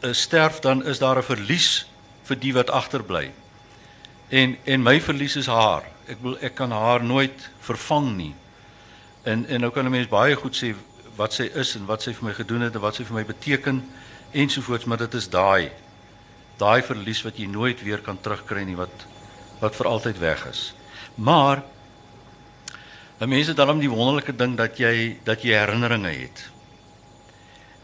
sterf 0.00 0.60
dan 0.60 0.84
is 0.84 0.98
daar 0.98 1.18
'n 1.18 1.22
verlies 1.22 1.86
vir 2.22 2.38
die 2.38 2.52
wat 2.54 2.70
agterbly. 2.70 3.30
En 4.28 4.56
en 4.64 4.82
my 4.82 5.00
verlies 5.00 5.36
is 5.36 5.46
haar. 5.46 5.82
Ek 6.06 6.16
wil 6.22 6.36
ek 6.40 6.54
kan 6.54 6.70
haar 6.70 7.04
nooit 7.04 7.50
vervang 7.60 8.16
nie. 8.16 8.34
En 9.22 9.46
en 9.46 9.60
nou 9.60 9.72
kan 9.72 9.84
'n 9.84 9.90
mens 9.90 10.08
baie 10.08 10.36
goed 10.36 10.56
sê 10.56 10.74
wat 11.16 11.32
sy 11.32 11.50
is 11.54 11.74
en 11.76 11.86
wat 11.86 12.02
sy 12.02 12.12
vir 12.12 12.24
my 12.24 12.34
gedoen 12.34 12.60
het 12.60 12.74
en 12.74 12.80
wat 12.80 12.94
sy 12.94 13.04
vir 13.04 13.14
my 13.14 13.24
beteken 13.24 13.82
ensovoorts, 14.32 14.84
maar 14.84 14.98
dit 14.98 15.14
is 15.14 15.28
daai 15.28 15.70
daai 16.60 16.82
verlies 16.82 17.22
wat 17.22 17.38
jy 17.40 17.46
nooit 17.46 17.82
weer 17.82 18.02
kan 18.04 18.20
terugkry 18.20 18.64
nie 18.64 18.76
wat 18.76 19.06
wat 19.60 19.76
vir 19.76 19.86
altyd 19.86 20.18
weg 20.18 20.46
is. 20.46 20.72
Maar 21.14 21.62
'n 23.20 23.28
mens 23.28 23.46
het 23.46 23.56
dan 23.56 23.78
die 23.78 23.90
wonderlike 23.90 24.36
ding 24.36 24.56
dat 24.56 24.78
jy 24.78 25.18
dat 25.24 25.42
jy 25.42 25.52
herinneringe 25.52 26.08
het. 26.08 26.50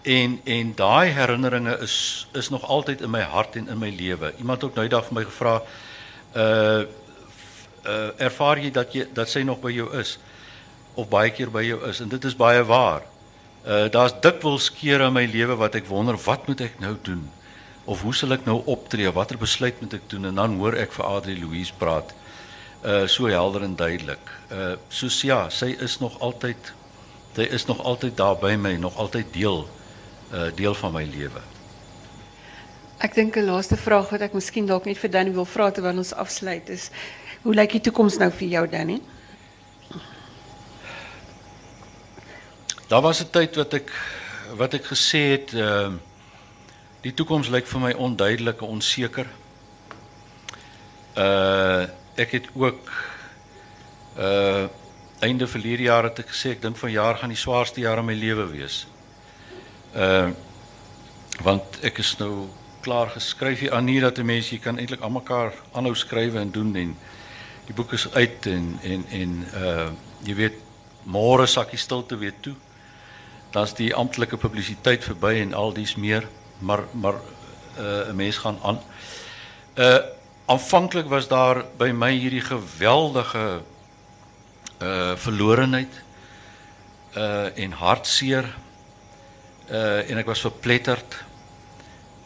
En 0.07 0.41
en 0.45 0.69
daai 0.79 1.11
herinneringe 1.11 1.79
is 1.83 2.27
is 2.33 2.49
nog 2.49 2.63
altyd 2.63 3.01
in 3.01 3.11
my 3.11 3.21
hart 3.27 3.57
en 3.57 3.69
in 3.69 3.79
my 3.79 3.91
lewe. 3.91 4.33
Iemand 4.39 4.61
het 4.61 4.71
ook 4.71 4.77
nou 4.77 4.85
eendag 4.87 5.09
vir 5.09 5.15
my 5.15 5.25
gevra 5.27 5.55
uh 6.37 6.83
uh 7.87 8.11
ervaar 8.29 8.61
jy 8.63 8.71
dat 8.71 8.93
jy 8.95 9.07
dat 9.15 9.31
sy 9.31 9.43
nog 9.43 9.59
by 9.61 9.73
jou 9.75 9.89
is 9.99 10.19
of 10.95 11.09
baie 11.11 11.31
keer 11.35 11.51
by 11.51 11.65
jou 11.67 11.81
is 11.89 12.01
en 12.01 12.09
dit 12.09 12.25
is 12.25 12.37
baie 12.39 12.63
waar. 12.63 13.03
Uh 13.67 13.89
daar's 13.91 14.15
dikwels 14.23 14.71
kere 14.71 15.11
in 15.11 15.17
my 15.19 15.25
lewe 15.27 15.57
wat 15.59 15.75
ek 15.75 15.91
wonder 15.91 16.19
wat 16.25 16.47
moet 16.47 16.63
ek 16.69 16.79
nou 16.79 16.95
doen? 17.03 17.25
Of 17.85 18.03
hoe 18.07 18.15
sal 18.15 18.39
ek 18.39 18.47
nou 18.47 18.63
optree? 18.65 19.11
Watter 19.11 19.39
besluit 19.43 19.81
moet 19.81 19.99
ek 19.99 20.07
doen? 20.07 20.31
En 20.31 20.39
dan 20.39 20.55
hoor 20.61 20.79
ek 20.79 20.95
vir 20.95 21.07
Adri 21.07 21.35
Louise 21.41 21.75
praat. 21.79 22.15
Uh 22.85 23.09
so 23.11 23.27
helder 23.27 23.67
en 23.67 23.75
duidelik. 23.75 24.31
Uh 24.55 24.77
soos 24.89 25.19
ja, 25.27 25.49
sy 25.51 25.75
is 25.81 25.99
nog 25.99 26.21
altyd 26.21 26.75
sy 27.35 27.51
is 27.51 27.67
nog 27.67 27.83
altyd 27.83 28.17
daar 28.17 28.39
by 28.39 28.55
my, 28.55 28.77
nog 28.77 28.95
altyd 29.03 29.35
deel 29.35 29.67
uh 30.33 30.49
deel 30.55 30.75
van 30.75 30.93
my 30.93 31.05
lewe. 31.05 31.43
Ek 32.99 33.15
dink 33.15 33.37
'n 33.37 33.45
laaste 33.45 33.77
vraag 33.77 34.11
wat 34.11 34.21
ek 34.21 34.33
miskien 34.33 34.67
dalk 34.67 34.85
net 34.85 34.99
vir 34.99 35.11
Danny 35.11 35.33
wil 35.33 35.45
vra 35.45 35.71
terwyl 35.71 35.99
ons 35.99 36.15
afsluit 36.15 36.69
is 36.69 36.91
hoe 37.43 37.55
lyk 37.55 37.77
die 37.77 37.81
toekoms 37.81 38.19
nou 38.19 38.31
vir 38.31 38.49
jou 38.49 38.67
Danny? 38.67 39.01
Daar 42.89 43.03
was 43.03 43.21
'n 43.21 43.31
tyd 43.31 43.57
wat 43.57 43.75
ek 43.75 43.91
wat 44.57 44.75
ek 44.75 44.85
gesê 44.85 45.23
het 45.31 45.53
ehm 45.53 45.95
uh, 45.95 45.99
die 47.03 47.15
toekoms 47.15 47.49
lyk 47.49 47.67
vir 47.67 47.81
my 47.81 47.93
onduidelik 47.93 48.63
en 48.63 48.69
onseker. 48.69 49.27
Uh 51.17 51.87
ek 52.17 52.31
het 52.31 52.49
ook 52.55 52.91
uh 54.19 54.67
einde 55.21 55.47
verlede 55.47 55.83
jaar 55.83 56.05
het 56.05 56.19
ek 56.19 56.29
gesê 56.29 56.51
ek 56.51 56.63
dink 56.63 56.77
vanjaar 56.77 57.17
gaan 57.17 57.29
die 57.29 57.39
swaarste 57.39 57.81
jaar 57.81 57.99
in 57.99 58.05
my 58.05 58.15
lewe 58.15 58.47
wees. 58.51 58.87
Uh 59.97 60.31
want 61.45 61.83
ek 61.85 61.99
is 62.01 62.15
nou 62.17 62.49
klaar 62.81 63.11
geskryf 63.13 63.61
hier 63.61 63.75
aan 63.77 63.85
nie 63.85 64.01
dat 64.01 64.19
'n 64.19 64.25
mens 64.25 64.51
jy 64.51 64.59
kan 64.59 64.79
eintlik 64.79 65.01
almekaar 65.01 65.53
aanhou 65.73 65.95
skrywe 65.95 66.39
en 66.39 66.51
doen 66.51 66.77
en 66.77 66.97
die 67.67 67.75
boek 67.75 67.93
is 67.93 68.13
uit 68.13 68.47
en 68.47 68.79
en 68.83 69.05
en 69.11 69.47
uh 69.55 69.89
jy 70.25 70.35
weet 70.35 70.57
môre 71.05 71.47
sakkie 71.47 71.79
stilte 71.79 72.17
weer 72.17 72.35
toe. 72.41 72.55
Dan's 73.51 73.75
die 73.75 73.95
amptelike 73.95 74.37
publisiteit 74.37 75.05
verby 75.05 75.41
en 75.41 75.55
al 75.55 75.73
dies 75.73 75.95
meer, 75.97 76.29
maar 76.59 76.85
maar 76.93 77.15
uh 77.79 78.09
'n 78.09 78.17
mens 78.17 78.37
gaan 78.37 78.59
aan. 78.63 78.81
Uh 79.77 79.99
aanvanklik 80.47 81.09
was 81.09 81.29
daar 81.29 81.65
by 81.79 81.91
my 81.91 82.13
hierdie 82.13 82.45
geweldige 82.45 83.63
uh 84.83 85.17
verlorenheid 85.17 86.03
uh 87.17 87.59
en 87.59 87.73
hartseer 87.73 88.57
uh 89.71 90.11
en 90.11 90.19
ek 90.19 90.27
was 90.27 90.41
verpletterd 90.41 91.25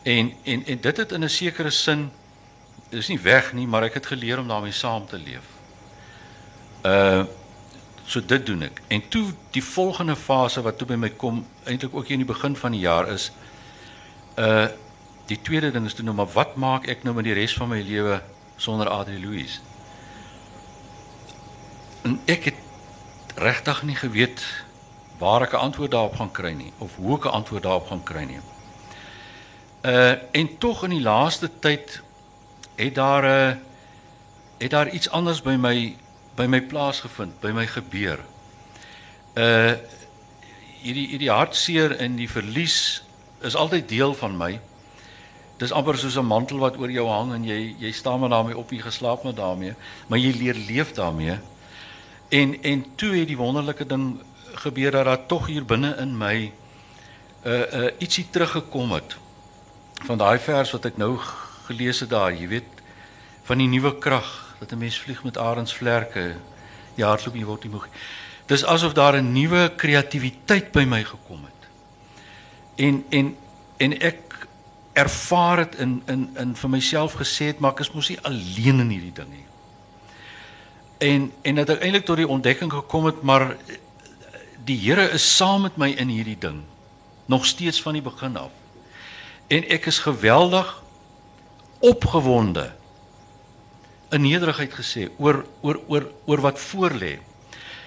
en 0.03 0.33
en 0.45 0.65
en 0.67 0.81
dit 0.81 0.97
het 0.97 1.13
in 1.13 1.25
'n 1.25 1.29
sekere 1.29 1.71
sin 1.71 2.11
dis 2.91 3.09
nie 3.09 3.21
weg 3.21 3.53
nie 3.53 3.67
maar 3.67 3.83
ek 3.83 3.95
het 3.95 4.07
geleer 4.07 4.39
om 4.39 4.49
daarmee 4.49 4.73
saam 4.73 5.07
te 5.07 5.19
leef. 5.19 5.47
Uh 6.85 7.25
so 8.11 8.25
dit 8.27 8.47
doen 8.47 8.63
ek. 8.63 8.81
En 8.89 9.09
toe 9.09 9.33
die 9.51 9.63
volgende 9.65 10.17
fase 10.17 10.63
wat 10.63 10.79
toe 10.79 10.87
by 10.87 10.97
my 10.99 11.11
kom 11.11 11.47
eintlik 11.65 11.95
ook 11.95 12.09
hier 12.09 12.19
in 12.19 12.27
die 12.27 12.33
begin 12.35 12.57
van 12.57 12.73
die 12.73 12.81
jaar 12.81 13.09
is 13.09 13.31
uh 14.37 14.67
die 15.27 15.39
tweede 15.43 15.71
ding 15.71 15.87
is 15.87 15.95
toe 15.95 16.05
nou 16.05 16.15
maar 16.15 16.33
wat 16.33 16.57
maak 16.57 16.89
ek 16.89 17.05
nou 17.05 17.15
met 17.15 17.25
die 17.25 17.35
res 17.35 17.55
van 17.55 17.69
my 17.69 17.81
lewe 17.81 18.23
sonder 18.57 18.89
Adri 18.89 19.21
Louise? 19.21 19.61
En 22.03 22.21
ek 22.27 22.45
het 22.45 22.59
regtig 23.37 23.83
nie 23.83 23.97
geweet 23.97 24.43
waar 25.21 25.43
ek 25.43 25.53
'n 25.53 25.65
antwoord 25.69 25.91
daarop 25.91 26.17
gaan 26.17 26.33
kry 26.33 26.53
nie 26.53 26.73
of 26.79 26.97
hoe 26.97 27.17
ek 27.17 27.25
'n 27.25 27.37
antwoord 27.39 27.63
daarop 27.63 27.87
gaan 27.87 28.03
kry 28.03 28.25
nie. 28.25 28.41
Uh 29.85 30.15
en 30.33 30.59
tog 30.59 30.85
in 30.85 30.91
die 30.91 31.03
laaste 31.03 31.51
tyd 31.61 32.03
het 32.77 32.95
daar 32.95 33.23
'n 33.23 33.51
uh, 33.51 33.57
het 34.59 34.71
daar 34.71 34.89
iets 34.89 35.11
anders 35.11 35.43
by 35.43 35.57
my 35.57 35.97
by 36.35 36.47
my 36.47 36.61
plaasgevind, 36.61 37.41
by 37.41 37.51
my 37.51 37.67
gebeur. 37.67 38.21
Uh 39.35 39.77
hierdie 40.81 41.09
hierdie 41.09 41.31
hartseer 41.31 41.97
en 41.97 42.17
die 42.17 42.29
verlies 42.31 43.03
is 43.45 43.55
altyd 43.55 43.89
deel 43.89 44.15
van 44.15 44.37
my. 44.37 44.61
Dis 45.61 45.73
amper 45.73 45.99
soos 45.99 46.17
'n 46.17 46.25
mantel 46.25 46.59
wat 46.59 46.77
oor 46.77 46.91
jou 46.91 47.09
hang 47.09 47.35
en 47.35 47.45
jy 47.45 47.75
jy 47.79 47.93
staan 47.93 48.21
met 48.21 48.31
daarmee 48.31 48.57
op, 48.57 48.71
jy 48.71 48.81
geslaap 48.81 49.25
met 49.25 49.37
daarmee, 49.37 49.75
maar 50.07 50.19
jy 50.19 50.33
leer 50.33 50.55
leef 50.55 50.93
daarmee. 50.93 51.39
En 52.29 52.63
en 52.63 52.85
toe 52.95 53.15
het 53.17 53.29
die 53.29 53.37
wonderlike 53.37 53.87
ding 53.87 54.21
gebeur 54.55 54.91
dat 54.91 55.05
daar 55.05 55.27
tog 55.27 55.47
hier 55.47 55.65
binne 55.65 55.97
in 55.97 56.19
my 56.19 56.53
'n 57.45 57.49
uh, 57.49 57.73
uh 57.73 57.91
ietsie 57.99 58.27
teruggekom 58.31 58.93
het 58.93 59.17
van 60.05 60.19
daai 60.19 60.39
vers 60.39 60.71
wat 60.71 60.85
ek 60.85 60.97
nou 60.97 61.19
gelees 61.67 62.01
het 62.01 62.11
daar, 62.11 62.33
jy 62.33 62.49
weet, 62.49 62.69
van 63.43 63.59
die 63.59 63.69
nuwe 63.69 63.99
krag 63.99 64.57
dat 64.59 64.73
'n 64.73 64.79
mens 64.79 64.99
vlieg 64.99 65.23
met 65.25 65.39
arensvlerke. 65.39 66.37
Ja, 66.95 67.09
hardloop 67.09 67.35
jy 67.35 67.45
word 67.45 67.63
nie 67.63 67.73
moeg. 67.73 67.89
Dis 68.47 68.65
asof 68.65 68.93
daar 68.93 69.17
'n 69.17 69.33
nuwe 69.33 69.73
kreatiwiteit 69.77 70.73
by 70.73 70.85
my 70.85 71.05
gekom 71.05 71.45
het. 71.45 71.69
En 72.77 73.05
en 73.09 73.37
en 73.77 74.01
ek 74.01 74.47
ervaar 74.93 75.57
dit 75.57 75.75
in 75.79 76.03
in 76.07 76.31
in 76.37 76.57
vir 76.57 76.71
myself 76.71 77.15
gesê 77.15 77.45
het 77.45 77.59
maar 77.59 77.73
ek 77.73 77.81
is 77.81 77.93
mos 77.93 78.09
nie 78.09 78.21
alleen 78.23 78.81
in 78.81 78.89
hierdie 78.89 79.13
ding 79.13 79.31
nie. 79.31 79.45
En 80.99 81.33
en 81.43 81.55
dat 81.55 81.69
ek 81.69 81.81
eintlik 81.81 82.05
tot 82.05 82.17
die 82.17 82.29
ontdekking 82.29 82.73
gekom 82.73 83.05
het 83.05 83.23
maar 83.23 83.57
die 84.71 84.79
Here 84.79 85.09
is 85.11 85.25
saam 85.37 85.67
met 85.67 85.79
my 85.81 85.91
in 85.99 86.13
hierdie 86.13 86.39
ding 86.39 86.63
nog 87.31 87.47
steeds 87.47 87.83
van 87.83 87.95
die 87.95 88.03
begin 88.03 88.37
af. 88.37 88.51
En 89.51 89.67
ek 89.71 89.87
is 89.91 90.03
geweldig 90.03 90.69
opgewonde 91.79 92.71
in 94.11 94.25
nederigheid 94.27 94.73
gesê 94.75 95.07
oor 95.23 95.45
oor 95.63 95.79
oor 95.87 96.07
oor 96.27 96.43
wat 96.43 96.59
voor 96.59 96.95
lê. 96.99 97.19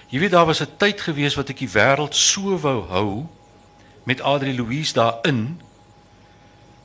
Jy 0.08 0.22
weet 0.22 0.32
daar 0.32 0.48
was 0.48 0.60
'n 0.60 0.76
tyd 0.76 1.00
gewees 1.00 1.36
wat 1.36 1.48
ek 1.48 1.58
die 1.58 1.68
wêreld 1.68 2.14
so 2.14 2.56
wou 2.58 2.80
hou 2.88 3.26
met 4.04 4.20
Adri 4.20 4.56
Louise 4.56 4.92
daarin. 4.92 5.60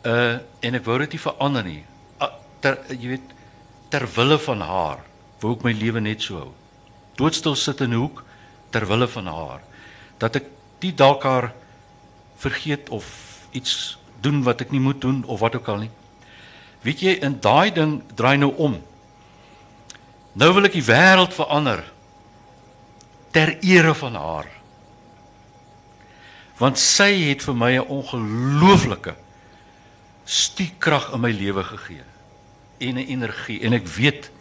Uh 0.04 0.40
en 0.60 0.76
ek 0.76 0.86
wou 0.86 0.98
dit 0.98 1.12
nie 1.12 1.20
verander 1.20 1.64
nie. 1.64 1.84
Ter 2.60 2.78
jy 2.90 3.08
weet 3.08 3.28
ter 3.90 4.08
wille 4.16 4.40
van 4.40 4.62
haar 4.62 5.00
wou 5.40 5.56
ek 5.56 5.64
my 5.64 5.72
lewe 5.72 6.00
net 6.00 6.22
so 6.22 6.36
hou. 6.36 6.52
Doodstil 7.16 7.56
sit 7.56 7.82
in 7.82 7.92
'n 7.92 8.00
hoek 8.00 8.24
ter 8.70 8.88
wille 8.88 9.08
van 9.08 9.28
haar. 9.28 9.69
Dat 10.20 10.36
ek 10.40 10.50
die 10.84 10.94
dalk 10.96 11.24
haar 11.24 11.52
vergeet 12.40 12.90
of 12.90 13.08
iets 13.52 13.98
doen 14.24 14.44
wat 14.44 14.62
ek 14.62 14.72
nie 14.72 14.84
moet 14.84 15.02
doen 15.02 15.24
of 15.28 15.40
wat 15.40 15.56
ook 15.56 15.68
al 15.68 15.86
nie. 15.86 15.92
Weet 16.84 17.04
jy 17.04 17.16
in 17.24 17.40
daai 17.44 17.72
ding 17.76 18.00
draai 18.16 18.38
nou 18.40 18.54
om. 18.56 18.78
Nou 20.40 20.52
wil 20.56 20.70
ek 20.70 20.78
die 20.78 20.86
wêreld 20.86 21.36
verander 21.36 21.84
ter 23.36 23.58
ere 23.66 23.94
van 23.96 24.16
haar. 24.16 24.48
Want 26.60 26.80
sy 26.80 27.12
het 27.30 27.44
vir 27.44 27.56
my 27.56 27.72
'n 27.78 27.88
ongelooflike 27.88 29.16
stiekkrag 30.26 31.14
in 31.14 31.22
my 31.22 31.32
lewe 31.32 31.64
gegee 31.64 32.04
en 32.80 32.96
'n 32.96 33.08
energie 33.08 33.62
en 33.62 33.74
ek 33.74 33.88
weet 33.88 34.32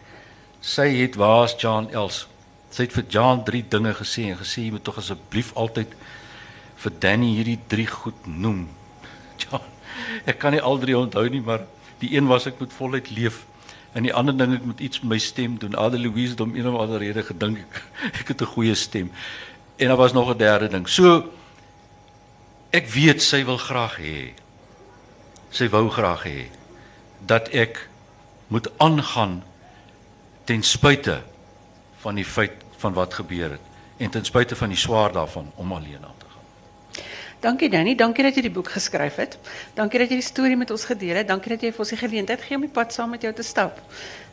sy 0.61 0.89
het 1.03 1.14
waar's 1.14 1.55
John 1.59 1.89
Els. 1.93 2.26
Sy 2.70 2.84
het 2.84 2.92
vir 2.92 3.06
John 3.08 3.44
drie 3.44 3.64
dinge 3.64 3.94
gesê 3.96 4.28
en 4.32 4.38
gesê 4.40 4.66
jy 4.66 4.72
moet 4.74 4.84
tog 4.84 4.98
asseblief 5.00 5.54
altyd 5.56 5.94
vir 6.78 6.94
Danny 7.00 7.32
hierdie 7.38 7.58
drie 7.70 7.86
goed 7.90 8.26
noem. 8.26 8.66
John, 9.42 9.64
ek 10.28 10.38
kan 10.42 10.54
nie 10.54 10.62
al 10.62 10.78
drie 10.82 10.96
onthou 10.98 11.24
nie, 11.32 11.40
maar 11.44 11.64
die 12.02 12.12
een 12.14 12.28
was 12.30 12.46
ek 12.46 12.60
moet 12.60 12.74
voluit 12.76 13.10
leef. 13.10 13.44
En 13.96 14.04
die 14.04 14.12
ander 14.14 14.36
ding 14.36 14.52
ek 14.58 14.66
moet 14.68 14.82
iets 14.84 15.00
met 15.02 15.14
my 15.14 15.20
stem 15.22 15.56
doen. 15.58 15.74
Ade 15.74 15.98
Louise 15.98 16.36
het 16.36 16.44
om 16.44 16.54
een 16.54 16.68
of 16.68 16.76
ander 16.78 17.00
rede 17.02 17.24
gedink 17.24 17.64
ek 17.64 17.82
ek 18.22 18.34
het 18.34 18.42
'n 18.42 18.52
goeie 18.54 18.74
stem. 18.74 19.10
En 19.78 19.88
daar 19.88 19.96
was 19.96 20.12
nog 20.12 20.30
'n 20.30 20.38
derde 20.38 20.68
ding. 20.68 20.88
So 20.88 21.32
ek 22.70 22.86
weet 22.88 23.22
sy 23.22 23.44
wil 23.44 23.58
graag 23.58 23.96
hê. 23.96 24.34
Sy 25.50 25.68
wou 25.68 25.88
graag 25.88 26.24
hê 26.24 26.50
dat 27.26 27.48
ek 27.48 27.88
moet 28.48 28.68
aangaan 28.78 29.42
ten 30.44 30.62
spyte 30.62 31.22
van 32.03 32.14
die 32.14 32.24
feit 32.24 32.64
van 32.78 32.92
wat 32.92 33.14
gebeur 33.14 33.51
het 33.51 33.64
en 33.99 34.11
ten 34.11 34.24
spyte 34.24 34.57
van 34.57 34.68
die 34.68 34.78
swaar 34.78 35.12
daarvan 35.12 35.51
om 35.55 35.72
alleen 35.72 36.05
aan 36.05 36.18
te 36.18 36.26
gaan. 36.30 37.03
Dankie 37.40 37.70
Danny, 37.70 37.94
dankie 37.94 38.24
dat 38.24 38.34
jy 38.34 38.42
die 38.46 38.55
boek 38.55 38.70
geskryf 38.70 39.18
het. 39.18 39.38
Dankie 39.74 39.99
dat 39.99 40.09
jy 40.11 40.20
die 40.20 40.26
storie 40.26 40.57
met 40.57 40.70
ons 40.70 40.84
gedeel 40.84 41.16
het. 41.16 41.28
Dankie 41.28 41.55
dat 41.57 41.66
jy 41.66 41.72
vir 41.74 41.84
ons 41.84 41.94
die 41.94 42.01
geleentheid 42.01 42.46
gee 42.46 42.57
om 42.57 42.66
die 42.66 42.72
pad 42.74 42.94
saam 42.94 43.11
met 43.14 43.26
jou 43.26 43.32
te 43.34 43.46
stap. 43.46 43.82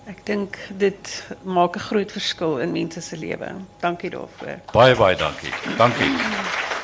Ek 0.05 0.21
dink 0.25 0.57
dit 0.69 1.11
maak 1.43 1.75
'n 1.75 1.87
groot 1.89 2.11
verskil 2.11 2.59
in 2.59 2.71
mense 2.71 3.01
se 3.01 3.17
lewe. 3.17 3.55
Dankie 3.81 4.09
daarvoor. 4.09 4.59
Baie 4.73 4.95
baie 4.95 5.15
dankie. 5.15 5.53
Dankie. 5.77 6.11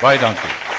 Baie 0.00 0.18
dankie. 0.18 0.71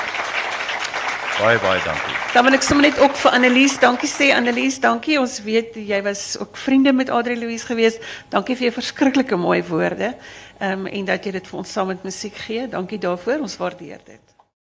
Baie 1.40 1.58
baie 1.60 1.82
dankie. 1.82 2.18
Dan 2.34 2.46
wil 2.46 2.54
ek 2.54 2.66
sommer 2.66 2.86
net 2.86 3.00
ook 3.02 3.16
vir 3.18 3.34
Annelies 3.34 3.80
dankie 3.82 4.10
sê. 4.10 4.28
Annelies, 4.36 4.78
dankie. 4.84 5.16
Ons 5.18 5.40
weet 5.42 5.80
jy 5.82 6.02
was 6.06 6.36
ook 6.38 6.60
vriende 6.62 6.94
met 6.94 7.10
Adri 7.10 7.34
Louise 7.40 7.66
geweest. 7.66 8.06
Dankie 8.30 8.58
vir 8.60 8.70
jou 8.70 8.76
verskriklike 8.78 9.40
mooi 9.42 9.64
woorde. 9.66 10.14
Ehm 10.60 10.86
en 10.88 11.10
dat 11.10 11.26
jy 11.26 11.34
dit 11.40 11.50
vir 11.50 11.64
ons 11.64 11.74
saam 11.74 11.90
met 11.90 12.06
musiek 12.06 12.38
gee. 12.46 12.68
Dankie 12.70 13.02
daarvoor. 13.02 13.42
Ons 13.50 13.58
waardeer 13.58 14.06
dit. 14.06 14.33